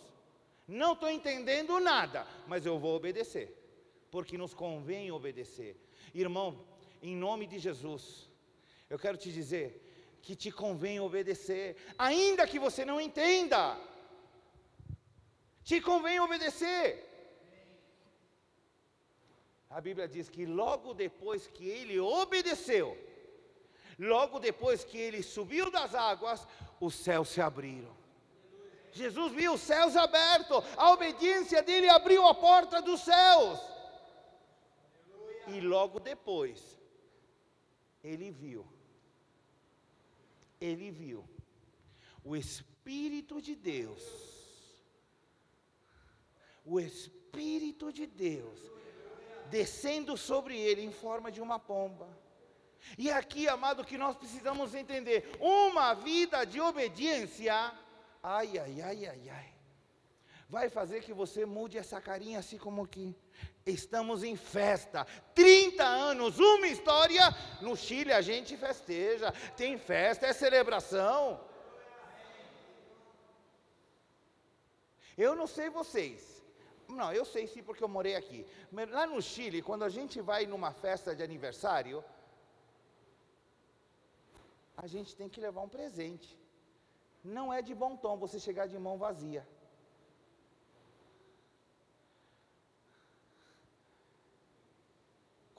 Não 0.66 0.94
estou 0.94 1.10
entendendo 1.10 1.78
nada, 1.78 2.26
mas 2.46 2.64
eu 2.64 2.78
vou 2.78 2.96
obedecer, 2.96 3.54
porque 4.10 4.38
nos 4.38 4.54
convém 4.54 5.12
obedecer. 5.12 5.76
Irmão, 6.14 6.64
em 7.02 7.14
nome 7.14 7.46
de 7.46 7.58
Jesus, 7.58 8.30
eu 8.88 8.98
quero 8.98 9.18
te 9.18 9.30
dizer 9.30 9.91
que 10.22 10.36
te 10.36 10.50
convém 10.52 11.00
obedecer, 11.00 11.76
ainda 11.98 12.46
que 12.46 12.58
você 12.58 12.84
não 12.84 13.00
entenda, 13.00 13.76
te 15.64 15.80
convém 15.80 16.20
obedecer. 16.20 17.08
A 19.68 19.80
Bíblia 19.80 20.06
diz 20.06 20.28
que 20.28 20.46
logo 20.46 20.94
depois 20.94 21.46
que 21.48 21.66
ele 21.66 21.98
obedeceu, 21.98 22.96
logo 23.98 24.38
depois 24.38 24.84
que 24.84 24.98
ele 24.98 25.22
subiu 25.22 25.70
das 25.70 25.94
águas, 25.94 26.46
os 26.80 26.94
céus 26.94 27.28
se 27.28 27.40
abriram. 27.40 27.94
Jesus 28.92 29.32
viu 29.32 29.54
os 29.54 29.60
céus 29.60 29.96
abertos, 29.96 30.62
a 30.76 30.90
obediência 30.92 31.62
dele 31.62 31.88
abriu 31.88 32.26
a 32.26 32.34
porta 32.34 32.80
dos 32.82 33.00
céus. 33.00 33.58
E 35.48 35.60
logo 35.60 35.98
depois, 35.98 36.78
ele 38.04 38.30
viu, 38.30 38.66
ele 40.64 40.90
viu 40.90 41.28
o 42.24 42.36
Espírito 42.36 43.40
de 43.40 43.54
Deus, 43.54 44.02
o 46.64 46.78
Espírito 46.78 47.92
de 47.92 48.06
Deus 48.06 48.58
descendo 49.50 50.16
sobre 50.16 50.58
ele 50.58 50.82
em 50.82 50.92
forma 50.92 51.30
de 51.30 51.40
uma 51.40 51.58
pomba. 51.58 52.08
E 52.96 53.10
aqui, 53.10 53.46
amado, 53.48 53.84
que 53.84 53.98
nós 53.98 54.16
precisamos 54.16 54.74
entender: 54.74 55.18
uma 55.40 55.94
vida 55.94 56.44
de 56.44 56.60
obediência 56.60 57.54
Ai, 58.22 58.56
ai, 58.56 58.80
ai, 58.80 59.06
ai, 59.06 59.30
ai. 59.30 59.54
Vai 60.54 60.68
fazer 60.68 60.98
que 61.04 61.14
você 61.14 61.46
mude 61.46 61.78
essa 61.78 61.98
carinha 61.98 62.38
assim 62.38 62.58
como 62.58 62.86
que 62.86 63.04
estamos 63.64 64.22
em 64.22 64.36
festa. 64.36 65.06
30 65.34 65.82
anos, 65.82 66.38
uma 66.38 66.68
história. 66.68 67.22
No 67.62 67.74
Chile 67.74 68.12
a 68.12 68.20
gente 68.20 68.54
festeja, 68.58 69.32
tem 69.56 69.78
festa, 69.78 70.26
é 70.26 70.32
celebração. 70.34 71.40
Eu 75.16 75.34
não 75.34 75.46
sei 75.46 75.70
vocês. 75.70 76.20
Não, 76.86 77.10
eu 77.14 77.24
sei 77.24 77.46
sim 77.46 77.62
porque 77.62 77.82
eu 77.82 77.88
morei 77.96 78.14
aqui. 78.14 78.46
Mas 78.70 78.90
lá 78.90 79.06
no 79.06 79.22
Chile, 79.22 79.62
quando 79.62 79.84
a 79.84 79.88
gente 79.88 80.20
vai 80.20 80.44
numa 80.44 80.72
festa 80.84 81.16
de 81.16 81.22
aniversário, 81.22 82.04
a 84.76 84.86
gente 84.86 85.16
tem 85.16 85.30
que 85.30 85.40
levar 85.40 85.62
um 85.62 85.74
presente. 85.78 86.38
Não 87.24 87.50
é 87.50 87.62
de 87.62 87.74
bom 87.74 87.96
tom 87.96 88.18
você 88.18 88.38
chegar 88.38 88.66
de 88.68 88.78
mão 88.78 88.98
vazia. 88.98 89.48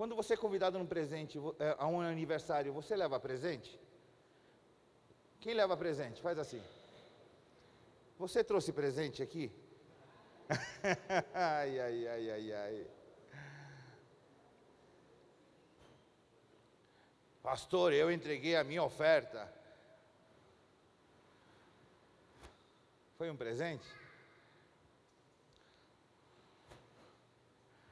Quando 0.04 0.18
você 0.18 0.34
é 0.34 0.36
convidado 0.36 0.78
num 0.78 0.86
presente, 0.86 1.40
é, 1.58 1.78
a 1.80 1.88
um 1.88 2.02
aniversário, 2.02 2.74
você 2.74 2.94
leva 2.94 3.18
presente? 3.22 3.80
Quem 5.40 5.54
leva 5.54 5.78
presente? 5.78 6.22
Faz 6.22 6.38
assim. 6.38 6.62
Você 8.20 8.44
trouxe 8.44 8.74
presente 8.74 9.24
aqui? 9.24 9.50
ai, 11.34 11.80
ai, 11.80 12.08
ai, 12.10 12.32
ai, 12.32 12.54
ai. 12.54 12.88
Pastor, 17.42 17.94
eu 17.94 18.12
entreguei 18.12 18.58
a 18.58 18.64
minha 18.66 18.84
oferta. 18.84 19.50
Foi 23.18 23.32
um 23.32 23.38
presente? 23.38 23.88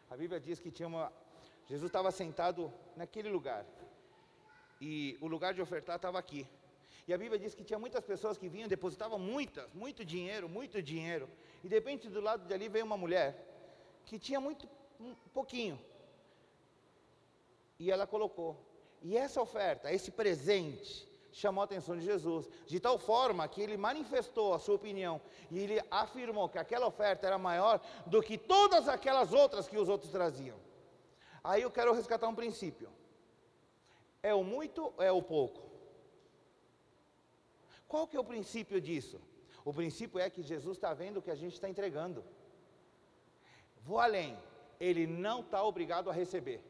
A 0.10 0.18
Bíblia 0.18 0.42
diz 0.42 0.60
que 0.60 0.70
tinha 0.70 0.90
uma. 0.90 1.21
Jesus 1.72 1.88
estava 1.88 2.12
sentado 2.12 2.62
naquele 2.98 3.30
lugar. 3.30 3.66
E 4.82 5.18
o 5.22 5.28
lugar 5.34 5.54
de 5.54 5.62
ofertar 5.62 5.96
estava 5.96 6.20
aqui. 6.20 6.46
E 7.08 7.14
a 7.14 7.18
Bíblia 7.18 7.40
diz 7.40 7.56
que 7.56 7.64
tinha 7.64 7.80
muitas 7.80 8.04
pessoas 8.04 8.38
que 8.38 8.50
vinham, 8.50 8.68
depositavam 8.68 9.18
muitas, 9.18 9.74
muito 9.74 10.04
dinheiro, 10.04 10.50
muito 10.50 10.82
dinheiro. 10.84 11.30
E 11.64 11.70
de 11.70 11.74
repente 11.74 12.10
do 12.10 12.20
lado 12.20 12.46
de 12.46 12.54
ali 12.54 12.68
veio 12.68 12.84
uma 12.84 12.98
mulher 12.98 13.30
que 14.04 14.20
tinha 14.20 14.42
muito, 14.42 14.68
um 15.00 15.16
pouquinho. 15.34 15.80
E 17.80 17.90
ela 17.90 18.06
colocou. 18.06 18.52
E 19.02 19.16
essa 19.16 19.42
oferta, 19.42 19.94
esse 19.94 20.12
presente, 20.12 21.08
chamou 21.32 21.62
a 21.62 21.66
atenção 21.66 21.96
de 21.98 22.04
Jesus, 22.04 22.50
de 22.68 22.82
tal 22.82 23.00
forma 23.00 23.48
que 23.48 23.62
ele 23.62 23.78
manifestou 23.78 24.54
a 24.54 24.60
sua 24.60 24.76
opinião 24.76 25.22
e 25.50 25.58
ele 25.58 25.82
afirmou 25.90 26.50
que 26.50 26.58
aquela 26.58 26.86
oferta 26.86 27.28
era 27.28 27.38
maior 27.38 27.80
do 28.06 28.22
que 28.22 28.38
todas 28.38 28.90
aquelas 28.90 29.32
outras 29.32 29.70
que 29.70 29.78
os 29.78 29.88
outros 29.88 30.12
traziam. 30.12 30.60
Aí 31.44 31.62
eu 31.62 31.72
quero 31.72 31.94
resgatar 31.94 32.28
um 32.28 32.36
princípio: 32.36 32.90
é 34.22 34.34
o 34.34 34.44
muito 34.44 34.94
ou 34.98 35.04
é 35.04 35.12
o 35.12 35.22
pouco? 35.22 35.62
Qual 37.88 38.08
que 38.08 38.16
é 38.16 38.20
o 38.20 38.24
princípio 38.24 38.80
disso? 38.80 39.20
O 39.66 39.74
princípio 39.74 40.20
é 40.20 40.30
que 40.30 40.42
Jesus 40.42 40.78
está 40.78 40.94
vendo 40.94 41.18
o 41.18 41.22
que 41.22 41.32
a 41.32 41.36
gente 41.36 41.54
está 41.54 41.70
entregando. 41.70 42.24
Vou 43.82 44.00
além, 44.00 44.38
ele 44.80 45.06
não 45.06 45.42
está 45.42 45.64
obrigado 45.64 46.10
a 46.10 46.14
receber. 46.14 46.64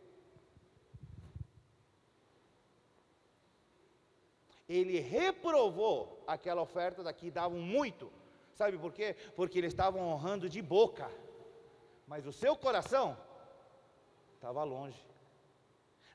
ele 4.77 4.99
reprovou 4.99 6.23
aquela 6.25 6.61
oferta 6.61 7.03
daqui, 7.03 7.29
davam 7.29 7.59
muito. 7.59 8.11
Sabe 8.53 8.77
por 8.77 8.93
quê? 8.93 9.15
Porque 9.35 9.57
eles 9.57 9.73
estavam 9.73 10.01
honrando 10.01 10.47
de 10.49 10.61
boca, 10.61 11.11
mas 12.07 12.25
o 12.25 12.31
seu 12.31 12.55
coração 12.55 13.17
estava 14.41 14.63
longe. 14.63 14.99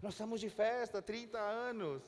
Nós 0.03 0.14
estamos 0.14 0.41
de 0.41 0.51
festa, 0.51 1.01
30 1.01 1.39
anos. 1.39 2.03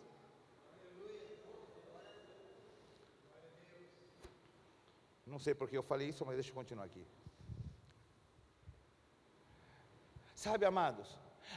Não 5.25 5.39
sei 5.39 5.55
porque 5.55 5.79
eu 5.79 5.83
falei 5.85 6.09
isso, 6.09 6.27
mas 6.27 6.35
deixa 6.35 6.51
eu 6.51 6.55
continuar 6.55 6.87
aqui. 6.87 7.07
Sabe, 10.35 10.67
amados, 10.67 11.09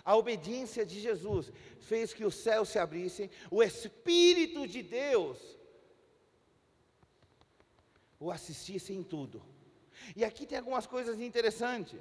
a 0.06 0.16
obediência 0.16 0.86
de 0.86 1.00
Jesus 1.00 1.52
fez 1.80 2.14
que 2.14 2.24
os 2.24 2.36
céus 2.36 2.70
se 2.70 2.78
abrissem, 2.78 3.32
o 3.50 3.64
Espírito 3.64 4.68
de 4.68 4.84
Deus 4.84 5.40
o 8.20 8.30
assistisse 8.30 8.94
em 8.94 9.02
tudo. 9.02 9.44
E 10.16 10.24
aqui 10.24 10.46
tem 10.46 10.60
algumas 10.60 10.86
coisas 10.86 11.20
interessantes. 11.20 12.00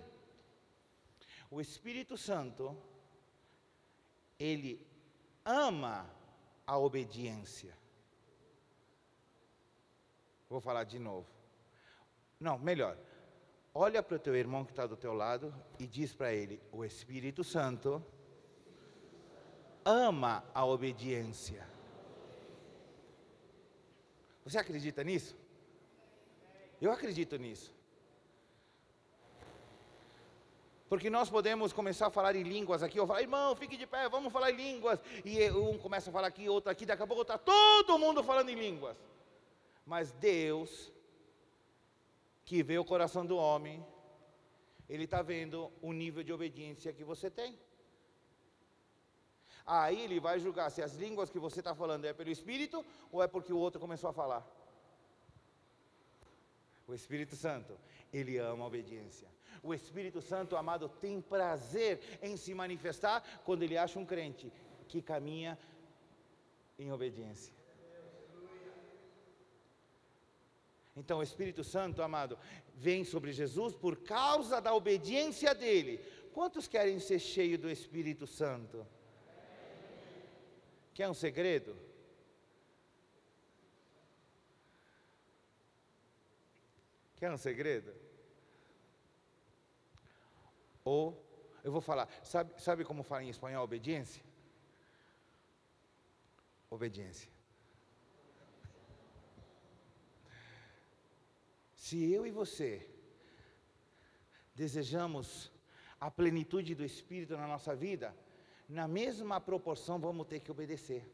O 1.50 1.60
Espírito 1.60 2.16
Santo, 2.16 2.76
ele 4.38 4.86
ama 5.44 6.08
a 6.64 6.78
obediência. 6.78 7.76
Vou 10.48 10.60
falar 10.60 10.84
de 10.84 10.98
novo. 10.98 11.26
Não, 12.38 12.58
melhor. 12.58 12.96
Olha 13.74 14.02
para 14.02 14.16
o 14.16 14.18
teu 14.18 14.34
irmão 14.34 14.64
que 14.64 14.72
está 14.72 14.86
do 14.86 14.96
teu 14.96 15.12
lado 15.12 15.54
e 15.78 15.86
diz 15.86 16.12
para 16.12 16.32
ele: 16.32 16.60
o 16.72 16.84
Espírito 16.84 17.42
Santo 17.42 18.04
ama 19.84 20.44
a 20.54 20.64
obediência. 20.64 21.66
Você 24.44 24.58
acredita 24.58 25.04
nisso? 25.04 25.36
Eu 26.80 26.90
acredito 26.90 27.36
nisso. 27.36 27.72
Porque 30.90 31.08
nós 31.08 31.30
podemos 31.30 31.72
começar 31.72 32.08
a 32.08 32.10
falar 32.10 32.34
em 32.34 32.42
línguas 32.42 32.82
aqui, 32.82 32.98
eu 32.98 33.06
falo, 33.06 33.20
irmão, 33.20 33.54
fique 33.54 33.76
de 33.76 33.86
pé, 33.86 34.08
vamos 34.08 34.32
falar 34.32 34.50
em 34.50 34.56
línguas. 34.56 34.98
E 35.24 35.48
um 35.52 35.78
começa 35.78 36.10
a 36.10 36.12
falar 36.12 36.26
aqui, 36.26 36.48
outro 36.48 36.68
aqui, 36.68 36.84
daqui 36.84 37.00
a 37.00 37.06
pouco 37.06 37.22
está 37.22 37.38
todo 37.38 37.96
mundo 37.96 38.24
falando 38.24 38.48
em 38.48 38.56
línguas. 38.56 38.96
Mas 39.86 40.10
Deus 40.10 40.92
que 42.44 42.64
vê 42.64 42.76
o 42.76 42.84
coração 42.84 43.24
do 43.24 43.36
homem, 43.36 43.86
ele 44.88 45.04
está 45.04 45.22
vendo 45.22 45.70
o 45.80 45.92
nível 45.92 46.24
de 46.24 46.32
obediência 46.32 46.92
que 46.92 47.04
você 47.04 47.30
tem. 47.30 47.56
Aí 49.64 50.00
ele 50.00 50.18
vai 50.18 50.40
julgar 50.40 50.70
se 50.70 50.82
as 50.82 50.94
línguas 50.96 51.30
que 51.30 51.38
você 51.38 51.60
está 51.60 51.72
falando 51.72 52.04
é 52.04 52.12
pelo 52.12 52.30
Espírito 52.30 52.84
ou 53.12 53.22
é 53.22 53.28
porque 53.28 53.52
o 53.52 53.58
outro 53.58 53.80
começou 53.80 54.10
a 54.10 54.12
falar. 54.12 54.44
O 56.88 56.92
Espírito 56.92 57.36
Santo, 57.36 57.78
ele 58.12 58.38
ama 58.38 58.64
a 58.64 58.66
obediência. 58.66 59.28
O 59.62 59.74
Espírito 59.74 60.20
Santo, 60.22 60.56
amado, 60.56 60.88
tem 60.88 61.20
prazer 61.20 62.00
em 62.22 62.36
se 62.36 62.54
manifestar 62.54 63.42
quando 63.44 63.62
ele 63.62 63.76
acha 63.76 63.98
um 63.98 64.06
crente 64.06 64.52
que 64.88 65.02
caminha 65.02 65.58
em 66.78 66.90
obediência. 66.90 67.52
Então 70.96 71.18
o 71.18 71.22
Espírito 71.22 71.62
Santo, 71.62 72.02
amado, 72.02 72.38
vem 72.74 73.04
sobre 73.04 73.32
Jesus 73.32 73.74
por 73.74 73.96
causa 74.02 74.60
da 74.60 74.74
obediência 74.74 75.54
dele. 75.54 75.98
Quantos 76.32 76.66
querem 76.66 76.98
ser 76.98 77.18
cheios 77.18 77.60
do 77.60 77.70
Espírito 77.70 78.26
Santo? 78.26 78.86
Quer 80.94 81.08
um 81.08 81.14
segredo? 81.14 81.76
Quer 87.20 87.30
um 87.30 87.36
segredo? 87.36 87.92
Ou, 90.82 91.22
eu 91.62 91.70
vou 91.70 91.82
falar, 91.82 92.08
sabe, 92.24 92.50
sabe 92.58 92.82
como 92.82 93.02
fala 93.02 93.22
em 93.22 93.28
espanhol 93.28 93.62
obediência? 93.62 94.24
Obediência. 96.70 97.30
Se 101.74 102.10
eu 102.10 102.26
e 102.26 102.30
você 102.30 102.88
desejamos 104.54 105.52
a 106.00 106.10
plenitude 106.10 106.74
do 106.74 106.84
Espírito 106.84 107.36
na 107.36 107.46
nossa 107.46 107.76
vida, 107.76 108.16
na 108.66 108.88
mesma 108.88 109.38
proporção 109.38 109.98
vamos 109.98 110.26
ter 110.26 110.40
que 110.40 110.50
obedecer. 110.50 111.06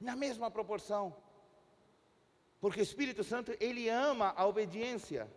Na 0.00 0.14
mesma 0.14 0.48
proporção. 0.48 1.25
Porque 2.60 2.80
o 2.80 2.82
Espírito 2.82 3.22
Santo, 3.22 3.54
ele 3.60 3.88
ama 3.88 4.32
a 4.36 4.46
obediência. 4.46 5.28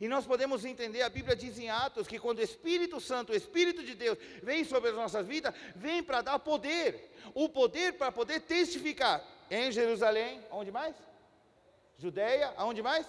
E 0.00 0.08
nós 0.08 0.26
podemos 0.26 0.64
entender, 0.64 1.02
a 1.02 1.08
Bíblia 1.08 1.36
diz 1.36 1.58
em 1.58 1.68
Atos 1.68 2.06
que 2.06 2.18
quando 2.18 2.38
o 2.38 2.42
Espírito 2.42 3.00
Santo, 3.00 3.32
o 3.32 3.36
Espírito 3.36 3.82
de 3.82 3.94
Deus, 3.94 4.18
vem 4.42 4.64
sobre 4.64 4.90
as 4.90 4.96
nossas 4.96 5.26
vidas, 5.26 5.54
vem 5.76 6.02
para 6.02 6.22
dar 6.22 6.38
poder. 6.38 7.10
O 7.34 7.48
poder 7.48 7.94
para 7.94 8.10
poder 8.10 8.40
testificar 8.40 9.22
em 9.50 9.70
Jerusalém, 9.70 10.42
onde 10.50 10.70
mais? 10.70 10.96
Judeia, 11.98 12.54
aonde 12.56 12.82
mais? 12.82 13.06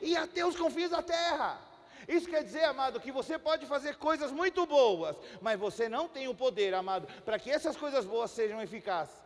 E 0.00 0.16
até 0.16 0.44
os 0.44 0.56
confins 0.56 0.90
da 0.90 1.02
terra. 1.02 1.60
Isso 2.08 2.28
quer 2.28 2.42
dizer, 2.42 2.64
amado, 2.64 2.98
que 2.98 3.12
você 3.12 3.38
pode 3.38 3.66
fazer 3.66 3.96
coisas 3.96 4.32
muito 4.32 4.66
boas, 4.66 5.16
mas 5.40 5.58
você 5.58 5.88
não 5.88 6.08
tem 6.08 6.26
o 6.26 6.34
poder, 6.34 6.74
amado, 6.74 7.06
para 7.24 7.38
que 7.38 7.50
essas 7.50 7.76
coisas 7.76 8.04
boas 8.04 8.30
sejam 8.30 8.60
eficazes. 8.60 9.21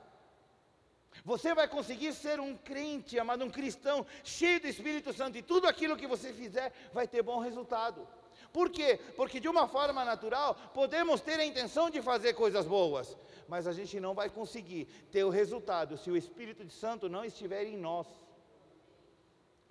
Você 1.26 1.52
vai 1.52 1.66
conseguir 1.66 2.12
ser 2.12 2.38
um 2.38 2.56
crente, 2.56 3.18
amado, 3.18 3.44
um 3.44 3.50
cristão, 3.50 4.06
cheio 4.22 4.60
do 4.60 4.68
Espírito 4.68 5.12
Santo, 5.12 5.36
e 5.36 5.42
tudo 5.42 5.66
aquilo 5.66 5.96
que 5.96 6.06
você 6.06 6.32
fizer 6.32 6.72
vai 6.92 7.08
ter 7.08 7.20
bom 7.20 7.40
resultado. 7.40 8.06
Por 8.52 8.70
quê? 8.70 9.00
Porque 9.16 9.40
de 9.40 9.48
uma 9.48 9.66
forma 9.66 10.04
natural, 10.04 10.54
podemos 10.72 11.20
ter 11.20 11.40
a 11.40 11.44
intenção 11.44 11.90
de 11.90 12.00
fazer 12.00 12.34
coisas 12.34 12.64
boas, 12.64 13.18
mas 13.48 13.66
a 13.66 13.72
gente 13.72 13.98
não 13.98 14.14
vai 14.14 14.30
conseguir 14.30 14.84
ter 15.10 15.24
o 15.24 15.28
resultado 15.28 15.98
se 15.98 16.12
o 16.12 16.16
Espírito 16.16 16.70
Santo 16.70 17.08
não 17.08 17.24
estiver 17.24 17.64
em 17.64 17.76
nós, 17.76 18.06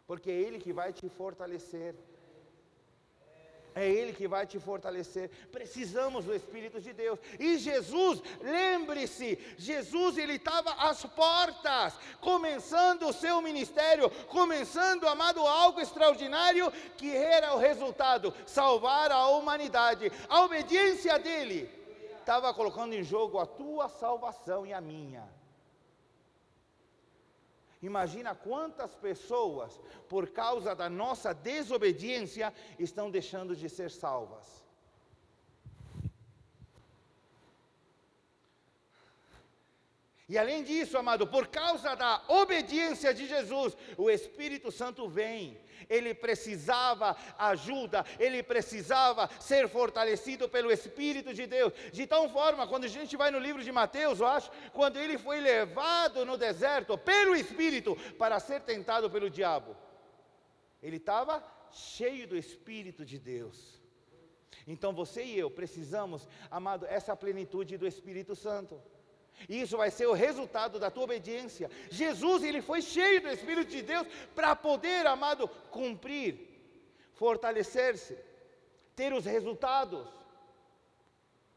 porque 0.05 0.29
é 0.29 0.33
Ele 0.33 0.59
que 0.59 0.73
vai 0.73 0.91
te 0.91 1.07
fortalecer. 1.07 1.95
É 3.75 3.85
Ele 3.85 4.13
que 4.13 4.25
vai 4.25 4.47
te 4.47 4.57
fortalecer. 4.57 5.29
Precisamos 5.51 6.23
do 6.23 6.33
Espírito 6.33 6.79
de 6.79 6.93
Deus. 6.93 7.19
E 7.37 7.57
Jesus, 7.57 8.23
lembre-se, 8.41 9.37
Jesus 9.57 10.17
ele 10.17 10.35
estava 10.35 10.71
às 10.75 11.03
portas, 11.03 11.93
começando 12.21 13.03
o 13.03 13.13
seu 13.13 13.41
ministério, 13.41 14.09
começando, 14.27 15.05
amado, 15.05 15.41
algo 15.45 15.81
extraordinário, 15.81 16.71
que 16.95 17.13
era 17.13 17.53
o 17.53 17.59
resultado: 17.59 18.33
salvar 18.45 19.11
a 19.11 19.27
humanidade. 19.27 20.09
A 20.29 20.45
obediência 20.45 21.19
dele 21.19 21.69
estava 22.17 22.53
colocando 22.53 22.93
em 22.93 23.03
jogo 23.03 23.39
a 23.39 23.45
tua 23.45 23.89
salvação 23.89 24.65
e 24.65 24.71
a 24.71 24.79
minha. 24.79 25.27
Imagina 27.85 28.33
quantas 28.33 28.91
pessoas, 28.95 29.79
por 30.09 30.29
causa 30.41 30.73
da 30.73 30.89
nossa 30.89 31.33
desobediência, 31.33 32.53
estão 32.79 33.11
deixando 33.11 33.55
de 33.55 33.69
ser 33.69 33.91
salvas. 33.91 34.65
E 40.27 40.37
além 40.39 40.63
disso, 40.63 40.97
amado, 40.97 41.27
por 41.27 41.47
causa 41.47 41.93
da 41.95 42.23
obediência 42.27 43.13
de 43.13 43.27
Jesus, 43.27 43.77
o 43.95 44.09
Espírito 44.09 44.71
Santo 44.71 45.07
vem 45.07 45.55
ele 45.89 46.13
precisava 46.13 47.15
ajuda, 47.37 48.05
ele 48.19 48.41
precisava 48.43 49.29
ser 49.39 49.67
fortalecido 49.69 50.47
pelo 50.49 50.71
Espírito 50.71 51.33
de 51.33 51.45
Deus. 51.45 51.73
De 51.91 52.05
tal 52.07 52.29
forma, 52.29 52.67
quando 52.67 52.85
a 52.85 52.89
gente 52.89 53.15
vai 53.17 53.31
no 53.31 53.39
livro 53.39 53.63
de 53.63 53.71
Mateus, 53.71 54.19
eu 54.19 54.27
acho, 54.27 54.51
quando 54.73 54.97
ele 54.97 55.17
foi 55.17 55.39
levado 55.39 56.25
no 56.25 56.37
deserto 56.37 56.97
pelo 56.97 57.35
Espírito 57.35 57.95
para 58.17 58.39
ser 58.39 58.61
tentado 58.61 59.09
pelo 59.09 59.29
diabo, 59.29 59.75
ele 60.81 60.97
estava 60.97 61.43
cheio 61.71 62.27
do 62.27 62.37
Espírito 62.37 63.05
de 63.05 63.19
Deus. 63.19 63.81
Então 64.67 64.93
você 64.93 65.23
e 65.23 65.37
eu 65.37 65.51
precisamos, 65.51 66.27
amado, 66.49 66.85
essa 66.87 67.15
plenitude 67.15 67.77
do 67.77 67.87
Espírito 67.87 68.35
Santo. 68.35 68.81
Isso 69.47 69.77
vai 69.77 69.91
ser 69.91 70.07
o 70.07 70.13
resultado 70.13 70.79
da 70.79 70.89
tua 70.89 71.03
obediência. 71.03 71.69
Jesus, 71.89 72.43
ele 72.43 72.61
foi 72.61 72.81
cheio 72.81 73.21
do 73.21 73.29
Espírito 73.29 73.69
de 73.69 73.81
Deus 73.81 74.07
para 74.33 74.55
poder, 74.55 75.05
amado, 75.05 75.47
cumprir, 75.69 76.39
fortalecer-se, 77.13 78.17
ter 78.95 79.13
os 79.13 79.25
resultados. 79.25 80.07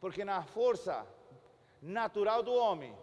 Porque 0.00 0.24
na 0.24 0.42
força 0.42 1.06
natural 1.80 2.42
do 2.42 2.52
homem, 2.52 2.94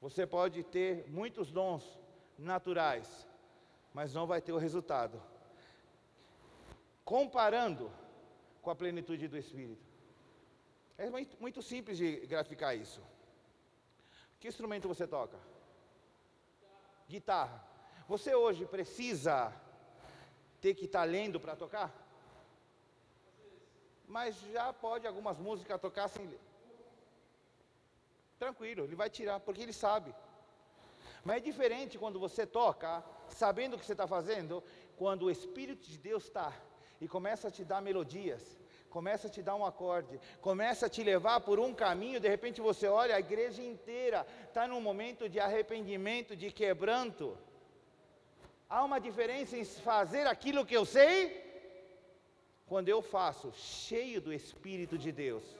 você 0.00 0.26
pode 0.26 0.62
ter 0.64 1.08
muitos 1.08 1.50
dons 1.50 1.98
naturais, 2.38 3.26
mas 3.92 4.14
não 4.14 4.26
vai 4.26 4.40
ter 4.40 4.52
o 4.52 4.58
resultado. 4.58 5.20
Comparando 7.04 7.90
com 8.62 8.70
a 8.70 8.74
plenitude 8.74 9.28
do 9.28 9.36
Espírito. 9.36 9.89
É 11.00 11.08
muito, 11.08 11.62
simples 11.62 11.96
de 11.96 12.08
graficar 12.26 12.76
isso. 12.76 13.00
Que 14.38 14.48
instrumento 14.48 14.86
você 14.86 15.06
toca? 15.06 15.38
Guitarra. 17.08 17.58
Você 18.06 18.34
hoje 18.34 18.66
precisa 18.66 19.50
ter 20.60 20.74
que 20.74 20.84
estar 20.84 20.98
tá 20.98 21.04
lendo 21.06 21.40
para 21.40 21.56
tocar? 21.56 21.90
Mas 24.06 24.38
já 24.52 24.74
pode 24.74 25.06
algumas 25.06 25.38
músicas 25.38 25.80
tocar 25.80 26.06
sem 26.08 26.26
ler. 26.26 26.40
Tranquilo, 28.38 28.84
ele 28.84 28.94
vai 28.94 29.08
tirar, 29.08 29.40
porque 29.40 29.62
ele 29.62 29.72
sabe. 29.72 30.14
Mas 31.24 31.38
é 31.38 31.40
diferente 31.40 31.98
quando 31.98 32.20
você 32.20 32.46
toca, 32.46 33.02
sabendo 33.30 33.74
o 33.74 33.78
que 33.78 33.86
você 33.86 33.92
está 33.92 34.06
fazendo, 34.06 34.62
quando 34.98 35.22
o 35.22 35.30
Espírito 35.30 35.88
de 35.88 35.96
Deus 35.96 36.24
está 36.24 36.52
e 37.00 37.08
começa 37.08 37.48
a 37.48 37.50
te 37.50 37.64
dar 37.64 37.80
melodias 37.80 38.59
começa 38.90 39.28
a 39.28 39.30
te 39.30 39.40
dar 39.40 39.54
um 39.54 39.64
acorde, 39.64 40.20
começa 40.40 40.86
a 40.86 40.88
te 40.88 41.02
levar 41.02 41.40
por 41.40 41.60
um 41.60 41.72
caminho, 41.72 42.20
de 42.20 42.28
repente 42.28 42.60
você 42.60 42.86
olha, 42.88 43.14
a 43.14 43.20
igreja 43.20 43.62
inteira 43.62 44.26
está 44.48 44.66
num 44.66 44.80
momento 44.80 45.28
de 45.28 45.38
arrependimento, 45.38 46.36
de 46.36 46.50
quebranto. 46.50 47.38
Há 48.68 48.84
uma 48.84 49.00
diferença 49.00 49.56
em 49.56 49.64
fazer 49.64 50.26
aquilo 50.26 50.66
que 50.66 50.76
eu 50.76 50.84
sei, 50.84 51.48
quando 52.66 52.88
eu 52.88 53.00
faço, 53.00 53.52
cheio 53.52 54.20
do 54.20 54.32
Espírito 54.32 54.98
de 54.98 55.10
Deus. 55.10 55.59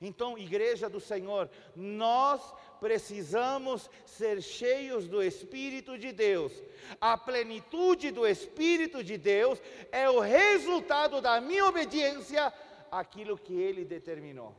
Então, 0.00 0.38
igreja 0.38 0.88
do 0.88 1.00
Senhor, 1.00 1.50
nós 1.74 2.40
precisamos 2.78 3.90
ser 4.06 4.40
cheios 4.40 5.08
do 5.08 5.20
Espírito 5.20 5.98
de 5.98 6.12
Deus. 6.12 6.52
A 7.00 7.18
plenitude 7.18 8.12
do 8.12 8.26
Espírito 8.26 9.02
de 9.02 9.18
Deus 9.18 9.60
é 9.90 10.08
o 10.08 10.20
resultado 10.20 11.20
da 11.20 11.40
minha 11.40 11.66
obediência 11.66 12.52
àquilo 12.90 13.36
que 13.36 13.54
ele 13.54 13.84
determinou. 13.84 14.54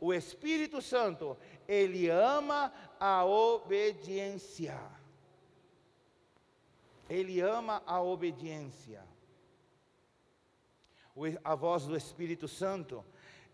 O 0.00 0.12
Espírito 0.12 0.82
Santo, 0.82 1.36
ele 1.68 2.08
ama 2.08 2.72
a 2.98 3.24
obediência. 3.24 4.78
Ele 7.08 7.40
ama 7.40 7.82
a 7.86 8.02
obediência. 8.02 9.02
A 11.42 11.54
voz 11.54 11.84
do 11.84 11.96
Espírito 11.96 12.46
Santo 12.48 13.02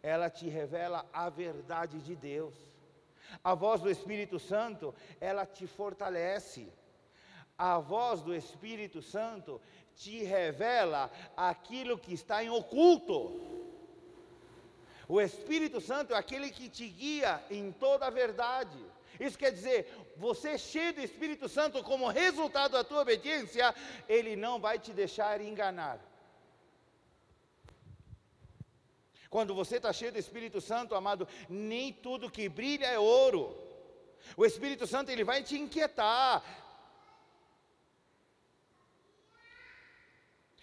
ela 0.02 0.28
te 0.28 0.48
revela 0.48 1.06
a 1.12 1.30
verdade 1.30 2.00
de 2.00 2.16
Deus. 2.16 2.54
A 3.42 3.54
voz 3.54 3.80
do 3.80 3.90
Espírito 3.90 4.38
Santo, 4.38 4.94
ela 5.20 5.46
te 5.46 5.66
fortalece. 5.66 6.68
A 7.56 7.78
voz 7.78 8.20
do 8.20 8.34
Espírito 8.34 9.00
Santo 9.00 9.60
te 9.94 10.24
revela 10.24 11.10
aquilo 11.36 11.96
que 11.98 12.12
está 12.12 12.42
em 12.42 12.50
oculto. 12.50 13.40
O 15.08 15.20
Espírito 15.20 15.80
Santo 15.80 16.14
é 16.14 16.16
aquele 16.16 16.50
que 16.50 16.68
te 16.68 16.88
guia 16.88 17.42
em 17.50 17.70
toda 17.70 18.06
a 18.06 18.10
verdade. 18.10 18.78
Isso 19.20 19.38
quer 19.38 19.52
dizer, 19.52 19.88
você 20.16 20.58
cheio 20.58 20.94
do 20.94 21.00
Espírito 21.00 21.48
Santo, 21.48 21.82
como 21.84 22.08
resultado 22.08 22.72
da 22.72 22.82
tua 22.82 23.02
obediência, 23.02 23.74
ele 24.08 24.34
não 24.34 24.58
vai 24.58 24.78
te 24.78 24.92
deixar 24.92 25.40
enganar. 25.40 26.00
Quando 29.34 29.54
você 29.54 29.76
está 29.76 29.90
cheio 29.94 30.12
do 30.12 30.18
Espírito 30.18 30.60
Santo, 30.60 30.94
amado, 30.94 31.26
nem 31.48 31.90
tudo 31.90 32.30
que 32.30 32.50
brilha 32.50 32.86
é 32.86 32.98
ouro. 32.98 33.42
O 34.36 34.44
Espírito 34.44 34.86
Santo 34.86 35.10
ele 35.10 35.24
vai 35.24 35.42
te 35.42 35.56
inquietar. 35.58 36.44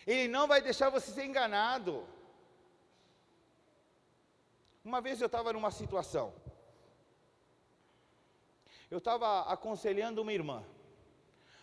Ele 0.06 0.28
não 0.28 0.48
vai 0.48 0.62
deixar 0.62 0.92
você 0.92 1.10
ser 1.12 1.26
enganado. 1.26 2.08
Uma 4.86 5.02
vez 5.02 5.20
eu 5.20 5.26
estava 5.26 5.52
numa 5.52 5.72
situação. 5.72 6.32
Eu 8.92 9.00
estava 9.00 9.52
aconselhando 9.52 10.22
uma 10.22 10.32
irmã. 10.32 10.64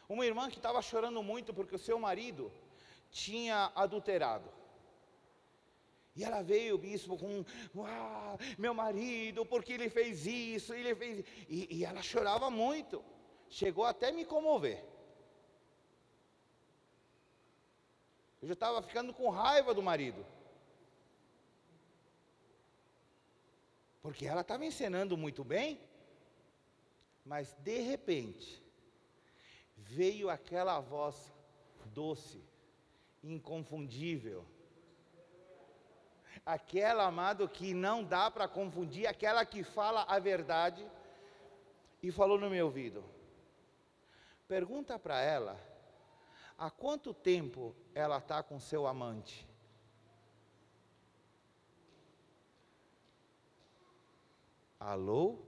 Uma 0.08 0.26
irmã 0.26 0.50
que 0.50 0.56
estava 0.56 0.82
chorando 0.82 1.22
muito 1.22 1.54
porque 1.54 1.76
o 1.76 1.84
seu 1.88 2.00
marido 2.00 2.52
tinha 3.12 3.70
adulterado. 3.76 4.55
E 6.16 6.24
ela 6.24 6.42
veio, 6.42 6.78
bispo, 6.78 7.18
com, 7.18 7.44
ah, 7.84 8.38
meu 8.56 8.72
marido, 8.72 9.44
porque 9.44 9.74
ele 9.74 9.90
fez 9.90 10.24
isso, 10.24 10.72
ele 10.72 10.94
fez. 10.94 11.22
E, 11.46 11.76
e 11.76 11.84
ela 11.84 12.00
chorava 12.00 12.48
muito, 12.50 13.04
chegou 13.50 13.84
até 13.84 14.10
me 14.10 14.24
comover. 14.24 14.82
Eu 18.40 18.48
já 18.48 18.54
estava 18.54 18.80
ficando 18.80 19.12
com 19.12 19.28
raiva 19.28 19.74
do 19.74 19.82
marido. 19.82 20.24
Porque 24.00 24.24
ela 24.24 24.40
estava 24.40 24.64
ensinando 24.64 25.18
muito 25.18 25.44
bem, 25.44 25.78
mas 27.26 27.52
de 27.58 27.80
repente, 27.80 28.62
veio 29.76 30.30
aquela 30.30 30.80
voz 30.80 31.34
doce, 31.92 32.42
inconfundível 33.22 34.46
aquela, 36.46 37.04
amado, 37.04 37.48
que 37.48 37.74
não 37.74 38.04
dá 38.04 38.30
para 38.30 38.46
confundir, 38.46 39.08
aquela 39.08 39.44
que 39.44 39.64
fala 39.64 40.04
a 40.04 40.20
verdade, 40.20 40.88
e 42.00 42.12
falou 42.12 42.38
no 42.38 42.48
meu 42.48 42.66
ouvido: 42.66 43.04
pergunta 44.46 44.96
para 44.96 45.20
ela, 45.20 45.58
há 46.56 46.70
quanto 46.70 47.12
tempo 47.12 47.74
ela 47.92 48.18
está 48.18 48.44
com 48.44 48.60
seu 48.60 48.86
amante? 48.86 49.44
Alô? 54.78 55.38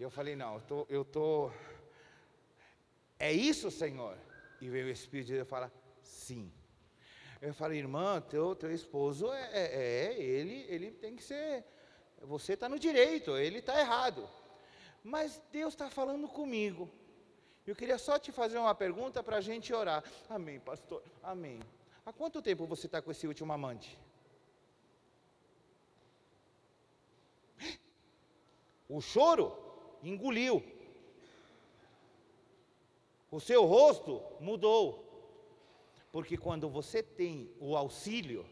Eu 0.00 0.10
falei, 0.10 0.34
não, 0.34 0.54
eu 0.54 0.60
tô, 0.60 1.04
tô. 1.04 1.52
É 3.18 3.32
isso, 3.32 3.70
Senhor. 3.70 4.16
E 4.60 4.68
veio 4.68 4.86
o 4.86 4.90
Espírito 4.90 5.26
de 5.26 5.32
Deus 5.34 5.46
e 5.46 5.50
fala, 5.50 5.72
sim. 6.08 6.52
Eu 7.40 7.54
falei, 7.54 7.78
irmã, 7.78 8.20
teu, 8.20 8.56
teu 8.56 8.72
esposo 8.72 9.32
é, 9.32 9.50
é, 9.52 9.64
é 9.76 10.20
ele, 10.20 10.66
ele 10.68 10.90
tem 10.90 11.14
que 11.14 11.22
ser. 11.22 11.64
Você 12.22 12.54
está 12.54 12.68
no 12.68 12.78
direito, 12.78 13.36
ele 13.36 13.58
está 13.60 13.78
errado. 13.78 14.28
Mas 15.04 15.40
Deus 15.52 15.74
está 15.74 15.88
falando 15.88 16.26
comigo. 16.28 16.90
Eu 17.66 17.76
queria 17.76 17.98
só 17.98 18.18
te 18.18 18.32
fazer 18.32 18.58
uma 18.58 18.74
pergunta 18.74 19.22
para 19.22 19.36
a 19.36 19.40
gente 19.40 19.72
orar. 19.72 20.02
Amém, 20.28 20.58
pastor. 20.58 21.02
Amém. 21.22 21.60
Há 22.04 22.12
quanto 22.12 22.42
tempo 22.42 22.66
você 22.66 22.86
está 22.86 23.00
com 23.00 23.10
esse 23.10 23.26
último 23.26 23.52
amante? 23.52 23.96
O 28.88 29.02
choro 29.02 29.54
engoliu. 30.02 30.64
O 33.30 33.38
seu 33.38 33.66
rosto 33.66 34.22
mudou. 34.40 35.07
Porque 36.10 36.36
quando 36.36 36.68
você 36.68 37.02
tem 37.02 37.52
o 37.60 37.76
auxílio, 37.76 38.46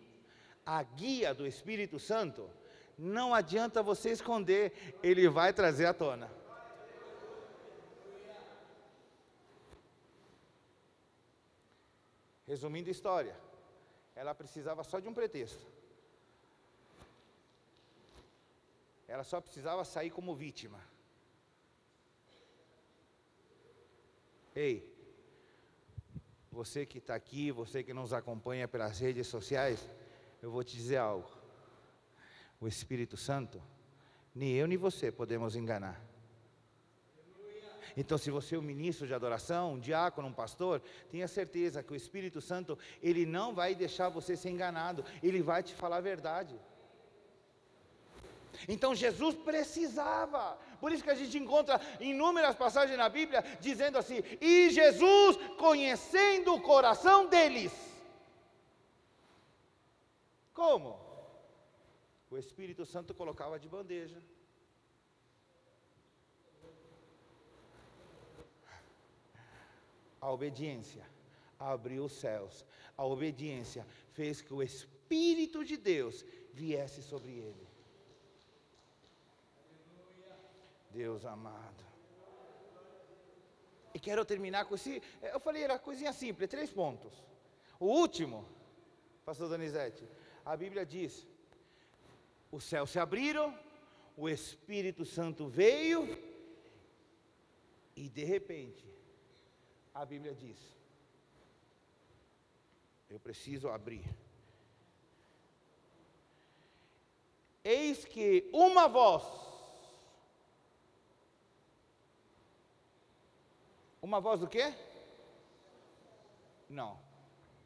a 0.64 0.82
guia 0.82 1.32
do 1.32 1.46
Espírito 1.46 1.98
Santo, 1.98 2.50
não 2.98 3.34
adianta 3.34 3.82
você 3.82 4.10
esconder, 4.10 4.98
ele 5.02 5.28
vai 5.28 5.52
trazer 5.52 5.86
à 5.86 5.94
tona. 5.94 6.30
Resumindo 12.46 12.88
a 12.88 12.92
história, 12.92 13.36
ela 14.14 14.34
precisava 14.34 14.84
só 14.84 15.00
de 15.00 15.08
um 15.08 15.14
pretexto. 15.14 15.66
Ela 19.08 19.24
só 19.24 19.40
precisava 19.40 19.84
sair 19.84 20.10
como 20.10 20.34
vítima. 20.34 20.80
Ei, 24.54 24.95
você 26.56 26.86
que 26.86 26.96
está 26.96 27.14
aqui, 27.14 27.52
você 27.52 27.82
que 27.82 27.92
nos 27.92 28.14
acompanha 28.14 28.66
pelas 28.66 28.98
redes 28.98 29.26
sociais, 29.26 29.90
eu 30.42 30.50
vou 30.50 30.64
te 30.64 30.74
dizer 30.74 30.96
algo. 30.96 31.28
O 32.58 32.66
Espírito 32.66 33.14
Santo, 33.14 33.62
nem 34.34 34.52
eu 34.54 34.66
nem 34.66 34.78
você 34.78 35.12
podemos 35.12 35.54
enganar. 35.54 36.02
Então, 37.94 38.16
se 38.16 38.30
você 38.30 38.56
é 38.56 38.58
um 38.58 38.62
ministro 38.62 39.06
de 39.06 39.12
adoração, 39.12 39.74
um 39.74 39.78
diácono, 39.78 40.28
um 40.28 40.32
pastor, 40.32 40.80
tenha 41.10 41.28
certeza 41.28 41.82
que 41.82 41.92
o 41.92 41.96
Espírito 41.96 42.40
Santo, 42.40 42.78
ele 43.02 43.26
não 43.26 43.54
vai 43.54 43.74
deixar 43.74 44.08
você 44.08 44.34
ser 44.34 44.48
enganado, 44.48 45.04
ele 45.22 45.42
vai 45.42 45.62
te 45.62 45.74
falar 45.74 45.98
a 45.98 46.00
verdade. 46.12 46.58
Então 48.68 48.94
Jesus 48.94 49.34
precisava, 49.34 50.58
por 50.80 50.92
isso 50.92 51.04
que 51.04 51.10
a 51.10 51.14
gente 51.14 51.36
encontra 51.38 51.80
inúmeras 52.00 52.56
passagens 52.56 52.98
na 52.98 53.08
Bíblia 53.08 53.42
dizendo 53.60 53.98
assim: 53.98 54.22
e 54.40 54.70
Jesus 54.70 55.36
conhecendo 55.58 56.54
o 56.54 56.60
coração 56.60 57.26
deles. 57.28 57.72
Como? 60.52 60.98
O 62.30 62.38
Espírito 62.38 62.84
Santo 62.84 63.14
colocava 63.14 63.58
de 63.58 63.68
bandeja. 63.68 64.20
A 70.20 70.30
obediência 70.30 71.04
abriu 71.58 72.04
os 72.04 72.12
céus. 72.12 72.64
A 72.96 73.04
obediência 73.04 73.86
fez 74.12 74.40
que 74.40 74.52
o 74.52 74.62
Espírito 74.62 75.64
de 75.64 75.76
Deus 75.76 76.24
viesse 76.52 77.02
sobre 77.02 77.32
ele. 77.32 77.65
Deus 80.96 81.24
amado. 81.26 81.84
E 83.92 83.98
quero 83.98 84.24
terminar 84.24 84.64
com 84.64 84.74
esse. 84.74 85.02
Eu 85.34 85.40
falei, 85.40 85.62
era 85.62 85.78
coisinha 85.78 86.12
simples, 86.12 86.48
três 86.48 86.70
pontos. 86.70 87.12
O 87.78 87.86
último, 87.86 88.48
Pastor 89.24 89.48
Donizete, 89.48 90.04
a 90.44 90.56
Bíblia 90.56 90.86
diz: 90.86 91.26
os 92.50 92.64
céus 92.64 92.90
se 92.90 92.98
abriram, 92.98 93.48
o 94.16 94.28
Espírito 94.28 95.04
Santo 95.04 95.46
veio, 95.46 96.00
e 97.94 98.08
de 98.08 98.24
repente, 98.24 98.86
a 99.94 100.04
Bíblia 100.04 100.34
diz: 100.34 100.58
eu 103.10 103.20
preciso 103.20 103.68
abrir. 103.68 104.04
Eis 107.62 108.04
que 108.04 108.48
uma 108.52 108.86
voz, 108.88 109.24
uma 114.06 114.20
voz 114.20 114.38
do 114.38 114.46
quê? 114.46 114.72
Não, 116.68 116.96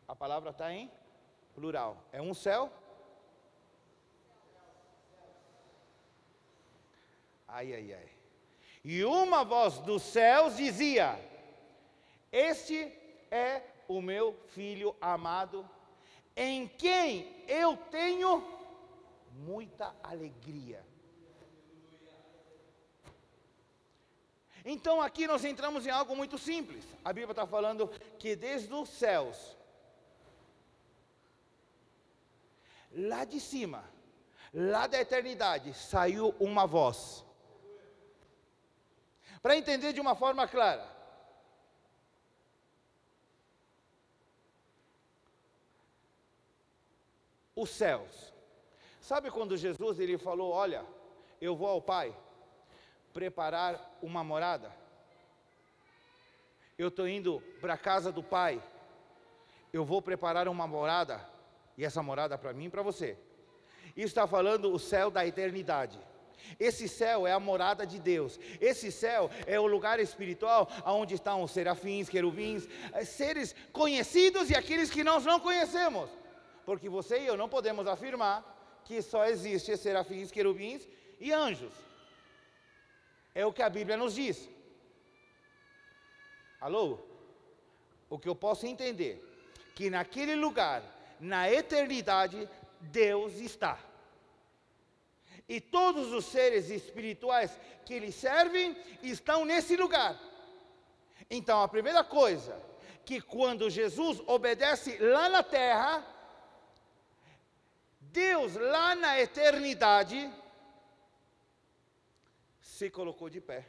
a 0.08 0.16
palavra 0.16 0.50
está 0.50 0.72
em 0.72 0.90
plural, 1.54 1.98
é 2.12 2.22
um 2.22 2.32
céu. 2.32 2.72
Ai, 7.46 7.74
ai, 7.74 7.92
ai. 7.92 8.08
E 8.82 9.04
uma 9.04 9.44
voz 9.44 9.80
dos 9.80 10.02
céus 10.02 10.56
dizia: 10.56 11.18
este 12.32 12.90
é 13.30 13.62
o 13.86 14.00
meu 14.00 14.32
filho 14.48 14.96
amado, 14.98 15.68
em 16.34 16.66
quem 16.66 17.44
eu 17.46 17.76
tenho 17.90 18.42
muita 19.34 19.94
alegria. 20.02 20.82
Então 24.64 25.00
aqui 25.00 25.26
nós 25.26 25.44
entramos 25.44 25.86
em 25.86 25.90
algo 25.90 26.14
muito 26.14 26.38
simples. 26.38 26.84
A 27.04 27.12
Bíblia 27.12 27.32
está 27.32 27.46
falando 27.46 27.88
que 28.18 28.36
desde 28.36 28.72
os 28.72 28.88
céus, 28.88 29.56
lá 32.92 33.24
de 33.24 33.40
cima, 33.40 33.84
lá 34.52 34.86
da 34.86 35.00
eternidade, 35.00 35.72
saiu 35.74 36.34
uma 36.38 36.66
voz. 36.66 37.24
Para 39.40 39.56
entender 39.56 39.92
de 39.92 40.00
uma 40.00 40.14
forma 40.14 40.46
clara, 40.46 40.86
os 47.56 47.70
céus. 47.70 48.32
Sabe 49.00 49.30
quando 49.30 49.56
Jesus 49.56 49.98
ele 49.98 50.18
falou, 50.18 50.52
olha, 50.52 50.84
eu 51.40 51.56
vou 51.56 51.68
ao 51.68 51.80
Pai 51.80 52.14
preparar 53.12 53.98
uma 54.02 54.22
morada? 54.24 54.70
Eu 56.78 56.88
estou 56.88 57.06
indo 57.06 57.42
para 57.60 57.74
a 57.74 57.78
casa 57.78 58.10
do 58.10 58.22
Pai. 58.22 58.62
Eu 59.72 59.84
vou 59.84 60.00
preparar 60.00 60.48
uma 60.48 60.66
morada 60.66 61.20
e 61.76 61.84
essa 61.84 62.02
morada 62.02 62.36
para 62.38 62.52
mim 62.52 62.66
e 62.66 62.70
para 62.70 62.82
você. 62.82 63.16
Isso 63.96 64.06
está 64.06 64.26
falando 64.26 64.72
o 64.72 64.78
céu 64.78 65.10
da 65.10 65.26
eternidade. 65.26 65.98
Esse 66.58 66.88
céu 66.88 67.26
é 67.26 67.32
a 67.32 67.40
morada 67.40 67.86
de 67.86 67.98
Deus. 67.98 68.38
Esse 68.60 68.90
céu 68.90 69.30
é 69.46 69.58
o 69.60 69.66
lugar 69.66 70.00
espiritual 70.00 70.68
onde 70.86 71.14
estão 71.14 71.42
os 71.42 71.50
serafins, 71.50 72.08
querubins, 72.08 72.66
eh, 72.92 73.04
seres 73.04 73.54
conhecidos 73.72 74.50
e 74.50 74.54
aqueles 74.56 74.90
que 74.90 75.04
nós 75.04 75.24
não 75.24 75.38
conhecemos. 75.38 76.08
Porque 76.64 76.88
você 76.88 77.20
e 77.20 77.26
eu 77.26 77.36
não 77.36 77.48
podemos 77.48 77.86
afirmar 77.86 78.80
que 78.84 79.02
só 79.02 79.26
existe 79.26 79.76
serafins, 79.76 80.30
querubins 80.30 80.88
e 81.20 81.32
anjos. 81.32 81.89
É 83.34 83.44
o 83.46 83.52
que 83.52 83.62
a 83.62 83.70
Bíblia 83.70 83.96
nos 83.96 84.14
diz. 84.14 84.48
Alô? 86.60 86.98
O 88.08 88.18
que 88.18 88.28
eu 88.28 88.34
posso 88.34 88.66
entender 88.66 89.24
que 89.74 89.88
naquele 89.88 90.34
lugar, 90.34 90.82
na 91.18 91.50
eternidade, 91.50 92.48
Deus 92.80 93.34
está. 93.34 93.78
E 95.48 95.60
todos 95.60 96.12
os 96.12 96.26
seres 96.26 96.70
espirituais 96.70 97.58
que 97.84 97.98
lhe 97.98 98.12
servem 98.12 98.76
estão 99.02 99.44
nesse 99.44 99.76
lugar. 99.76 100.18
Então, 101.30 101.62
a 101.62 101.68
primeira 101.68 102.04
coisa 102.04 102.60
que 103.04 103.20
quando 103.20 103.70
Jesus 103.70 104.22
obedece 104.26 104.98
lá 104.98 105.28
na 105.28 105.42
terra, 105.42 106.04
Deus 108.00 108.54
lá 108.54 108.94
na 108.94 109.20
eternidade 109.20 110.30
se 112.80 112.88
colocou 112.88 113.28
de 113.28 113.42
pé. 113.42 113.66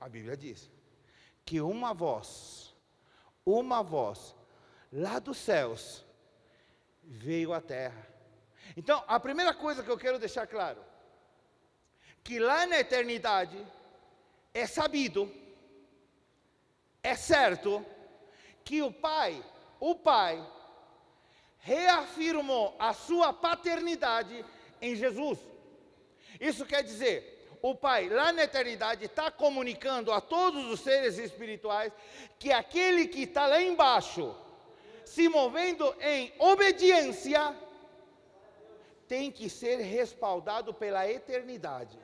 A 0.00 0.08
Bíblia 0.08 0.36
diz 0.36 0.68
que 1.44 1.60
uma 1.60 1.94
voz, 1.94 2.74
uma 3.44 3.80
voz 3.80 4.34
lá 4.92 5.20
dos 5.20 5.38
céus 5.38 6.04
veio 7.04 7.52
à 7.52 7.60
terra. 7.60 8.04
Então, 8.76 9.04
a 9.06 9.20
primeira 9.20 9.54
coisa 9.54 9.84
que 9.84 9.88
eu 9.88 9.96
quero 9.96 10.18
deixar 10.18 10.48
claro, 10.48 10.84
que 12.24 12.40
lá 12.40 12.66
na 12.66 12.80
eternidade 12.80 13.56
é 14.52 14.66
sabido, 14.66 15.32
é 17.04 17.14
certo 17.14 17.86
que 18.64 18.82
o 18.82 18.92
Pai, 18.92 19.44
o 19.78 19.94
Pai 19.94 20.44
reafirmou 21.58 22.74
a 22.80 22.92
sua 22.92 23.32
paternidade 23.32 24.44
em 24.82 24.96
Jesus. 24.96 25.38
Isso 26.40 26.64
quer 26.66 26.82
dizer, 26.82 27.36
o 27.62 27.74
Pai, 27.74 28.08
lá 28.08 28.32
na 28.32 28.44
eternidade, 28.44 29.04
está 29.04 29.30
comunicando 29.30 30.12
a 30.12 30.20
todos 30.20 30.66
os 30.70 30.80
seres 30.80 31.18
espirituais 31.18 31.92
que 32.38 32.52
aquele 32.52 33.08
que 33.08 33.22
está 33.22 33.46
lá 33.46 33.60
embaixo, 33.60 34.34
se 35.04 35.28
movendo 35.28 35.94
em 36.00 36.32
obediência, 36.38 37.54
tem 39.08 39.30
que 39.30 39.48
ser 39.48 39.76
respaldado 39.76 40.74
pela 40.74 41.10
eternidade. 41.10 41.98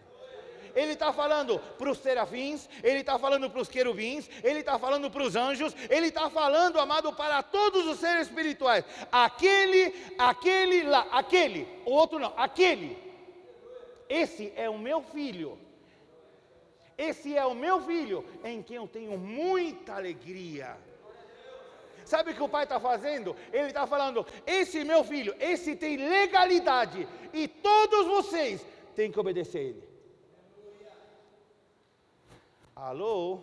Ele 0.75 0.93
está 0.93 1.13
falando 1.13 1.59
para 1.59 1.91
os 1.91 1.99
serafins, 1.99 2.69
ele 2.83 3.01
está 3.01 3.19
falando 3.19 3.51
para 3.51 3.61
os 3.61 3.69
querubins, 3.69 4.31
ele 4.43 4.61
está 4.61 4.79
falando 4.79 5.11
para 5.11 5.23
os 5.23 5.37
anjos, 5.37 5.75
ele 5.91 6.07
está 6.07 6.31
falando, 6.31 6.81
amado, 6.81 7.13
para 7.13 7.43
todos 7.43 7.87
os 7.87 7.99
seres 7.99 8.29
espirituais. 8.29 8.85
Aquele, 9.11 9.95
aquele 10.19 10.85
lá, 10.85 11.07
aquele, 11.13 11.69
o 11.85 11.91
outro 11.91 12.19
não, 12.19 12.33
aquele. 12.37 13.02
Esse 14.09 14.53
é 14.57 14.69
o 14.69 14.79
meu 14.79 15.03
filho. 15.03 15.59
Esse 16.97 17.37
é 17.37 17.45
o 17.45 17.55
meu 17.55 17.81
filho, 17.81 18.25
em 18.45 18.63
quem 18.63 18.77
eu 18.77 18.87
tenho 18.87 19.19
muita 19.19 19.95
alegria. 19.95 20.77
Sabe 22.05 22.33
o 22.33 22.35
que 22.35 22.43
o 22.43 22.49
pai 22.49 22.65
está 22.65 22.79
fazendo? 22.79 23.35
Ele 23.53 23.69
está 23.69 23.87
falando: 23.87 24.27
esse 24.47 24.85
meu 24.85 25.03
filho, 25.03 25.35
esse 25.41 25.75
tem 25.75 25.97
legalidade, 25.97 27.09
e 27.33 27.49
todos 27.49 28.07
vocês 28.07 28.65
têm 28.95 29.11
que 29.11 29.19
obedecer 29.19 29.61
ele. 29.61 29.89
Alô? 32.75 33.41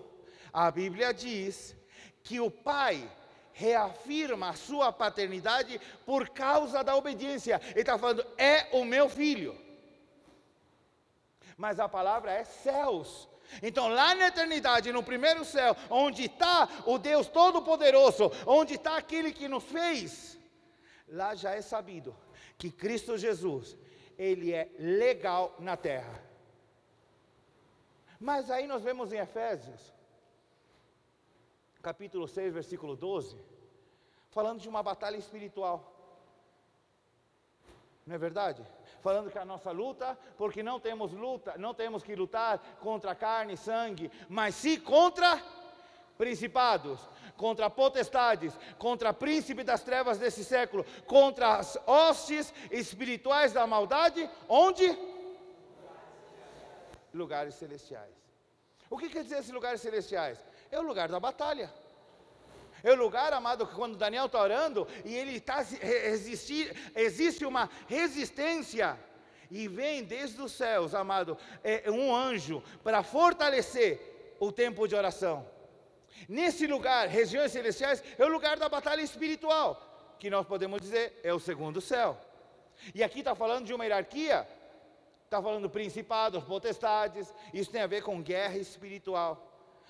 A 0.52 0.70
Bíblia 0.70 1.14
diz 1.14 1.76
que 2.24 2.40
o 2.40 2.52
pai 2.52 3.10
reafirma 3.54 4.50
a 4.50 4.54
sua 4.54 4.92
paternidade 4.92 5.80
por 6.06 6.30
causa 6.30 6.84
da 6.84 6.96
obediência. 6.96 7.60
Ele 7.72 7.82
está 7.82 7.98
falando, 7.98 8.26
é 8.38 8.68
o 8.72 8.86
meu 8.86 9.10
filho. 9.10 9.56
Mas 11.60 11.78
a 11.78 11.90
palavra 11.90 12.32
é 12.32 12.46
céus. 12.46 13.28
Então, 13.62 13.90
lá 13.90 14.16
na 14.16 14.28
eternidade, 14.28 14.94
no 14.94 15.04
primeiro 15.04 15.44
céu, 15.44 15.76
onde 15.90 16.24
está 16.24 16.70
o 16.86 16.98
Deus 16.98 17.28
Todo-Poderoso, 17.28 18.32
onde 18.48 18.76
está 18.76 18.96
aquele 18.96 19.34
que 19.34 19.46
nos 19.50 19.66
fez, 19.66 20.40
lá 21.10 21.36
já 21.36 21.52
é 21.54 21.62
sabido 21.62 22.16
que 22.58 22.72
Cristo 22.72 23.18
Jesus, 23.18 23.78
ele 24.18 24.54
é 24.54 24.70
legal 24.80 25.54
na 25.60 25.76
terra. 25.76 26.24
Mas 28.18 28.50
aí 28.50 28.66
nós 28.66 28.82
vemos 28.82 29.12
em 29.12 29.18
Efésios, 29.18 29.94
capítulo 31.82 32.26
6, 32.26 32.54
versículo 32.54 32.96
12, 32.96 33.38
falando 34.30 34.62
de 34.62 34.70
uma 34.70 34.82
batalha 34.82 35.18
espiritual. 35.18 35.94
Não 38.08 38.16
é 38.16 38.18
verdade? 38.18 38.66
Falando 39.02 39.32
que 39.32 39.38
a 39.38 39.46
nossa 39.46 39.72
luta, 39.72 40.18
porque 40.38 40.62
não 40.62 40.80
temos 40.80 41.12
luta, 41.14 41.56
não 41.58 41.74
temos 41.74 42.04
que 42.04 42.16
lutar 42.16 42.60
contra 42.80 43.16
carne 43.16 43.54
e 43.54 43.58
sangue, 43.58 44.12
mas 44.28 44.56
sim 44.56 44.80
contra 44.80 45.42
principados, 46.18 47.00
contra 47.38 47.70
potestades, 47.70 48.54
contra 48.78 49.14
príncipe 49.14 49.64
das 49.64 49.82
trevas 49.82 50.18
desse 50.18 50.44
século, 50.44 50.86
contra 51.08 51.56
as 51.56 51.78
hostes 51.88 52.54
espirituais 52.70 53.54
da 53.54 53.66
maldade, 53.66 54.30
onde? 54.50 54.98
lugares 57.14 57.56
celestiais. 57.56 58.14
O 58.90 58.98
que 58.98 59.10
quer 59.10 59.24
dizer 59.24 59.40
esses 59.40 59.52
lugares 59.52 59.82
celestiais? 59.82 60.40
É 60.72 60.80
o 60.80 60.84
lugar 60.84 61.10
da 61.10 61.20
batalha. 61.20 61.72
É 62.84 62.92
o 62.92 62.96
lugar, 62.96 63.34
amado, 63.34 63.68
que 63.68 63.76
quando 63.76 63.98
Daniel 63.98 64.26
está 64.26 64.42
orando 64.42 64.88
e 65.06 65.14
ele 65.16 65.38
está 65.38 65.62
resistir, 65.62 66.76
existe 66.96 67.46
uma 67.46 67.70
resistência 67.88 68.98
e 69.52 69.68
vem 69.68 70.04
desde 70.04 70.42
os 70.42 70.52
céus, 70.52 70.94
amado, 70.94 71.38
é 71.64 71.90
um 71.90 72.16
anjo 72.16 72.64
para 72.84 73.04
fortalecer 73.04 74.36
o 74.40 74.52
tempo 74.52 74.88
de 74.88 74.96
oração. 74.96 75.46
Nesse 76.28 76.68
lugar, 76.68 77.08
regiões 77.08 77.52
celestiais, 77.52 78.04
é 78.18 78.24
o 78.24 78.30
lugar 78.30 78.58
da 78.58 78.70
batalha 78.70 79.02
espiritual, 79.02 80.16
que 80.20 80.30
nós 80.30 80.46
podemos 80.46 80.82
dizer 80.82 81.20
é 81.24 81.34
o 81.34 81.40
segundo 81.40 81.82
céu. 81.82 82.18
E 82.94 83.04
aqui 83.04 83.20
está 83.20 83.36
falando 83.36 83.66
de 83.66 83.74
uma 83.74 83.86
hierarquia 83.86 84.48
Está 85.30 85.40
falando 85.44 85.70
principados, 85.70 86.44
potestades, 86.44 87.32
isso 87.54 87.70
tem 87.70 87.82
a 87.82 87.86
ver 87.88 88.02
com 88.02 88.20
guerra 88.20 88.58
espiritual. 88.58 89.48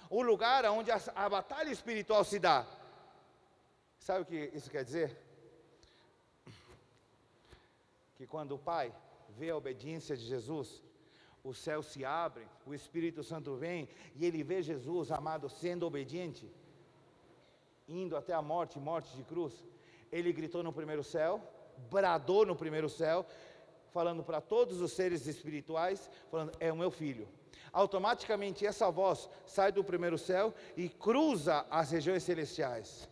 O 0.10 0.22
lugar 0.22 0.66
onde 0.66 0.92
a, 0.92 1.00
a 1.16 1.30
batalha 1.30 1.72
espiritual 1.72 2.26
se 2.26 2.38
dá. 2.38 2.66
Sabe 4.00 4.22
o 4.22 4.26
que 4.26 4.52
isso 4.54 4.70
quer 4.72 4.84
dizer? 4.84 5.16
Que 8.16 8.26
quando 8.26 8.56
o 8.56 8.60
Pai 8.60 8.94
vê 9.38 9.50
a 9.50 9.58
obediência 9.58 10.16
de 10.16 10.26
Jesus, 10.26 10.82
os 11.44 11.58
céus 11.58 11.88
se 11.88 12.04
abrem, 12.04 12.48
o 12.66 12.74
Espírito 12.74 13.24
Santo 13.24 13.56
vem 13.56 13.88
e 14.16 14.26
ele 14.26 14.44
vê 14.44 14.62
Jesus, 14.62 15.12
amado, 15.12 15.50
sendo 15.50 15.86
obediente, 15.86 16.50
indo 17.88 18.16
até 18.16 18.34
a 18.34 18.42
morte, 18.42 18.80
morte 18.80 19.16
de 19.16 19.24
cruz. 19.24 19.54
Ele 20.12 20.34
gritou 20.34 20.64
no 20.64 20.74
primeiro 20.74 21.04
céu, 21.04 21.42
bradou 21.90 22.46
no 22.46 22.56
primeiro 22.56 22.90
céu, 22.90 23.26
falando 23.92 24.24
para 24.24 24.40
todos 24.40 24.82
os 24.82 24.92
seres 24.92 25.26
espirituais, 25.28 26.10
falando: 26.30 26.52
é 26.60 26.72
o 26.72 26.78
meu 26.78 26.92
filho. 26.92 27.28
Automaticamente 27.72 28.66
essa 28.66 28.90
voz 28.90 29.30
sai 29.46 29.72
do 29.72 29.84
primeiro 29.84 30.18
céu 30.18 30.54
e 30.76 30.90
cruza 30.90 31.66
as 31.70 31.92
regiões 31.92 32.24
celestiais. 32.24 33.09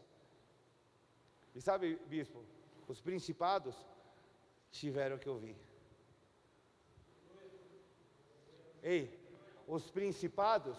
E 1.58 1.62
sabe, 1.62 2.00
bispo, 2.06 2.46
os 2.88 3.02
principados 3.02 3.76
tiveram 4.70 5.18
que 5.18 5.28
ouvir. 5.28 5.56
Ei, 8.84 9.20
os 9.68 9.90
principados, 9.90 10.78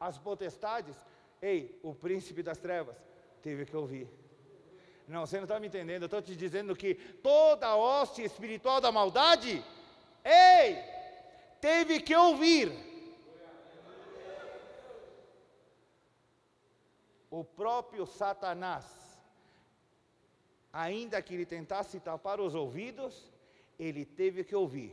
as 0.00 0.18
potestades, 0.18 0.96
ei, 1.40 1.78
o 1.80 1.94
príncipe 1.94 2.42
das 2.42 2.58
trevas 2.58 2.96
teve 3.40 3.64
que 3.64 3.76
ouvir. 3.76 4.08
Não, 5.06 5.24
você 5.24 5.36
não 5.36 5.44
está 5.44 5.60
me 5.60 5.68
entendendo. 5.68 6.02
Eu 6.02 6.06
estou 6.06 6.20
te 6.20 6.34
dizendo 6.34 6.74
que 6.74 6.96
toda 7.22 7.68
a 7.68 7.76
hoste 7.76 8.20
espiritual 8.24 8.80
da 8.80 8.90
maldade, 8.90 9.64
ei, 10.24 10.82
teve 11.60 12.00
que 12.00 12.16
ouvir. 12.16 12.72
O 17.30 17.44
próprio 17.44 18.04
Satanás, 18.06 19.05
ainda 20.76 21.22
que 21.22 21.32
ele 21.32 21.46
tentasse 21.46 21.98
tapar 21.98 22.38
os 22.38 22.54
ouvidos, 22.54 23.32
ele 23.78 24.04
teve 24.04 24.44
que 24.44 24.54
ouvir 24.54 24.92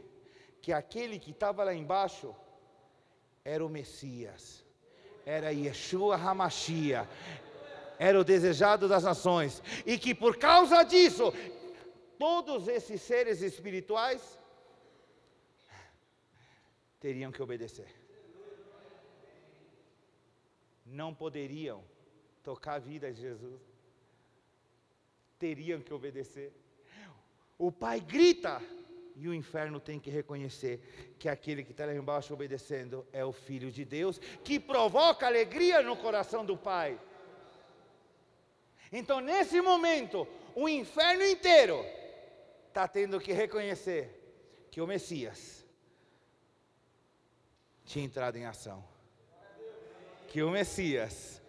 que 0.61 0.71
aquele 0.71 1.19
que 1.19 1.31
estava 1.31 1.61
lá 1.65 1.73
embaixo 1.73 2.33
era 3.43 3.65
o 3.65 3.67
Messias, 3.67 4.63
era 5.25 5.51
Yeshua 5.51 6.15
Hamashia, 6.15 7.07
era 7.99 8.17
o 8.17 8.23
desejado 8.23 8.87
das 8.87 9.03
nações, 9.03 9.61
e 9.85 9.99
que 9.99 10.15
por 10.15 10.37
causa 10.37 10.83
disso, 10.83 11.33
todos 12.17 12.69
esses 12.69 13.01
seres 13.01 13.41
espirituais 13.41 14.39
teriam 17.01 17.29
que 17.29 17.43
obedecer. 17.43 17.93
Não 20.85 21.13
poderiam 21.13 21.83
tocar 22.41 22.75
a 22.75 22.79
vida 22.79 23.11
de 23.11 23.19
Jesus, 23.19 23.72
teriam 25.39 25.81
que 25.81 25.93
obedecer. 25.93 26.53
O 27.57 27.71
Pai 27.71 27.99
grita, 27.99 28.61
e 29.15 29.27
o 29.27 29.33
inferno 29.33 29.79
tem 29.79 29.99
que 29.99 30.09
reconhecer 30.09 31.15
que 31.19 31.29
aquele 31.29 31.63
que 31.63 31.71
está 31.71 31.85
lá 31.85 31.93
embaixo 31.93 32.33
obedecendo 32.33 33.05
é 33.11 33.23
o 33.23 33.31
Filho 33.31 33.71
de 33.71 33.85
Deus, 33.85 34.19
que 34.43 34.59
provoca 34.59 35.27
alegria 35.27 35.81
no 35.81 35.95
coração 35.95 36.45
do 36.45 36.57
Pai. 36.57 36.99
Então, 38.91 39.19
nesse 39.19 39.61
momento, 39.61 40.27
o 40.55 40.67
inferno 40.67 41.23
inteiro 41.23 41.83
está 42.67 42.87
tendo 42.87 43.19
que 43.19 43.31
reconhecer 43.31 44.19
que 44.69 44.81
o 44.81 44.87
Messias 44.87 45.65
tinha 47.85 48.05
entrado 48.05 48.37
em 48.37 48.45
ação. 48.45 48.83
Que 50.27 50.41
o 50.41 50.49
Messias 50.49 51.41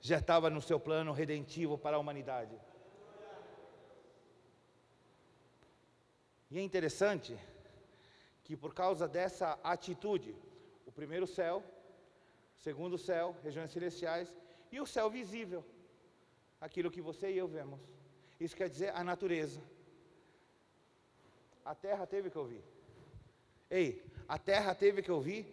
já 0.00 0.18
estava 0.18 0.48
no 0.48 0.62
seu 0.62 0.78
plano 0.78 1.12
redentivo 1.12 1.76
para 1.76 1.96
a 1.96 2.00
humanidade. 2.00 2.56
E 6.50 6.58
é 6.58 6.62
interessante 6.62 7.38
que 8.42 8.56
por 8.56 8.72
causa 8.74 9.06
dessa 9.06 9.58
atitude, 9.62 10.34
o 10.86 10.92
primeiro 10.92 11.26
céu, 11.26 11.62
o 12.58 12.62
segundo 12.62 12.96
céu, 12.96 13.36
regiões 13.42 13.70
celestiais 13.70 14.32
e 14.72 14.80
o 14.80 14.86
céu 14.86 15.10
visível, 15.10 15.64
aquilo 16.60 16.90
que 16.90 17.02
você 17.02 17.30
e 17.30 17.38
eu 17.38 17.46
vemos. 17.46 17.78
Isso 18.40 18.56
quer 18.56 18.68
dizer 18.68 18.94
a 18.94 19.04
natureza. 19.04 19.60
A 21.64 21.74
terra 21.74 22.06
teve 22.06 22.30
que 22.30 22.38
ouvir. 22.38 22.64
Ei, 23.70 24.02
a 24.26 24.38
terra 24.38 24.74
teve 24.74 25.02
que 25.02 25.10
ouvir. 25.10 25.46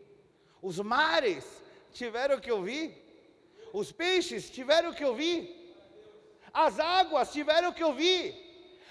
Os 0.61 0.79
mares 0.79 1.45
tiveram 1.91 2.39
que 2.39 2.51
ouvir. 2.51 3.03
Os 3.73 3.91
peixes 3.91 4.49
tiveram 4.49 4.93
que 4.93 5.03
ouvir. 5.03 5.75
As 6.53 6.79
águas 6.79 7.33
tiveram 7.33 7.73
que 7.73 7.83
ouvir. 7.83 8.44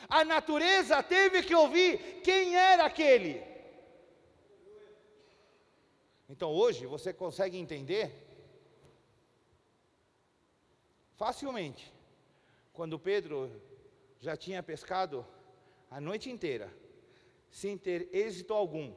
A 0.08 0.24
natureza 0.24 1.02
teve 1.02 1.42
que 1.42 1.54
ouvir 1.54 2.20
quem 2.22 2.56
era 2.56 2.84
aquele. 2.84 3.42
Então 6.28 6.50
hoje 6.52 6.86
você 6.86 7.12
consegue 7.12 7.56
entender 7.58 8.12
facilmente 11.16 11.92
quando 12.72 12.98
Pedro 12.98 13.50
já 14.20 14.36
tinha 14.36 14.62
pescado 14.62 15.26
a 15.90 16.00
noite 16.00 16.30
inteira, 16.30 16.72
sem 17.50 17.78
ter 17.78 18.08
êxito 18.12 18.52
algum. 18.52 18.92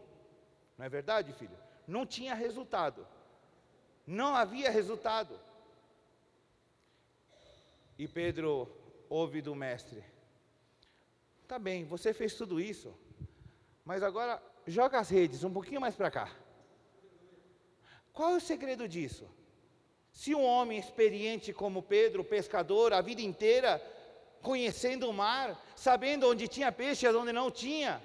Não 0.78 0.86
é 0.86 0.90
verdade, 0.90 1.32
filho? 1.34 1.58
Não 1.86 2.06
tinha 2.06 2.34
resultado. 2.34 3.08
Não 4.06 4.36
havia 4.36 4.72
resultado. 4.72 5.40
E 8.00 8.08
Pedro 8.08 8.72
ouve 9.10 9.42
do 9.42 9.54
mestre: 9.54 10.04
Tá 11.48 11.58
bem, 11.58 11.86
você 11.86 12.14
fez 12.14 12.34
tudo 12.34 12.60
isso, 12.60 12.94
mas 13.86 14.04
agora 14.04 14.44
joga 14.66 15.00
as 15.00 15.10
redes 15.10 15.46
um 15.46 15.54
pouquinho 15.54 15.80
mais 15.80 15.96
para 15.96 16.12
cá. 16.12 16.30
Qual 18.12 18.32
é 18.34 18.36
o 18.36 18.42
segredo 18.42 18.86
disso? 18.86 19.26
Se 20.12 20.36
um 20.36 20.44
homem 20.44 20.78
experiente 20.78 21.54
como 21.54 21.82
Pedro, 21.82 22.24
pescador, 22.24 22.92
a 22.92 23.00
vida 23.00 23.22
inteira, 23.22 23.82
conhecendo 24.42 25.10
o 25.10 25.14
mar, 25.14 25.58
sabendo 25.74 26.30
onde 26.30 26.50
tinha 26.50 26.70
peixe 26.70 27.06
e 27.06 27.10
onde 27.10 27.32
não 27.32 27.50
tinha, 27.50 28.02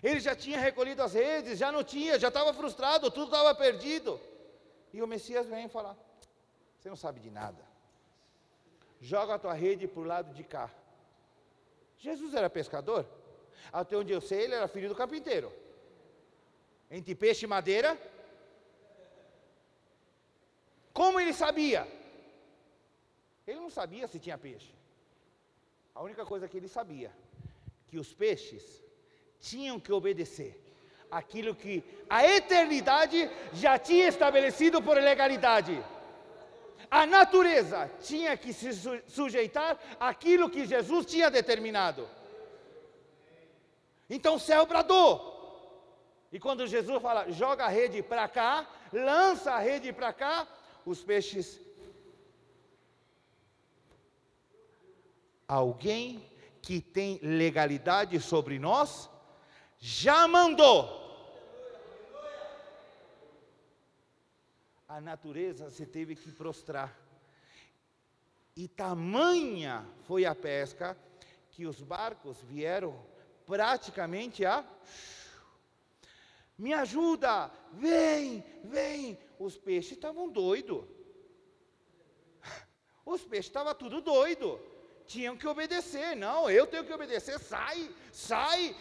ele 0.00 0.20
já 0.20 0.36
tinha 0.36 0.60
recolhido 0.60 1.02
as 1.02 1.14
redes, 1.14 1.58
já 1.58 1.72
não 1.72 1.82
tinha, 1.82 2.18
já 2.18 2.28
estava 2.28 2.54
frustrado, 2.54 3.10
tudo 3.10 3.26
estava 3.32 3.54
perdido. 3.56 4.20
E 4.92 5.02
o 5.02 5.06
Messias 5.06 5.46
vem 5.46 5.66
falar: 5.68 5.96
Você 6.78 6.88
não 6.88 6.96
sabe 6.96 7.18
de 7.18 7.30
nada. 7.30 7.64
Joga 9.00 9.34
a 9.34 9.38
tua 9.38 9.54
rede 9.54 9.88
para 9.88 10.00
o 10.00 10.04
lado 10.04 10.32
de 10.32 10.44
cá. 10.44 10.70
Jesus 12.06 12.34
era 12.34 12.50
pescador. 12.58 13.02
Até 13.72 13.96
onde 13.96 14.12
eu 14.12 14.20
sei, 14.20 14.40
ele 14.42 14.54
era 14.58 14.68
filho 14.74 14.90
do 14.90 15.00
carpinteiro. 15.00 15.50
Entre 16.90 17.14
peixe 17.14 17.44
e 17.46 17.52
madeira. 17.56 17.90
Como 20.92 21.18
ele 21.18 21.32
sabia? 21.32 21.82
Ele 23.46 23.60
não 23.64 23.70
sabia 23.70 24.06
se 24.06 24.18
tinha 24.24 24.36
peixe. 24.36 24.72
A 25.94 26.02
única 26.02 26.24
coisa 26.26 26.48
que 26.48 26.58
ele 26.58 26.68
sabia, 26.68 27.10
que 27.88 27.98
os 27.98 28.12
peixes 28.12 28.64
tinham 29.40 29.80
que 29.80 29.92
obedecer 29.92 30.52
aquilo 31.10 31.54
que 31.54 31.82
a 32.18 32.20
eternidade 32.38 33.30
já 33.52 33.78
tinha 33.78 34.08
estabelecido 34.08 34.82
por 34.82 34.96
legalidade. 35.10 35.74
A 36.90 37.06
natureza 37.06 37.90
tinha 38.02 38.36
que 38.36 38.52
se 38.52 38.70
sujeitar 39.06 39.78
àquilo 39.98 40.50
que 40.50 40.66
Jesus 40.66 41.06
tinha 41.06 41.30
determinado. 41.30 42.08
Então 44.08 44.36
o 44.36 44.40
céu 44.40 44.66
bradou. 44.66 45.32
E 46.32 46.40
quando 46.40 46.66
Jesus 46.66 47.00
fala, 47.00 47.30
joga 47.30 47.64
a 47.64 47.68
rede 47.68 48.02
para 48.02 48.28
cá, 48.28 48.68
lança 48.92 49.52
a 49.52 49.58
rede 49.58 49.92
para 49.92 50.12
cá, 50.12 50.48
os 50.84 51.02
peixes. 51.02 51.60
Alguém 55.46 56.28
que 56.60 56.80
tem 56.80 57.20
legalidade 57.22 58.18
sobre 58.20 58.58
nós 58.58 59.08
já 59.78 60.26
mandou. 60.26 61.03
A 64.94 65.00
natureza 65.00 65.70
se 65.70 65.84
teve 65.84 66.14
que 66.14 66.30
prostrar. 66.30 66.96
E 68.54 68.68
tamanha 68.68 69.84
foi 70.04 70.24
a 70.24 70.36
pesca 70.36 70.96
que 71.50 71.66
os 71.66 71.80
barcos 71.80 72.40
vieram 72.42 72.94
praticamente 73.44 74.46
a. 74.46 74.64
Me 76.56 76.72
ajuda, 76.72 77.50
vem, 77.72 78.44
vem. 78.62 79.18
Os 79.36 79.58
peixes 79.58 79.94
estavam 79.94 80.28
doidos. 80.28 80.84
Os 83.04 83.24
peixes 83.24 83.46
estavam 83.46 83.74
tudo 83.74 84.00
doido. 84.00 84.60
Tinham 85.06 85.36
que 85.36 85.48
obedecer. 85.48 86.14
Não, 86.14 86.48
eu 86.48 86.68
tenho 86.68 86.84
que 86.84 86.92
obedecer. 86.92 87.40
Sai, 87.40 87.92
sai, 88.12 88.76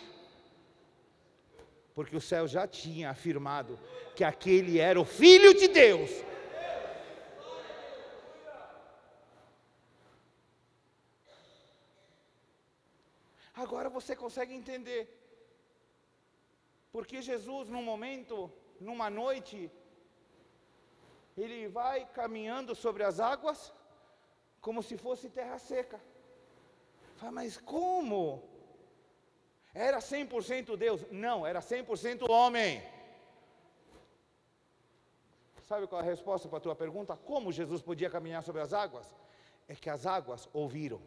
porque 1.95 2.15
o 2.15 2.21
céu 2.21 2.47
já 2.47 2.67
tinha 2.67 3.09
afirmado 3.09 3.79
que 4.15 4.23
aquele 4.23 4.79
era 4.79 4.99
o 4.99 5.05
Filho 5.05 5.53
de 5.53 5.67
Deus. 5.67 6.11
Agora 13.55 13.89
você 13.89 14.15
consegue 14.15 14.53
entender 14.53 15.01
porque 16.91 17.21
Jesus, 17.21 17.69
num 17.69 17.83
momento, 17.83 18.51
numa 18.79 19.09
noite, 19.09 19.71
ele 21.35 21.67
vai 21.67 22.05
caminhando 22.05 22.75
sobre 22.75 23.03
as 23.03 23.19
águas 23.19 23.73
como 24.61 24.83
se 24.83 24.95
fosse 24.97 25.27
terra 25.29 25.57
seca. 25.57 25.99
Fala, 27.15 27.31
mas 27.31 27.57
como? 27.57 28.47
Era 29.73 29.99
100% 29.99 30.77
Deus? 30.77 31.03
Não, 31.11 31.45
era 31.45 31.59
100% 31.59 32.29
homem. 32.29 32.83
Sabe 35.63 35.87
qual 35.87 36.01
é 36.01 36.03
a 36.03 36.07
resposta 36.07 36.47
para 36.47 36.57
a 36.57 36.61
tua 36.61 36.75
pergunta? 36.75 37.17
Como 37.17 37.51
Jesus 37.51 37.81
podia 37.81 38.09
caminhar 38.09 38.43
sobre 38.43 38.61
as 38.61 38.73
águas? 38.73 39.07
É 39.67 39.73
que 39.75 39.89
as 39.89 40.05
águas 40.05 40.47
ouviram. 40.53 41.01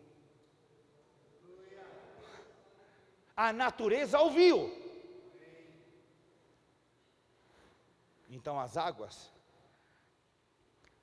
A 3.37 3.53
natureza 3.53 4.19
ouviu. 4.19 4.59
Então 8.29 8.59
as 8.59 8.77
águas 8.77 9.31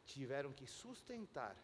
tiveram 0.05 0.51
que 0.51 0.67
sustentar 0.67 1.55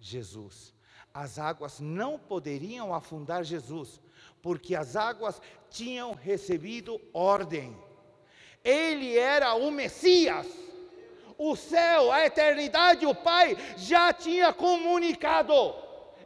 Jesus. 0.00 0.74
As 1.12 1.38
águas 1.38 1.80
não 1.80 2.18
poderiam 2.18 2.94
afundar 2.94 3.42
Jesus, 3.44 4.00
porque 4.42 4.74
as 4.74 4.96
águas 4.96 5.40
tinham 5.70 6.12
recebido 6.12 7.00
ordem. 7.12 7.76
Ele 8.62 9.16
era 9.16 9.54
o 9.54 9.70
Messias. 9.70 10.46
O 11.36 11.54
céu, 11.54 12.10
a 12.10 12.26
eternidade, 12.26 13.06
o 13.06 13.14
Pai 13.14 13.56
já 13.76 14.12
tinha 14.12 14.52
comunicado: 14.52 15.52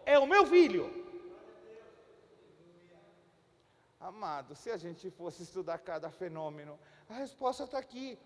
é 0.06 0.18
o 0.18 0.26
meu 0.26 0.46
filho. 0.46 1.02
Amado, 4.00 4.56
se 4.56 4.68
a 4.70 4.76
gente 4.76 5.10
fosse 5.10 5.44
estudar 5.44 5.78
cada 5.78 6.10
fenômeno, 6.10 6.76
a 7.08 7.14
resposta 7.14 7.64
está 7.64 7.78
aqui. 7.78 8.18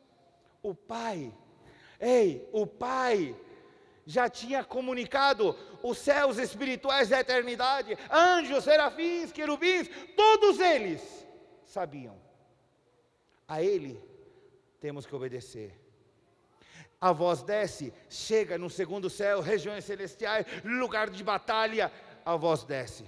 O 0.62 0.74
Pai, 0.74 1.34
ei, 2.00 2.48
o 2.50 2.66
Pai 2.66 3.36
já 4.06 4.28
tinha 4.28 4.62
comunicado 4.62 5.56
os 5.82 5.98
céus 5.98 6.38
espirituais 6.38 7.08
da 7.08 7.20
eternidade, 7.20 7.98
anjos, 8.10 8.62
serafins, 8.62 9.32
querubins, 9.32 9.90
todos 10.14 10.60
eles 10.60 11.26
sabiam. 11.64 12.16
A 13.48 13.60
Ele 13.60 14.00
temos 14.80 15.04
que 15.04 15.14
obedecer. 15.14 15.78
A 17.00 17.12
voz 17.12 17.42
desce, 17.42 17.92
chega 18.08 18.56
no 18.56 18.70
segundo 18.70 19.10
céu, 19.10 19.40
regiões 19.40 19.84
celestiais, 19.84 20.46
lugar 20.64 21.10
de 21.10 21.22
batalha, 21.22 21.92
a 22.24 22.36
voz 22.36 22.64
desce. 22.64 23.04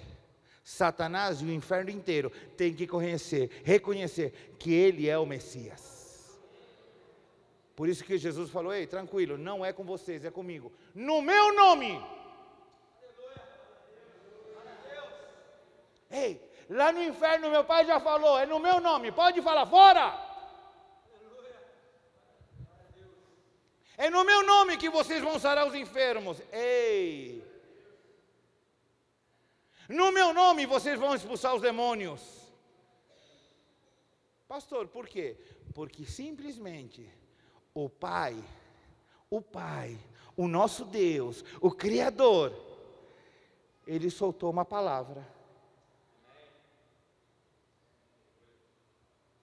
Satanás 0.62 1.40
e 1.40 1.46
o 1.46 1.52
inferno 1.52 1.90
inteiro 1.90 2.30
tem 2.56 2.74
que 2.74 2.86
conhecer, 2.86 3.62
reconhecer 3.64 4.54
que 4.58 4.72
ele 4.72 5.08
é 5.08 5.18
o 5.18 5.24
Messias. 5.24 5.97
Por 7.78 7.88
isso 7.88 8.02
que 8.02 8.18
Jesus 8.18 8.50
falou: 8.50 8.74
Ei, 8.74 8.88
tranquilo, 8.88 9.38
não 9.38 9.64
é 9.64 9.72
com 9.72 9.84
vocês, 9.84 10.24
é 10.24 10.32
comigo. 10.32 10.72
No 10.92 11.22
meu 11.22 11.54
nome. 11.54 12.04
Ei, 16.10 16.42
lá 16.68 16.90
no 16.90 17.00
inferno 17.00 17.48
meu 17.48 17.62
pai 17.62 17.86
já 17.86 18.00
falou: 18.00 18.36
É 18.36 18.44
no 18.46 18.58
meu 18.58 18.80
nome, 18.80 19.12
pode 19.12 19.40
falar, 19.42 19.64
fora. 19.64 20.06
É 23.96 24.10
no 24.10 24.24
meu 24.24 24.42
nome 24.42 24.76
que 24.76 24.90
vocês 24.90 25.22
vão 25.22 25.38
sarar 25.38 25.64
os 25.68 25.76
enfermos. 25.76 26.42
Ei. 26.50 27.46
No 29.88 30.10
meu 30.10 30.34
nome 30.34 30.66
vocês 30.66 30.98
vão 30.98 31.14
expulsar 31.14 31.54
os 31.54 31.62
demônios. 31.62 32.20
Pastor, 34.48 34.88
por 34.88 35.06
quê? 35.06 35.36
Porque 35.72 36.04
simplesmente 36.04 37.08
o 37.84 37.88
Pai, 37.88 38.36
o 39.30 39.40
Pai, 39.40 39.98
o 40.36 40.48
nosso 40.48 40.84
Deus, 40.84 41.44
o 41.60 41.70
Criador, 41.70 42.52
ele 43.86 44.10
soltou 44.10 44.50
uma 44.50 44.64
palavra. 44.64 45.26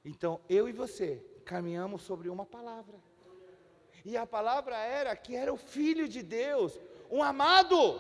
Então, 0.04 0.40
eu 0.50 0.68
e 0.68 0.74
você 0.74 1.26
caminhamos 1.46 2.02
sobre 2.02 2.30
uma 2.30 2.46
palavra. 2.46 2.98
E 4.04 4.16
a 4.18 4.26
palavra 4.26 4.78
era 4.78 5.16
que 5.16 5.36
era 5.36 5.52
o 5.52 5.58
Filho 5.58 6.08
de 6.08 6.22
Deus, 6.22 6.80
um 7.10 7.24
amado. 7.24 8.00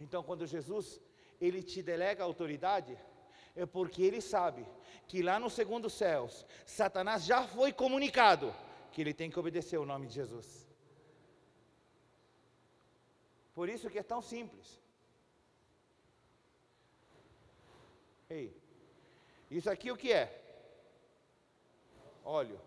Então, 0.00 0.22
quando 0.22 0.46
Jesus 0.46 1.00
ele 1.40 1.62
te 1.62 1.82
delega 1.82 2.24
autoridade, 2.24 2.96
É 3.62 3.66
porque 3.66 4.02
ele 4.08 4.20
sabe 4.20 4.64
que 5.08 5.20
lá 5.28 5.36
no 5.42 5.50
segundo 5.58 5.88
céus, 5.90 6.46
Satanás 6.64 7.24
já 7.30 7.40
foi 7.56 7.70
comunicado 7.72 8.54
que 8.92 9.00
ele 9.02 9.12
tem 9.20 9.28
que 9.30 9.40
obedecer 9.42 9.78
o 9.78 9.88
nome 9.92 10.06
de 10.06 10.14
Jesus. 10.20 10.48
Por 13.56 13.68
isso 13.68 13.90
que 13.90 13.98
é 13.98 14.04
tão 14.12 14.20
simples. 14.22 14.68
Ei, 18.30 18.46
isso 19.50 19.68
aqui 19.74 19.90
o 19.90 19.96
que 19.96 20.12
é? 20.12 20.26
Óleo. 22.24 22.60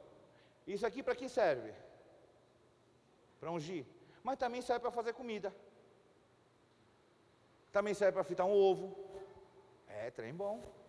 Isso 0.68 0.86
aqui 0.86 1.02
para 1.02 1.16
que 1.16 1.30
serve? 1.30 1.72
Para 3.40 3.52
ungir. 3.52 3.86
Mas 4.22 4.38
também 4.38 4.62
serve 4.62 4.82
para 4.82 4.92
fazer 5.00 5.14
comida. 5.14 5.56
Também 7.72 7.94
serve 7.94 8.14
para 8.16 8.26
fritar 8.26 8.46
um 8.46 8.60
ovo. 8.70 8.94
É, 9.88 10.12
trem 10.12 10.34
bom. 10.34 10.81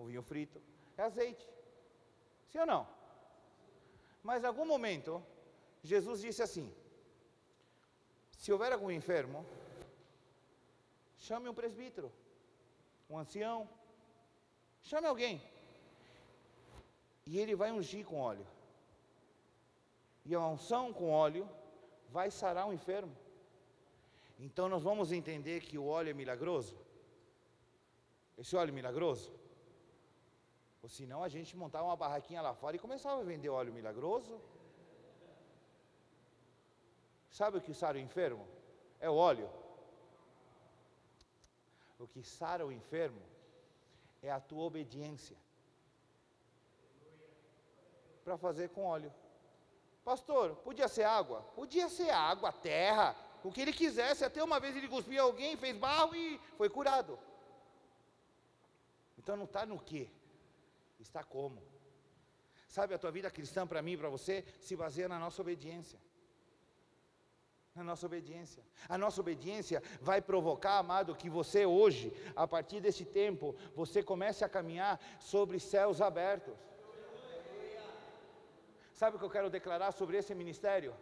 Um 0.00 0.06
vinho 0.06 0.22
frito. 0.22 0.60
É 0.96 1.02
azeite. 1.02 1.46
Sim 2.50 2.60
ou 2.60 2.66
não? 2.66 2.86
Mas 4.22 4.42
em 4.42 4.46
algum 4.46 4.64
momento, 4.64 5.22
Jesus 5.82 6.20
disse 6.20 6.42
assim: 6.42 6.72
se 8.36 8.52
houver 8.52 8.72
algum 8.72 8.90
enfermo, 8.90 9.44
chame 11.18 11.48
um 11.48 11.54
presbítero, 11.54 12.10
um 13.08 13.18
ancião, 13.18 13.68
chame 14.82 15.06
alguém. 15.06 15.42
E 17.26 17.38
ele 17.38 17.54
vai 17.54 17.70
ungir 17.70 18.04
com 18.04 18.18
óleo. 18.20 18.46
E 20.24 20.34
a 20.34 20.40
unção 20.40 20.92
com 20.92 21.10
óleo 21.10 21.48
vai 22.08 22.30
sarar 22.30 22.66
o 22.66 22.72
enfermo. 22.72 23.14
Então 24.38 24.68
nós 24.68 24.82
vamos 24.82 25.12
entender 25.12 25.60
que 25.60 25.76
o 25.76 25.86
óleo 25.86 26.10
é 26.10 26.14
milagroso. 26.14 26.76
Esse 28.38 28.56
óleo 28.56 28.70
é 28.70 28.72
milagroso. 28.72 29.39
Ou 30.82 30.88
senão 30.88 31.22
a 31.22 31.28
gente 31.28 31.56
montava 31.56 31.84
uma 31.84 31.96
barraquinha 31.96 32.40
lá 32.40 32.54
fora 32.54 32.76
e 32.76 32.78
começava 32.78 33.20
a 33.20 33.24
vender 33.24 33.48
óleo 33.48 33.72
milagroso. 33.72 34.40
Sabe 37.30 37.58
o 37.58 37.60
que 37.60 37.74
sara 37.74 37.98
o 37.98 38.00
enfermo? 38.00 38.46
É 38.98 39.08
o 39.08 39.14
óleo. 39.14 39.48
O 41.98 42.06
que 42.06 42.22
sara 42.22 42.66
o 42.66 42.72
enfermo 42.72 43.20
é 44.22 44.30
a 44.30 44.40
tua 44.40 44.64
obediência 44.64 45.36
para 48.24 48.36
fazer 48.38 48.68
com 48.70 48.84
óleo. 48.84 49.12
Pastor, 50.04 50.56
podia 50.56 50.88
ser 50.88 51.04
água? 51.04 51.42
Podia 51.54 51.88
ser 51.88 52.10
água, 52.10 52.52
terra, 52.52 53.14
o 53.44 53.52
que 53.52 53.60
ele 53.60 53.72
quisesse. 53.72 54.24
Até 54.24 54.42
uma 54.42 54.58
vez 54.58 54.74
ele 54.74 54.88
cuspiu 54.88 55.22
alguém, 55.22 55.56
fez 55.56 55.76
barro 55.76 56.14
e 56.14 56.38
foi 56.56 56.68
curado. 56.68 57.18
Então 59.18 59.36
não 59.36 59.44
está 59.44 59.66
no 59.66 59.78
que, 59.78 60.10
está 61.02 61.24
como. 61.24 61.62
Sabe, 62.68 62.94
a 62.94 62.98
tua 62.98 63.10
vida 63.10 63.30
cristã 63.30 63.66
para 63.66 63.82
mim 63.82 63.92
e 63.92 63.96
para 63.96 64.08
você 64.08 64.44
se 64.60 64.76
baseia 64.76 65.08
na 65.08 65.18
nossa 65.18 65.42
obediência. 65.42 65.98
Na 67.74 67.82
nossa 67.82 68.06
obediência. 68.06 68.62
A 68.88 68.96
nossa 68.96 69.20
obediência 69.20 69.82
vai 70.00 70.20
provocar, 70.20 70.78
amado, 70.78 71.16
que 71.16 71.28
você 71.28 71.66
hoje, 71.66 72.12
a 72.36 72.46
partir 72.46 72.80
desse 72.80 73.04
tempo, 73.04 73.56
você 73.74 74.02
comece 74.02 74.44
a 74.44 74.48
caminhar 74.48 75.00
sobre 75.18 75.58
céus 75.58 76.00
abertos. 76.00 76.54
Sabe 78.92 79.16
o 79.16 79.18
que 79.18 79.24
eu 79.24 79.30
quero 79.30 79.50
declarar 79.50 79.92
sobre 79.92 80.18
esse 80.18 80.34
ministério? 80.34 80.94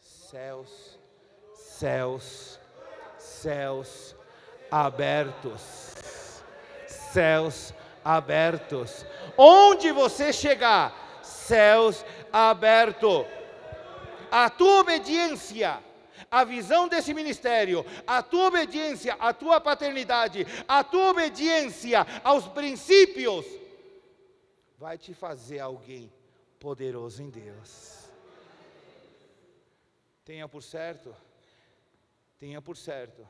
Céus, 0.00 0.98
céus, 1.54 2.60
céus 3.18 4.19
abertos. 4.70 5.94
Céus 6.86 7.74
abertos. 8.04 9.04
Onde 9.36 9.92
você 9.92 10.32
chegar, 10.32 11.20
céus 11.22 12.04
abertos. 12.32 13.26
A 14.30 14.48
tua 14.48 14.80
obediência 14.80 15.80
a 16.30 16.44
visão 16.44 16.88
desse 16.88 17.12
ministério, 17.12 17.84
a 18.06 18.22
tua 18.22 18.46
obediência 18.46 19.14
à 19.14 19.32
tua 19.32 19.60
paternidade, 19.60 20.46
a 20.68 20.84
tua 20.84 21.10
obediência 21.10 22.06
aos 22.22 22.46
princípios, 22.46 23.44
vai 24.78 24.96
te 24.96 25.12
fazer 25.12 25.58
alguém 25.58 26.12
poderoso 26.58 27.22
em 27.22 27.30
Deus. 27.30 28.08
Tenha 30.24 30.48
por 30.48 30.62
certo, 30.62 31.14
tenha 32.38 32.62
por 32.62 32.76
certo, 32.76 33.26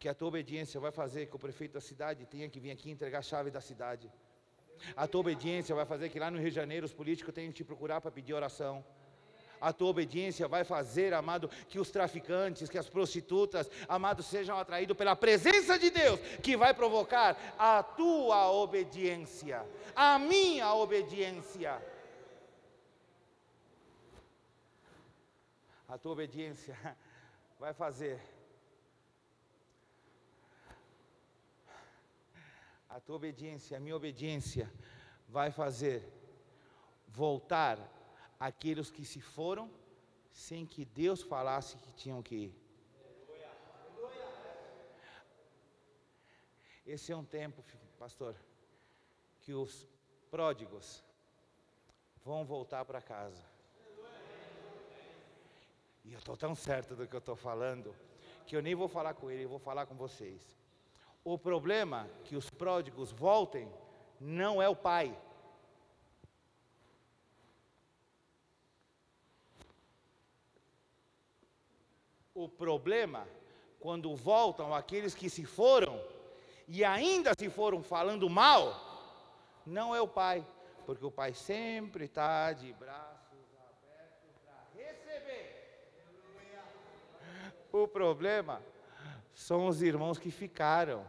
que 0.00 0.08
a 0.08 0.14
tua 0.14 0.28
obediência 0.28 0.80
vai 0.80 0.90
fazer 0.90 1.26
que 1.26 1.36
o 1.36 1.38
prefeito 1.38 1.74
da 1.74 1.80
cidade 1.80 2.26
tenha 2.26 2.48
que 2.48 2.58
vir 2.58 2.72
aqui 2.72 2.90
entregar 2.90 3.20
a 3.20 3.22
chave 3.22 3.50
da 3.52 3.60
cidade. 3.60 4.10
A 4.96 5.06
tua 5.06 5.20
obediência 5.20 5.74
vai 5.74 5.84
fazer 5.84 6.08
que 6.08 6.18
lá 6.18 6.28
no 6.28 6.38
Rio 6.38 6.48
de 6.48 6.56
Janeiro 6.56 6.86
os 6.86 6.92
políticos 6.92 7.32
tenham 7.32 7.52
que 7.52 7.58
te 7.58 7.64
procurar 7.64 8.00
para 8.00 8.10
pedir 8.10 8.34
oração 8.34 8.84
a 9.60 9.72
tua 9.72 9.88
obediência 9.88 10.48
vai 10.48 10.64
fazer, 10.64 11.12
amado, 11.12 11.48
que 11.68 11.78
os 11.78 11.90
traficantes, 11.90 12.68
que 12.68 12.78
as 12.78 12.88
prostitutas, 12.88 13.70
amado, 13.88 14.22
sejam 14.22 14.56
atraídos 14.56 14.96
pela 14.96 15.14
presença 15.14 15.78
de 15.78 15.90
Deus, 15.90 16.18
que 16.42 16.56
vai 16.56 16.72
provocar 16.72 17.36
a 17.58 17.82
tua 17.82 18.50
obediência, 18.50 19.62
a 19.94 20.18
minha 20.18 20.72
obediência. 20.72 21.80
A 25.86 25.98
tua 25.98 26.12
obediência 26.12 26.76
vai 27.60 27.74
fazer 27.74 28.18
a 32.90 32.98
tua 32.98 33.16
obediência, 33.16 33.76
a 33.76 33.80
minha 33.80 33.94
obediência 33.94 34.70
vai 35.28 35.52
fazer 35.52 36.12
voltar 37.06 37.78
aqueles 38.38 38.90
que 38.90 39.04
se 39.04 39.20
foram 39.20 39.70
sem 40.32 40.66
que 40.66 40.84
Deus 40.84 41.22
falasse 41.22 41.76
que 41.78 41.92
tinham 41.92 42.20
que 42.22 42.34
ir. 42.34 42.54
Esse 46.84 47.12
é 47.12 47.16
um 47.16 47.24
tempo, 47.24 47.62
pastor, 47.96 48.34
que 49.40 49.54
os 49.54 49.86
pródigos 50.28 51.04
vão 52.24 52.44
voltar 52.44 52.84
para 52.84 53.00
casa. 53.00 53.44
E 56.04 56.12
eu 56.12 56.18
estou 56.18 56.36
tão 56.36 56.56
certo 56.56 56.96
do 56.96 57.06
que 57.06 57.14
eu 57.14 57.20
estou 57.20 57.36
falando, 57.36 57.94
que 58.46 58.56
eu 58.56 58.62
nem 58.62 58.74
vou 58.74 58.88
falar 58.88 59.14
com 59.14 59.30
ele, 59.30 59.44
eu 59.44 59.48
vou 59.48 59.60
falar 59.60 59.86
com 59.86 59.94
vocês. 59.94 60.59
O 61.22 61.38
problema 61.38 62.08
que 62.24 62.34
os 62.34 62.48
pródigos 62.48 63.12
voltem 63.12 63.70
não 64.18 64.60
é 64.60 64.68
o 64.68 64.76
pai. 64.76 65.16
O 72.34 72.48
problema, 72.48 73.28
quando 73.78 74.16
voltam 74.16 74.74
aqueles 74.74 75.14
que 75.14 75.28
se 75.28 75.44
foram, 75.44 76.02
e 76.66 76.82
ainda 76.84 77.34
se 77.38 77.50
foram 77.50 77.82
falando 77.82 78.30
mal, 78.30 78.90
não 79.66 79.94
é 79.94 80.00
o 80.00 80.08
pai, 80.08 80.46
porque 80.86 81.04
o 81.04 81.10
pai 81.10 81.34
sempre 81.34 82.06
está 82.06 82.52
de 82.52 82.72
braços 82.72 83.44
abertos 83.58 84.30
para 84.42 84.64
receber. 84.74 85.90
O 87.70 87.86
problema 87.86 88.62
são 89.40 89.66
os 89.66 89.80
irmãos 89.80 90.18
que 90.18 90.30
ficaram. 90.30 91.02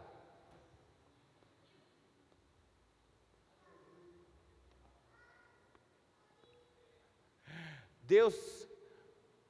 Deus 8.02 8.34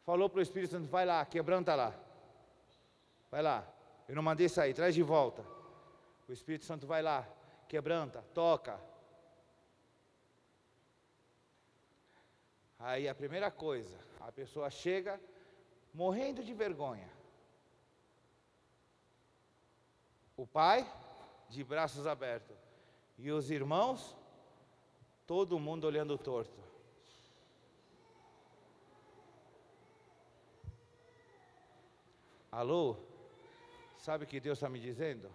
falou 0.04 0.28
para 0.28 0.40
o 0.40 0.42
Espírito 0.42 0.72
Santo: 0.72 0.88
vai 0.88 1.06
lá, 1.06 1.24
quebranta 1.24 1.76
lá. 1.76 1.94
Vai 3.30 3.40
lá. 3.40 3.64
Eu 4.08 4.16
não 4.16 4.22
mandei 4.22 4.48
sair, 4.48 4.74
traz 4.74 4.96
de 4.96 5.02
volta. 5.02 5.46
O 6.28 6.32
Espírito 6.32 6.64
Santo 6.64 6.84
vai 6.84 7.02
lá, 7.02 7.24
quebranta, 7.68 8.20
toca. 8.34 8.80
Aí 12.80 13.08
a 13.08 13.14
primeira 13.14 13.48
coisa, 13.48 13.96
a 14.18 14.32
pessoa 14.32 14.68
chega 14.70 15.20
morrendo 15.94 16.42
de 16.42 16.52
vergonha. 16.52 17.11
O 20.36 20.46
pai, 20.46 20.90
de 21.48 21.62
braços 21.62 22.06
abertos. 22.06 22.56
E 23.18 23.30
os 23.30 23.50
irmãos, 23.50 24.16
todo 25.26 25.58
mundo 25.58 25.84
olhando 25.84 26.16
torto. 26.18 26.60
Alô? 32.50 32.96
Sabe 33.96 34.24
o 34.24 34.26
que 34.26 34.40
Deus 34.40 34.58
está 34.58 34.68
me 34.68 34.80
dizendo? 34.80 35.30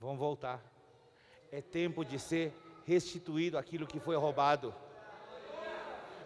Vamos 0.00 0.18
voltar. 0.18 0.62
É 1.50 1.60
tempo 1.60 2.04
de 2.04 2.18
ser 2.18 2.52
restituído 2.86 3.58
aquilo 3.58 3.86
que 3.86 4.00
foi 4.00 4.16
roubado. 4.16 4.74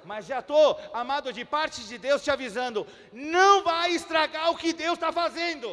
Mas 0.04 0.26
já 0.26 0.38
estou, 0.38 0.78
amado, 0.92 1.32
de 1.32 1.44
parte 1.44 1.84
de 1.84 1.98
Deus 1.98 2.22
te 2.22 2.30
avisando: 2.30 2.86
não 3.12 3.62
vai 3.62 3.92
estragar 3.92 4.50
o 4.50 4.56
que 4.56 4.72
Deus 4.72 4.94
está 4.94 5.12
fazendo. 5.12 5.68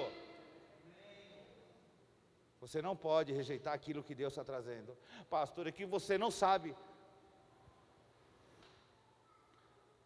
Você 2.66 2.82
não 2.82 2.96
pode 2.96 3.32
rejeitar 3.32 3.74
aquilo 3.76 4.04
que 4.04 4.16
Deus 4.16 4.34
está 4.34 4.44
trazendo. 4.44 4.98
Pastor, 5.30 5.68
é 5.68 5.72
que 5.72 5.86
você 5.86 6.18
não 6.18 6.32
sabe. 6.32 6.76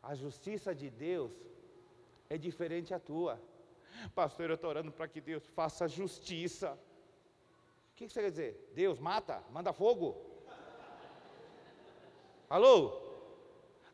A 0.04 0.14
justiça 0.14 0.76
de 0.76 0.90
Deus 0.90 1.32
é 2.30 2.38
diferente 2.38 2.94
à 2.94 3.00
tua. 3.00 3.42
Pastor, 4.14 4.50
eu 4.50 4.56
estou 4.56 4.70
orando 4.70 4.92
para 4.92 5.08
que 5.08 5.22
Deus 5.22 5.46
faça 5.60 5.88
justiça. 5.88 6.78
O 7.92 7.96
que 7.96 8.10
você 8.10 8.22
quer 8.22 8.30
dizer? 8.30 8.72
Deus 8.76 9.00
mata, 9.00 9.42
manda 9.52 9.72
fogo. 9.72 10.10
Alô? 12.50 12.76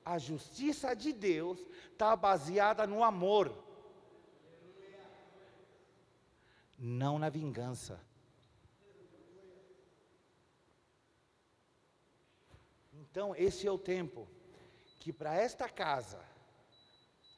A 0.04 0.18
justiça 0.18 0.96
de 0.96 1.14
Deus 1.14 1.60
está 1.92 2.16
baseada 2.16 2.88
no 2.88 3.04
amor, 3.04 3.56
não 6.80 7.20
na 7.20 7.30
vingança. 7.30 8.00
Então, 13.16 13.34
esse 13.34 13.66
é 13.66 13.72
o 13.72 13.78
tempo 13.78 14.28
que 15.00 15.14
para 15.14 15.34
esta 15.34 15.70
casa, 15.70 16.20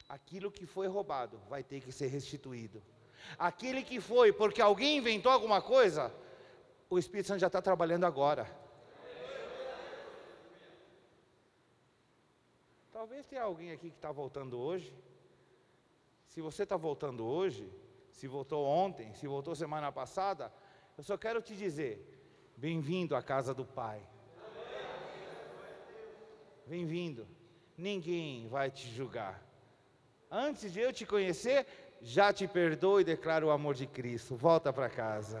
aquilo 0.08 0.50
que 0.50 0.66
foi 0.66 0.88
roubado 0.88 1.38
vai 1.48 1.62
ter 1.62 1.80
que 1.80 1.92
ser 1.92 2.08
restituído. 2.08 2.82
Aquele 3.38 3.84
que 3.84 4.00
foi 4.00 4.32
porque 4.32 4.60
alguém 4.60 4.96
inventou 4.96 5.30
alguma 5.30 5.62
coisa, 5.62 6.12
o 6.90 6.98
Espírito 6.98 7.28
Santo 7.28 7.38
já 7.38 7.46
está 7.46 7.62
trabalhando 7.62 8.06
agora. 8.06 8.50
Talvez 12.92 13.24
tenha 13.28 13.42
alguém 13.42 13.70
aqui 13.70 13.88
que 13.90 13.98
está 13.98 14.10
voltando 14.10 14.58
hoje. 14.58 14.92
Se 16.26 16.40
você 16.40 16.64
está 16.64 16.76
voltando 16.76 17.24
hoje, 17.24 17.72
se 18.10 18.26
voltou 18.26 18.66
ontem, 18.66 19.14
se 19.14 19.28
voltou 19.28 19.54
semana 19.54 19.92
passada, 19.92 20.52
eu 20.96 21.04
só 21.04 21.16
quero 21.16 21.40
te 21.40 21.54
dizer: 21.54 22.04
bem-vindo 22.56 23.14
à 23.14 23.22
casa 23.22 23.54
do 23.54 23.64
Pai. 23.64 24.04
Bem-vindo. 26.68 27.26
Ninguém 27.78 28.46
vai 28.46 28.70
te 28.70 28.86
julgar. 28.90 29.42
Antes 30.30 30.70
de 30.70 30.78
eu 30.78 30.92
te 30.92 31.06
conhecer, 31.06 31.66
já 32.02 32.30
te 32.30 32.46
perdoo 32.46 33.00
e 33.00 33.04
declaro 33.04 33.46
o 33.46 33.50
amor 33.50 33.74
de 33.74 33.86
Cristo. 33.86 34.36
Volta 34.36 34.70
para 34.70 34.90
casa. 34.90 35.40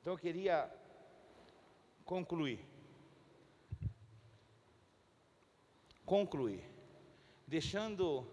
Então 0.00 0.14
eu 0.14 0.18
queria 0.18 0.72
concluir. 2.06 2.64
Concluir. 6.06 6.64
Deixando 7.46 8.26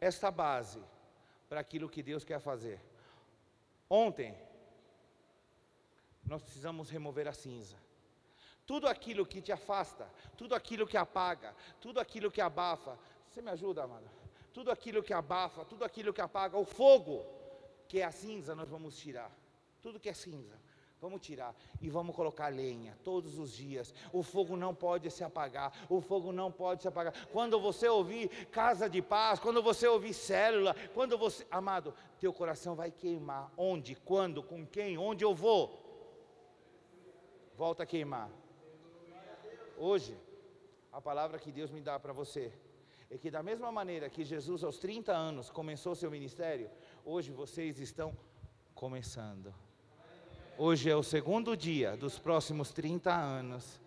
esta 0.00 0.32
base 0.32 0.82
para 1.48 1.60
aquilo 1.60 1.88
que 1.88 2.02
Deus 2.02 2.24
quer 2.24 2.40
fazer. 2.40 2.80
Ontem, 3.88 4.36
nós 6.24 6.42
precisamos 6.42 6.90
remover 6.90 7.28
a 7.28 7.32
cinza 7.32 7.87
tudo 8.68 8.86
aquilo 8.86 9.24
que 9.24 9.40
te 9.40 9.50
afasta, 9.50 10.06
tudo 10.36 10.54
aquilo 10.54 10.86
que 10.86 10.98
apaga, 10.98 11.56
tudo 11.80 11.98
aquilo 11.98 12.30
que 12.30 12.38
abafa. 12.38 12.98
Você 13.26 13.40
me 13.40 13.50
ajuda, 13.50 13.84
amado? 13.84 14.04
Tudo 14.52 14.70
aquilo 14.70 15.02
que 15.02 15.14
abafa, 15.14 15.64
tudo 15.64 15.86
aquilo 15.86 16.12
que 16.12 16.20
apaga, 16.20 16.58
o 16.58 16.66
fogo, 16.66 17.24
que 17.88 18.00
é 18.00 18.04
a 18.04 18.12
cinza, 18.12 18.54
nós 18.54 18.68
vamos 18.68 18.98
tirar. 18.98 19.34
Tudo 19.80 19.98
que 19.98 20.10
é 20.10 20.12
cinza, 20.12 20.54
vamos 21.00 21.22
tirar 21.22 21.54
e 21.80 21.88
vamos 21.88 22.14
colocar 22.14 22.48
lenha 22.48 22.94
todos 23.02 23.38
os 23.38 23.52
dias. 23.52 23.94
O 24.12 24.22
fogo 24.22 24.54
não 24.54 24.74
pode 24.74 25.10
se 25.10 25.24
apagar, 25.24 25.72
o 25.88 26.02
fogo 26.02 26.30
não 26.30 26.52
pode 26.52 26.82
se 26.82 26.88
apagar. 26.88 27.14
Quando 27.28 27.58
você 27.58 27.88
ouvir 27.88 28.28
casa 28.48 28.86
de 28.86 29.00
paz, 29.00 29.40
quando 29.40 29.62
você 29.62 29.86
ouvir 29.88 30.12
célula, 30.12 30.76
quando 30.92 31.16
você, 31.16 31.46
amado, 31.50 31.94
teu 32.20 32.34
coração 32.34 32.74
vai 32.74 32.90
queimar. 32.90 33.50
Onde, 33.56 33.94
quando, 33.94 34.42
com 34.42 34.66
quem, 34.66 34.98
onde 34.98 35.24
eu 35.24 35.34
vou? 35.34 35.86
Volta 37.56 37.84
a 37.84 37.86
queimar. 37.86 38.30
Hoje, 39.80 40.18
a 40.92 41.00
palavra 41.00 41.38
que 41.38 41.52
Deus 41.52 41.70
me 41.70 41.80
dá 41.80 42.00
para 42.00 42.12
você 42.12 42.52
é 43.08 43.16
que, 43.16 43.30
da 43.30 43.44
mesma 43.44 43.70
maneira 43.70 44.10
que 44.10 44.24
Jesus, 44.24 44.64
aos 44.64 44.76
30 44.78 45.12
anos, 45.12 45.50
começou 45.50 45.94
seu 45.94 46.10
ministério, 46.10 46.68
hoje 47.04 47.30
vocês 47.30 47.78
estão 47.78 48.12
começando. 48.74 49.54
Hoje 50.58 50.90
é 50.90 50.96
o 50.96 51.02
segundo 51.04 51.56
dia 51.56 51.96
dos 51.96 52.18
próximos 52.18 52.72
30 52.72 53.14
anos. 53.14 53.80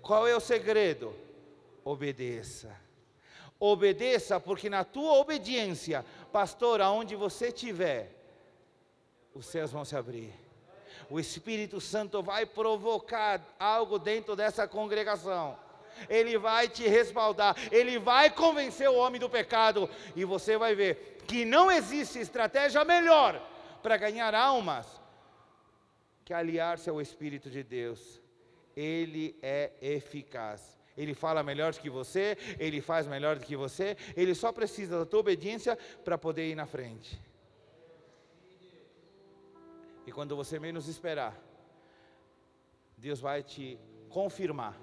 Qual 0.00 0.26
é 0.26 0.34
o 0.34 0.40
segredo? 0.40 1.14
Obedeça. 1.84 2.74
Obedeça, 3.60 4.40
porque 4.40 4.70
na 4.70 4.84
tua 4.84 5.18
obediência, 5.18 6.02
pastor, 6.32 6.80
aonde 6.80 7.14
você 7.14 7.48
estiver, 7.48 8.10
os 9.34 9.44
céus 9.44 9.70
vão 9.70 9.84
se 9.84 9.94
abrir 9.94 10.41
o 11.12 11.20
Espírito 11.20 11.78
Santo 11.78 12.22
vai 12.22 12.46
provocar 12.46 13.38
algo 13.60 13.98
dentro 13.98 14.34
dessa 14.34 14.66
congregação. 14.66 15.58
Ele 16.08 16.38
vai 16.38 16.70
te 16.70 16.88
respaldar, 16.88 17.54
ele 17.70 17.98
vai 17.98 18.30
convencer 18.30 18.88
o 18.88 18.94
homem 18.94 19.20
do 19.20 19.28
pecado, 19.28 19.90
e 20.16 20.24
você 20.24 20.56
vai 20.56 20.74
ver 20.74 21.18
que 21.26 21.44
não 21.44 21.70
existe 21.70 22.18
estratégia 22.18 22.82
melhor 22.82 23.46
para 23.82 23.98
ganhar 23.98 24.34
almas 24.34 24.86
que 26.24 26.32
aliar-se 26.32 26.88
ao 26.88 26.98
Espírito 26.98 27.50
de 27.50 27.62
Deus. 27.62 28.18
Ele 28.74 29.38
é 29.42 29.70
eficaz. 29.82 30.78
Ele 30.96 31.12
fala 31.12 31.42
melhor 31.42 31.74
do 31.74 31.80
que 31.80 31.90
você, 31.90 32.38
ele 32.58 32.80
faz 32.80 33.06
melhor 33.06 33.36
do 33.36 33.44
que 33.44 33.54
você, 33.54 33.98
ele 34.16 34.34
só 34.34 34.50
precisa 34.50 35.00
da 35.00 35.04
tua 35.04 35.20
obediência 35.20 35.76
para 36.02 36.16
poder 36.16 36.48
ir 36.48 36.54
na 36.54 36.64
frente. 36.64 37.20
E 40.06 40.12
quando 40.12 40.34
você 40.34 40.58
menos 40.58 40.88
esperar, 40.88 41.40
Deus 42.96 43.20
vai 43.20 43.42
te 43.42 43.78
confirmar. 44.08 44.78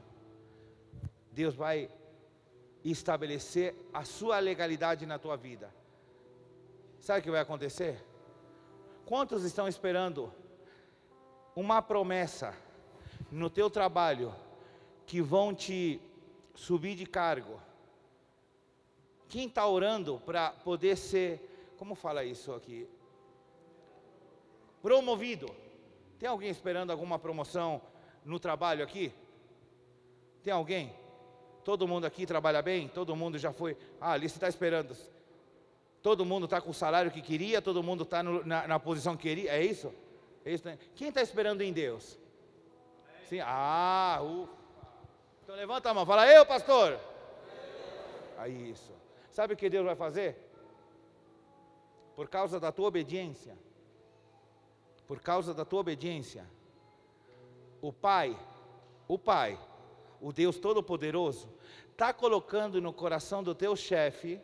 Deus 1.32 1.56
vai 1.56 1.90
estabelecer 2.84 3.76
a 3.94 4.04
sua 4.04 4.40
legalidade 4.40 5.06
na 5.06 5.20
tua 5.20 5.36
vida. 5.36 5.74
Sabe 7.00 7.20
o 7.20 7.24
que 7.24 7.32
vai 7.32 7.42
acontecer? 7.42 8.04
Quantos 9.06 9.44
estão 9.44 9.68
esperando 9.68 10.34
uma 11.56 11.82
promessa 11.82 12.56
no 13.32 13.50
teu 13.50 13.70
trabalho 13.70 14.34
que 15.06 15.22
vão 15.22 15.54
te 15.54 16.02
subir 16.56 16.96
de 16.96 17.06
cargo? 17.06 17.60
Quem 19.28 19.48
está 19.48 19.68
orando 19.68 20.22
para 20.26 20.52
poder 20.52 20.98
ser, 20.98 21.74
como 21.78 21.96
fala 21.96 22.24
isso 22.24 22.52
aqui? 22.54 22.88
Promovido. 24.82 25.54
Tem 26.18 26.28
alguém 26.28 26.50
esperando 26.50 26.92
alguma 26.92 27.18
promoção 27.18 27.82
no 28.26 28.40
trabalho 28.40 28.84
aqui? 28.84 29.14
Tem 30.44 30.54
alguém? 30.54 30.94
Todo 31.64 31.88
mundo 31.88 32.06
aqui 32.06 32.26
trabalha 32.26 32.62
bem? 32.62 32.88
Todo 32.88 33.16
mundo 33.16 33.38
já 33.38 33.52
foi? 33.52 33.78
Ah, 34.00 34.14
ali 34.14 34.28
você 34.28 34.36
está 34.36 34.48
esperando. 34.48 34.96
Todo 36.02 36.26
mundo 36.26 36.46
está 36.46 36.62
com 36.62 36.72
o 36.72 36.74
salário 36.74 37.12
que 37.12 37.22
queria, 37.22 37.62
todo 37.62 37.84
mundo 37.84 38.04
está 38.04 38.24
na, 38.24 38.68
na, 38.68 38.80
posição 38.80 39.18
que 39.18 39.24
queria, 39.24 39.52
é 39.52 39.64
isso? 39.64 39.94
É 40.46 40.54
isso 40.54 40.66
né? 40.66 40.80
Quem 40.96 41.10
está 41.10 41.22
esperando 41.22 41.62
em 41.62 41.74
Deus? 41.74 42.18
Sim, 43.28 43.40
ah, 43.42 44.20
ufa. 44.22 44.54
Então 45.44 45.56
levanta 45.56 45.90
a 45.90 45.94
mão, 45.94 46.06
fala, 46.06 46.28
eu 46.32 46.46
pastor. 46.46 47.00
Aí 48.38 48.72
isso. 48.72 48.94
Sabe 49.30 49.54
o 49.54 49.58
que 49.58 49.70
Deus 49.70 49.86
vai 49.86 49.96
fazer? 49.96 50.38
Por 52.16 52.30
causa 52.30 52.60
da 52.60 52.72
tua 52.72 52.88
obediência 52.88 53.58
por 55.10 55.20
causa 55.20 55.56
da 55.56 55.66
tua 55.66 55.80
obediência, 55.80 56.46
o 57.82 57.92
Pai, 57.92 58.38
o 59.08 59.18
Pai, 59.18 59.60
o 60.22 60.32
Deus 60.32 60.60
Todo-Poderoso, 60.60 61.50
está 61.90 62.14
colocando 62.14 62.80
no 62.80 62.94
coração 62.94 63.42
do 63.42 63.56
teu 63.56 63.76
chefe 63.76 64.40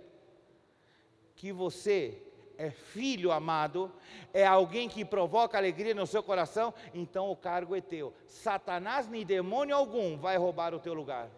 que 1.35 1.53
você 1.53 2.19
é 2.57 2.71
filho 2.71 3.31
amado, 3.31 3.93
é 4.33 4.43
alguém 4.43 4.89
que 4.89 5.05
provoca 5.05 5.55
alegria 5.55 5.93
no 5.93 6.07
seu 6.07 6.23
coração, 6.23 6.73
então 6.95 7.29
o 7.29 7.35
cargo 7.35 7.75
é 7.75 7.81
teu. 7.81 8.11
Satanás 8.27 9.07
nem 9.07 9.23
demônio 9.23 9.75
algum 9.75 10.17
vai 10.17 10.35
roubar 10.35 10.73
o 10.73 10.79
teu 10.79 10.95
lugar. 10.95 11.29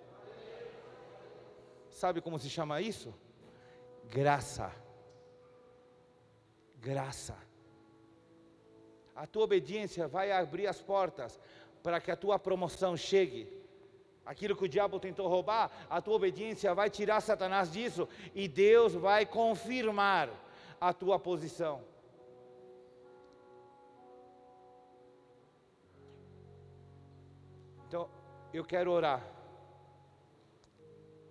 Sabe 1.89 2.21
como 2.21 2.39
se 2.39 2.49
chama 2.49 2.79
isso? 2.79 3.13
Graça. 4.05 4.71
Graça 6.77 7.47
a 9.18 9.26
tua 9.26 9.45
obediência 9.45 10.07
vai 10.07 10.31
abrir 10.31 10.68
as 10.68 10.80
portas 10.80 11.39
para 11.81 11.99
que 11.99 12.11
a 12.11 12.15
tua 12.15 12.38
promoção 12.38 12.95
chegue. 12.95 13.52
Aquilo 14.23 14.56
que 14.56 14.65
o 14.65 14.69
diabo 14.69 14.99
tentou 14.99 15.27
roubar, 15.27 15.72
a 15.89 15.99
tua 15.99 16.14
obediência 16.14 16.72
vai 16.76 16.88
tirar 16.88 17.19
Satanás 17.19 17.72
disso 17.72 18.07
e 18.35 18.48
Deus 18.48 18.94
vai 18.94 19.26
confirmar 19.26 20.30
a 20.80 20.94
tua 20.94 21.18
posição. 21.18 21.81
Então, 27.88 28.07
eu 28.53 28.64
quero 28.64 28.91
orar 28.91 29.26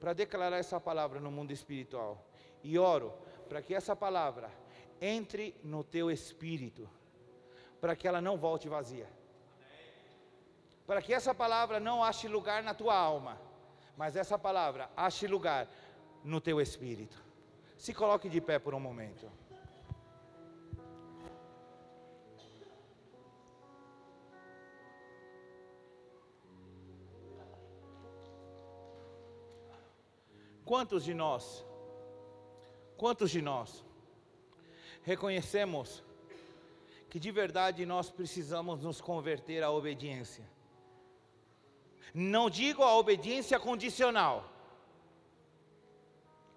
para 0.01 0.13
declarar 0.13 0.59
essa 0.59 0.81
palavra 0.81 1.21
no 1.21 1.31
mundo 1.31 1.53
espiritual. 1.53 2.27
E 2.65 2.77
oro 2.77 3.15
para 3.49 3.63
que 3.63 3.73
essa 3.73 3.95
palavra 3.95 4.51
entre 5.01 5.55
no 5.63 5.85
teu 5.85 6.11
espírito 6.11 6.89
para 7.81 7.95
que 7.95 8.07
ela 8.09 8.21
não 8.21 8.37
volte 8.37 8.69
vazia. 8.69 9.09
Para 10.87 11.03
que 11.03 11.13
essa 11.13 11.35
palavra 11.35 11.81
não 11.81 12.03
ache 12.03 12.29
lugar 12.29 12.63
na 12.63 12.75
tua 12.75 12.95
alma, 12.97 13.39
mas 13.97 14.15
essa 14.17 14.39
palavra 14.39 14.91
ache 14.97 15.27
lugar 15.27 15.69
no 16.23 16.41
teu 16.41 16.61
espírito. 16.61 17.23
Se 17.77 17.93
coloque 17.93 18.29
de 18.29 18.41
pé 18.41 18.59
por 18.59 18.75
um 18.75 18.81
momento. 18.81 19.31
Quantos 30.65 31.05
de 31.05 31.15
nós, 31.15 31.65
quantos 32.97 33.31
de 33.31 33.41
nós 33.41 33.85
reconhecemos 35.03 36.03
que 37.17 37.21
de 37.21 37.31
verdade 37.31 37.87
nós 37.87 38.11
precisamos 38.11 38.83
nos 38.83 39.01
converter 39.01 39.63
à 39.63 39.71
obediência? 39.71 40.45
Não 42.13 42.51
digo 42.51 42.83
a 42.83 42.95
obediência 42.95 43.59
condicional. 43.59 44.45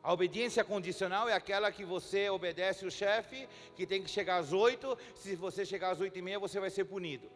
A 0.03 0.11
obediência 0.11 0.61
condicional 0.65 1.29
é 1.29 1.33
aquela 1.33 1.71
que 1.71 1.85
você 1.85 2.29
obedece 2.29 2.85
o 2.85 2.91
chefe, 2.91 3.47
que 3.73 3.87
tem 3.87 4.03
que 4.03 4.09
chegar 4.09 4.35
às 4.35 4.51
oito. 4.51 4.97
Se 5.15 5.33
você 5.33 5.65
chegar 5.65 5.91
às 5.91 6.01
oito 6.01 6.19
e 6.19 6.21
meia, 6.21 6.37
você 6.37 6.59
vai 6.59 6.69
ser 6.69 6.83
punido. 6.83 7.31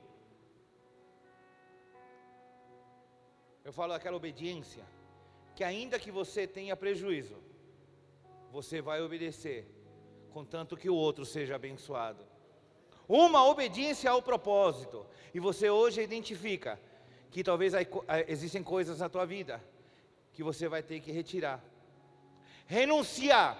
Eu 3.63 3.71
falo 3.71 3.93
daquela 3.93 4.17
obediência 4.17 4.83
que 5.55 5.63
ainda 5.63 5.97
que 5.97 6.11
você 6.11 6.45
tenha 6.45 6.75
prejuízo, 6.75 7.37
você 8.51 8.81
vai 8.81 9.01
obedecer, 9.01 9.65
contanto 10.29 10.75
que 10.75 10.89
o 10.89 10.95
outro 10.95 11.25
seja 11.25 11.55
abençoado. 11.55 12.32
Uma 13.07 13.45
obediência 13.45 14.09
ao 14.09 14.21
propósito, 14.21 15.05
e 15.33 15.39
você 15.39 15.69
hoje 15.69 16.01
identifica 16.01 16.79
que 17.31 17.43
talvez 17.43 17.73
existem 18.27 18.63
coisas 18.63 18.99
na 18.99 19.09
tua 19.09 19.25
vida 19.25 19.63
que 20.31 20.43
você 20.43 20.67
vai 20.67 20.81
ter 20.81 20.99
que 20.99 21.11
retirar. 21.11 21.63
Renunciar 22.65 23.57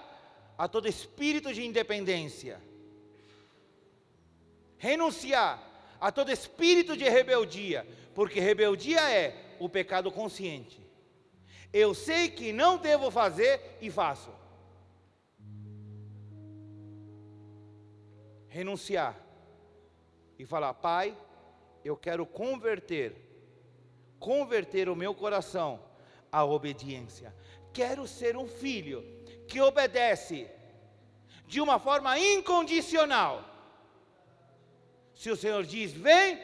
a 0.58 0.68
todo 0.68 0.88
espírito 0.88 1.54
de 1.54 1.66
independência. 1.66 2.62
Renunciar 4.78 5.62
a 6.00 6.12
todo 6.12 6.32
espírito 6.32 6.98
de 6.98 7.08
rebeldia, 7.08 7.88
porque 8.14 8.40
rebeldia 8.40 9.02
é 9.10 9.56
o 9.60 9.70
pecado 9.70 10.12
consciente. 10.12 10.82
Eu 11.72 11.94
sei 11.94 12.30
que 12.30 12.52
não 12.52 12.78
devo 12.78 13.10
fazer 13.10 13.78
e 13.82 13.90
faço. 13.90 14.32
Renunciar 18.48 19.23
e 20.44 20.46
falar: 20.46 20.74
Pai, 20.74 21.18
eu 21.86 21.96
quero 21.96 22.26
converter, 22.26 23.16
converter 24.20 24.90
o 24.90 24.96
meu 24.96 25.16
coração 25.16 25.80
à 26.30 26.44
obediência. 26.44 27.34
Quero 27.72 28.06
ser 28.06 28.36
um 28.36 28.46
filho 28.46 29.04
que 29.48 29.62
obedece 29.62 30.50
de 31.48 31.62
uma 31.62 31.80
forma 31.80 32.20
incondicional. 32.20 33.44
Se 35.16 35.32
o 35.32 35.36
Senhor 35.38 35.64
diz: 35.64 35.94
Vem, 35.94 36.38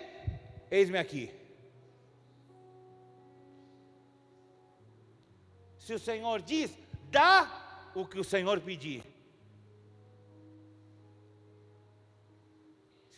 eis-me 0.71 0.97
aqui. 0.97 1.29
Se 5.77 5.93
o 5.93 5.99
Senhor 5.99 6.41
diz, 6.41 6.71
dá 7.11 7.91
o 7.95 8.05
que 8.05 8.19
o 8.19 8.23
Senhor 8.23 8.61
pedir. 8.61 9.03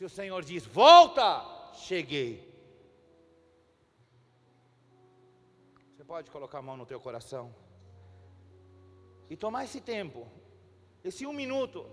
Se 0.01 0.05
o 0.05 0.09
Senhor 0.09 0.43
diz, 0.43 0.65
volta, 0.65 1.45
cheguei. 1.75 2.51
Você 5.91 6.03
pode 6.03 6.31
colocar 6.31 6.57
a 6.57 6.61
mão 6.63 6.75
no 6.75 6.87
teu 6.87 6.99
coração 6.99 7.53
e 9.29 9.37
tomar 9.37 9.63
esse 9.65 9.79
tempo, 9.79 10.27
esse 11.03 11.27
um 11.27 11.31
minuto, 11.31 11.87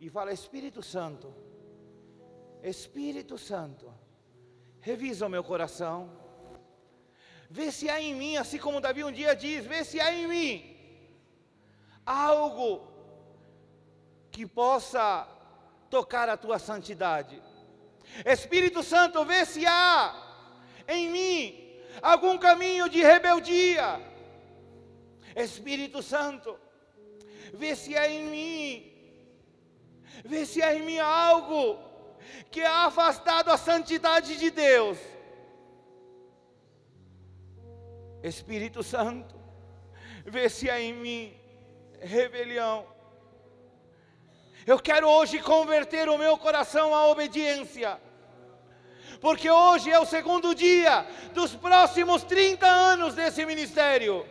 e 0.00 0.10
fala: 0.10 0.32
Espírito 0.32 0.82
Santo, 0.82 1.32
Espírito 2.60 3.38
Santo, 3.38 3.94
revisa 4.80 5.26
o 5.26 5.30
meu 5.30 5.44
coração 5.44 6.10
Vê 7.48 7.70
se 7.70 7.88
há 7.88 8.00
em 8.00 8.16
mim, 8.16 8.36
assim 8.36 8.58
como 8.58 8.80
Davi 8.80 9.04
um 9.04 9.12
dia 9.12 9.36
diz: 9.36 9.64
vê 9.64 9.84
se 9.84 10.00
há 10.00 10.12
em 10.12 10.26
mim 10.26 10.76
algo 12.04 12.84
que 14.28 14.44
possa 14.44 15.40
tocar 15.92 16.26
a 16.30 16.38
tua 16.38 16.58
santidade. 16.58 17.36
Espírito 18.24 18.82
Santo, 18.82 19.26
vê 19.26 19.44
se 19.44 19.66
há 19.66 19.90
em 20.88 21.10
mim 21.10 21.40
algum 22.00 22.38
caminho 22.38 22.88
de 22.88 23.00
rebeldia. 23.02 24.00
Espírito 25.36 26.02
Santo, 26.02 26.58
vê 27.52 27.76
se 27.76 27.94
há 27.96 28.08
em 28.08 28.24
mim, 28.34 28.68
vê 30.24 30.46
se 30.46 30.62
há 30.62 30.74
em 30.74 30.82
mim 30.82 30.98
algo 30.98 31.78
que 32.50 32.62
é 32.62 32.66
afastado 32.66 33.50
a 33.50 33.58
santidade 33.58 34.38
de 34.38 34.50
Deus. 34.50 34.98
Espírito 38.22 38.82
Santo, 38.82 39.34
vê 40.24 40.48
se 40.48 40.70
há 40.70 40.80
em 40.80 40.94
mim 40.94 41.36
rebelião. 42.00 42.91
Eu 44.66 44.78
quero 44.78 45.08
hoje 45.08 45.38
converter 45.40 46.08
o 46.08 46.18
meu 46.18 46.36
coração 46.36 46.94
à 46.94 47.06
obediência, 47.08 48.00
porque 49.20 49.50
hoje 49.50 49.90
é 49.90 49.98
o 49.98 50.06
segundo 50.06 50.54
dia 50.54 51.06
dos 51.32 51.54
próximos 51.54 52.22
30 52.22 52.66
anos 52.66 53.14
desse 53.14 53.44
ministério. 53.44 54.26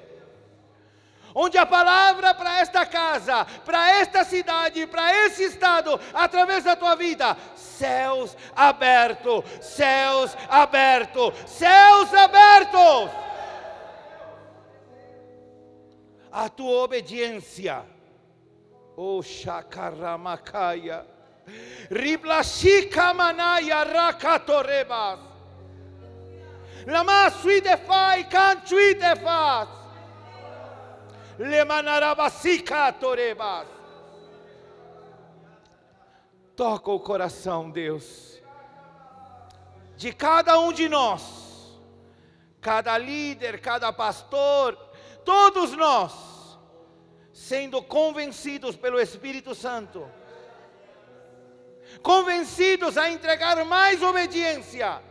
Onde 1.34 1.58
a 1.58 1.66
palavra 1.66 2.34
para 2.34 2.60
esta 2.60 2.86
casa, 2.86 3.46
para 3.66 4.00
esta 4.00 4.26
cidade, 4.26 4.86
para 4.86 5.26
esse 5.26 5.44
estado, 5.44 5.98
através 6.14 6.66
da 6.66 6.76
tua 6.76 6.94
vida, 6.96 7.38
céus 7.56 8.36
abertos, 8.54 9.46
céus 9.62 10.36
abertos, 10.50 11.34
céus 11.48 12.14
abertos. 12.14 13.22
a 16.32 16.48
tua 16.48 16.84
obediência. 16.84 17.84
O 18.96 19.22
Shakaramakaya. 19.22 21.06
Riblashika 21.90 23.14
manaya 23.14 23.84
rakatorebas. 23.84 25.20
Lama 26.88 27.30
suidefai 27.30 28.24
canchuidefas. 28.30 29.68
Lemanarabasika 31.38 32.94
torebas. 32.94 33.68
Toca 36.56 36.92
o 36.92 37.00
coração, 37.00 37.72
Deus, 37.72 38.40
de 39.96 40.14
cada 40.14 40.60
um 40.60 40.72
de 40.72 40.88
nós, 40.88 41.80
cada 42.60 42.98
líder, 42.98 43.60
cada 43.62 43.92
pastor, 43.92 44.78
todos 45.26 45.72
nós, 45.72 46.14
sendo 47.42 47.82
convencidos 47.82 48.76
pelo 48.76 49.00
Espírito 49.00 49.56
Santo, 49.56 50.08
convencidos 52.04 53.00
a 53.00 53.10
entregar 53.10 53.66
mais 53.66 54.04
obediência, 54.04 55.02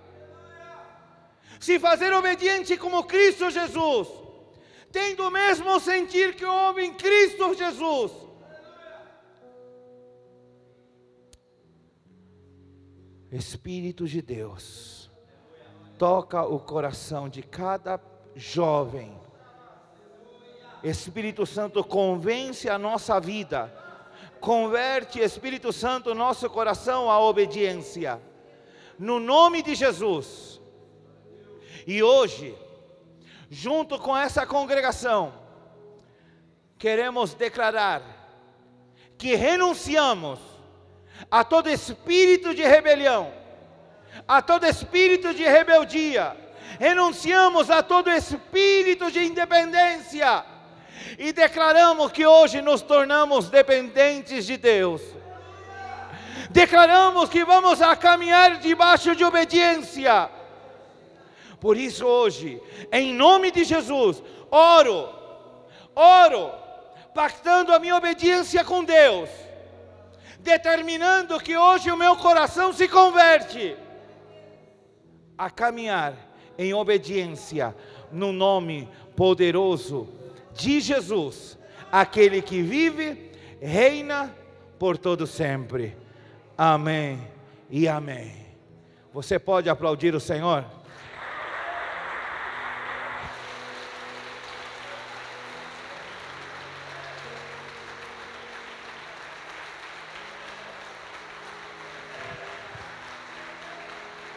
se 1.58 1.80
fazer 1.80 2.12
obediente 2.12 2.76
como 2.76 3.02
Cristo 3.02 3.50
Jesus, 3.50 4.08
tendo 4.92 5.26
o 5.26 5.30
mesmo 5.30 5.80
sentir 5.80 6.36
que 6.36 6.44
houve 6.44 6.84
em 6.84 6.94
Cristo 6.94 7.52
Jesus. 7.52 8.12
Espírito 13.32 14.06
de 14.06 14.22
Deus, 14.22 15.10
toca 15.98 16.44
o 16.44 16.60
coração 16.60 17.28
de 17.28 17.42
cada 17.42 18.00
jovem 18.36 19.18
Espírito 20.82 21.44
Santo 21.44 21.84
convence 21.84 22.68
a 22.68 22.78
nossa 22.78 23.20
vida, 23.20 23.72
converte, 24.40 25.20
Espírito 25.20 25.72
Santo, 25.72 26.14
nosso 26.14 26.48
coração 26.48 27.10
à 27.10 27.20
obediência, 27.20 28.20
no 28.98 29.20
nome 29.20 29.62
de 29.62 29.74
Jesus. 29.74 30.60
E 31.86 32.02
hoje, 32.02 32.56
junto 33.50 33.98
com 33.98 34.16
essa 34.16 34.46
congregação, 34.46 35.34
queremos 36.78 37.34
declarar 37.34 38.02
que 39.18 39.34
renunciamos 39.34 40.38
a 41.30 41.44
todo 41.44 41.68
espírito 41.68 42.54
de 42.54 42.62
rebelião, 42.62 43.34
a 44.26 44.40
todo 44.40 44.64
espírito 44.66 45.34
de 45.34 45.44
rebeldia, 45.44 46.34
renunciamos 46.78 47.68
a 47.68 47.82
todo 47.82 48.10
espírito 48.10 49.10
de 49.10 49.24
independência 49.24 50.59
e 51.18 51.32
declaramos 51.32 52.12
que 52.12 52.26
hoje 52.26 52.60
nos 52.60 52.82
tornamos 52.82 53.48
dependentes 53.48 54.46
de 54.46 54.56
Deus. 54.56 55.02
Declaramos 56.50 57.28
que 57.28 57.44
vamos 57.44 57.80
a 57.80 57.94
caminhar 57.94 58.58
debaixo 58.58 59.14
de 59.14 59.24
obediência. 59.24 60.28
Por 61.60 61.76
isso, 61.76 62.06
hoje, 62.06 62.60
em 62.90 63.14
nome 63.14 63.50
de 63.50 63.64
Jesus, 63.64 64.22
oro, 64.50 65.08
oro, 65.94 66.50
pactando 67.14 67.72
a 67.72 67.78
minha 67.78 67.96
obediência 67.96 68.64
com 68.64 68.82
Deus, 68.82 69.28
determinando 70.40 71.38
que 71.38 71.56
hoje 71.56 71.90
o 71.90 71.96
meu 71.96 72.16
coração 72.16 72.72
se 72.72 72.88
converte 72.88 73.76
a 75.36 75.50
caminhar 75.50 76.14
em 76.58 76.72
obediência 76.74 77.74
no 78.10 78.32
nome 78.32 78.88
poderoso 79.14 80.19
de 80.54 80.80
Jesus, 80.80 81.58
aquele 81.90 82.42
que 82.42 82.62
vive, 82.62 83.30
reina 83.60 84.34
por 84.78 84.96
todo 84.96 85.26
sempre. 85.26 85.96
Amém 86.56 87.26
e 87.68 87.88
amém. 87.88 88.46
Você 89.12 89.38
pode 89.38 89.68
aplaudir 89.68 90.14
o 90.14 90.20
Senhor? 90.20 90.64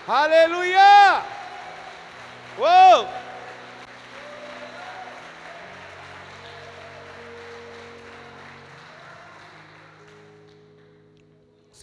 Aleluia! 0.08 1.24
Uou! 2.58 3.08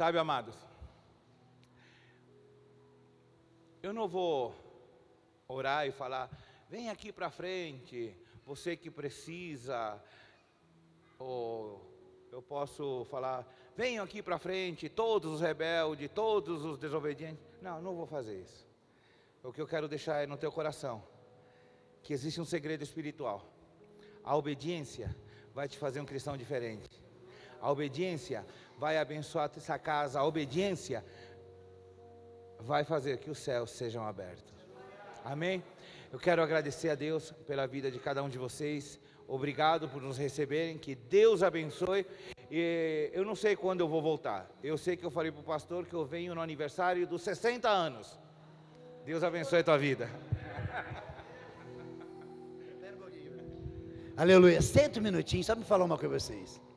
Sabe, 0.01 0.17
amados, 0.17 0.55
eu 3.83 3.93
não 3.93 4.09
vou 4.09 4.55
orar 5.47 5.87
e 5.87 5.93
falar, 5.93 6.31
vem 6.71 6.89
aqui 6.89 7.13
para 7.13 7.29
frente, 7.29 8.17
você 8.47 8.79
que 8.79 8.91
precisa, 8.91 10.03
ou 11.19 11.87
eu 12.33 12.41
posso 12.41 13.05
falar, 13.11 13.47
venham 13.77 14.03
aqui 14.03 14.23
para 14.23 14.39
frente, 14.39 14.89
todos 14.89 15.35
os 15.35 15.41
rebeldes, 15.43 16.11
todos 16.15 16.65
os 16.65 16.79
desobedientes. 16.79 17.45
Não, 17.61 17.83
não 17.83 17.95
vou 17.95 18.07
fazer 18.07 18.41
isso. 18.41 18.67
O 19.43 19.53
que 19.53 19.61
eu 19.61 19.67
quero 19.67 19.87
deixar 19.87 20.23
é 20.23 20.27
no 20.27 20.39
teu 20.39 20.51
coração 20.51 21.05
que 22.03 22.15
existe 22.15 22.41
um 22.41 22.47
segredo 22.47 22.83
espiritual. 22.83 23.45
A 24.25 24.35
obediência 24.35 25.15
vai 25.53 25.69
te 25.69 25.77
fazer 25.77 26.01
um 26.01 26.07
cristão 26.07 26.39
diferente. 26.39 26.89
A 27.61 27.71
obediência 27.71 28.47
vai 28.81 28.97
abençoar 28.97 29.51
essa 29.55 29.79
casa. 29.79 30.19
A 30.19 30.25
obediência 30.25 31.05
vai 32.59 32.83
fazer 32.83 33.19
que 33.19 33.31
os 33.31 33.39
céus 33.39 33.71
sejam 33.73 34.03
abertos. 34.03 34.55
Amém? 35.23 35.63
Eu 36.11 36.19
quero 36.19 36.43
agradecer 36.43 36.89
a 36.89 36.95
Deus 36.95 37.31
pela 37.47 37.67
vida 37.67 37.91
de 37.91 37.99
cada 37.99 38.23
um 38.23 38.29
de 38.29 38.39
vocês. 38.39 38.99
Obrigado 39.29 39.87
por 39.87 40.01
nos 40.01 40.17
receberem. 40.17 40.79
Que 40.79 40.95
Deus 40.95 41.43
abençoe. 41.43 42.07
E 42.51 43.11
eu 43.13 43.23
não 43.23 43.35
sei 43.35 43.55
quando 43.55 43.81
eu 43.81 43.89
vou 43.89 44.01
voltar. 44.01 44.51
Eu 44.65 44.79
sei 44.79 44.97
que 44.97 45.05
eu 45.05 45.11
falei 45.11 45.31
para 45.31 45.43
o 45.43 45.45
pastor 45.45 45.85
que 45.85 45.95
eu 45.95 46.07
venho 46.07 46.35
no 46.35 46.41
aniversário 46.41 47.07
dos 47.07 47.21
60 47.21 47.69
anos. 47.69 48.19
Deus 49.05 49.23
abençoe 49.23 49.61
a 49.61 49.65
tua 49.65 49.77
vida. 49.77 50.09
Aleluia. 54.17 54.63
Senta 54.63 54.99
um 55.01 55.03
minutinho, 55.03 55.45
só 55.45 55.55
me 55.55 55.65
falar 55.65 55.85
uma 55.85 55.99
coisa 55.99 56.09
para 56.09 56.19
vocês. 56.19 56.70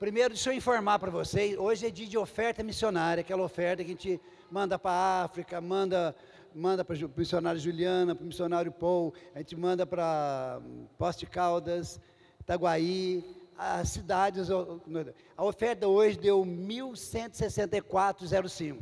Primeiro, 0.00 0.30
deixa 0.30 0.48
eu 0.48 0.54
informar 0.54 0.98
para 0.98 1.10
vocês, 1.10 1.58
hoje 1.58 1.86
é 1.86 1.90
dia 1.90 2.06
de 2.06 2.16
oferta 2.16 2.62
missionária, 2.62 3.20
aquela 3.20 3.42
oferta 3.42 3.84
que 3.84 3.90
a 3.90 3.92
gente 3.92 4.18
manda 4.50 4.78
para 4.78 4.92
a 4.92 5.24
África, 5.24 5.60
manda, 5.60 6.16
manda 6.54 6.82
para 6.82 6.96
o 6.96 7.10
missionário 7.14 7.60
Juliana, 7.60 8.14
para 8.14 8.24
o 8.24 8.26
missionário 8.26 8.72
Paul, 8.72 9.12
a 9.34 9.40
gente 9.40 9.54
manda 9.54 9.86
para 9.86 10.58
Poste 10.96 11.26
Caldas, 11.26 12.00
Itaguaí, 12.40 13.22
as 13.58 13.90
cidades, 13.90 14.48
a 14.50 15.44
oferta 15.44 15.86
hoje 15.86 16.18
deu 16.18 16.46
1.164,05. 16.46 18.78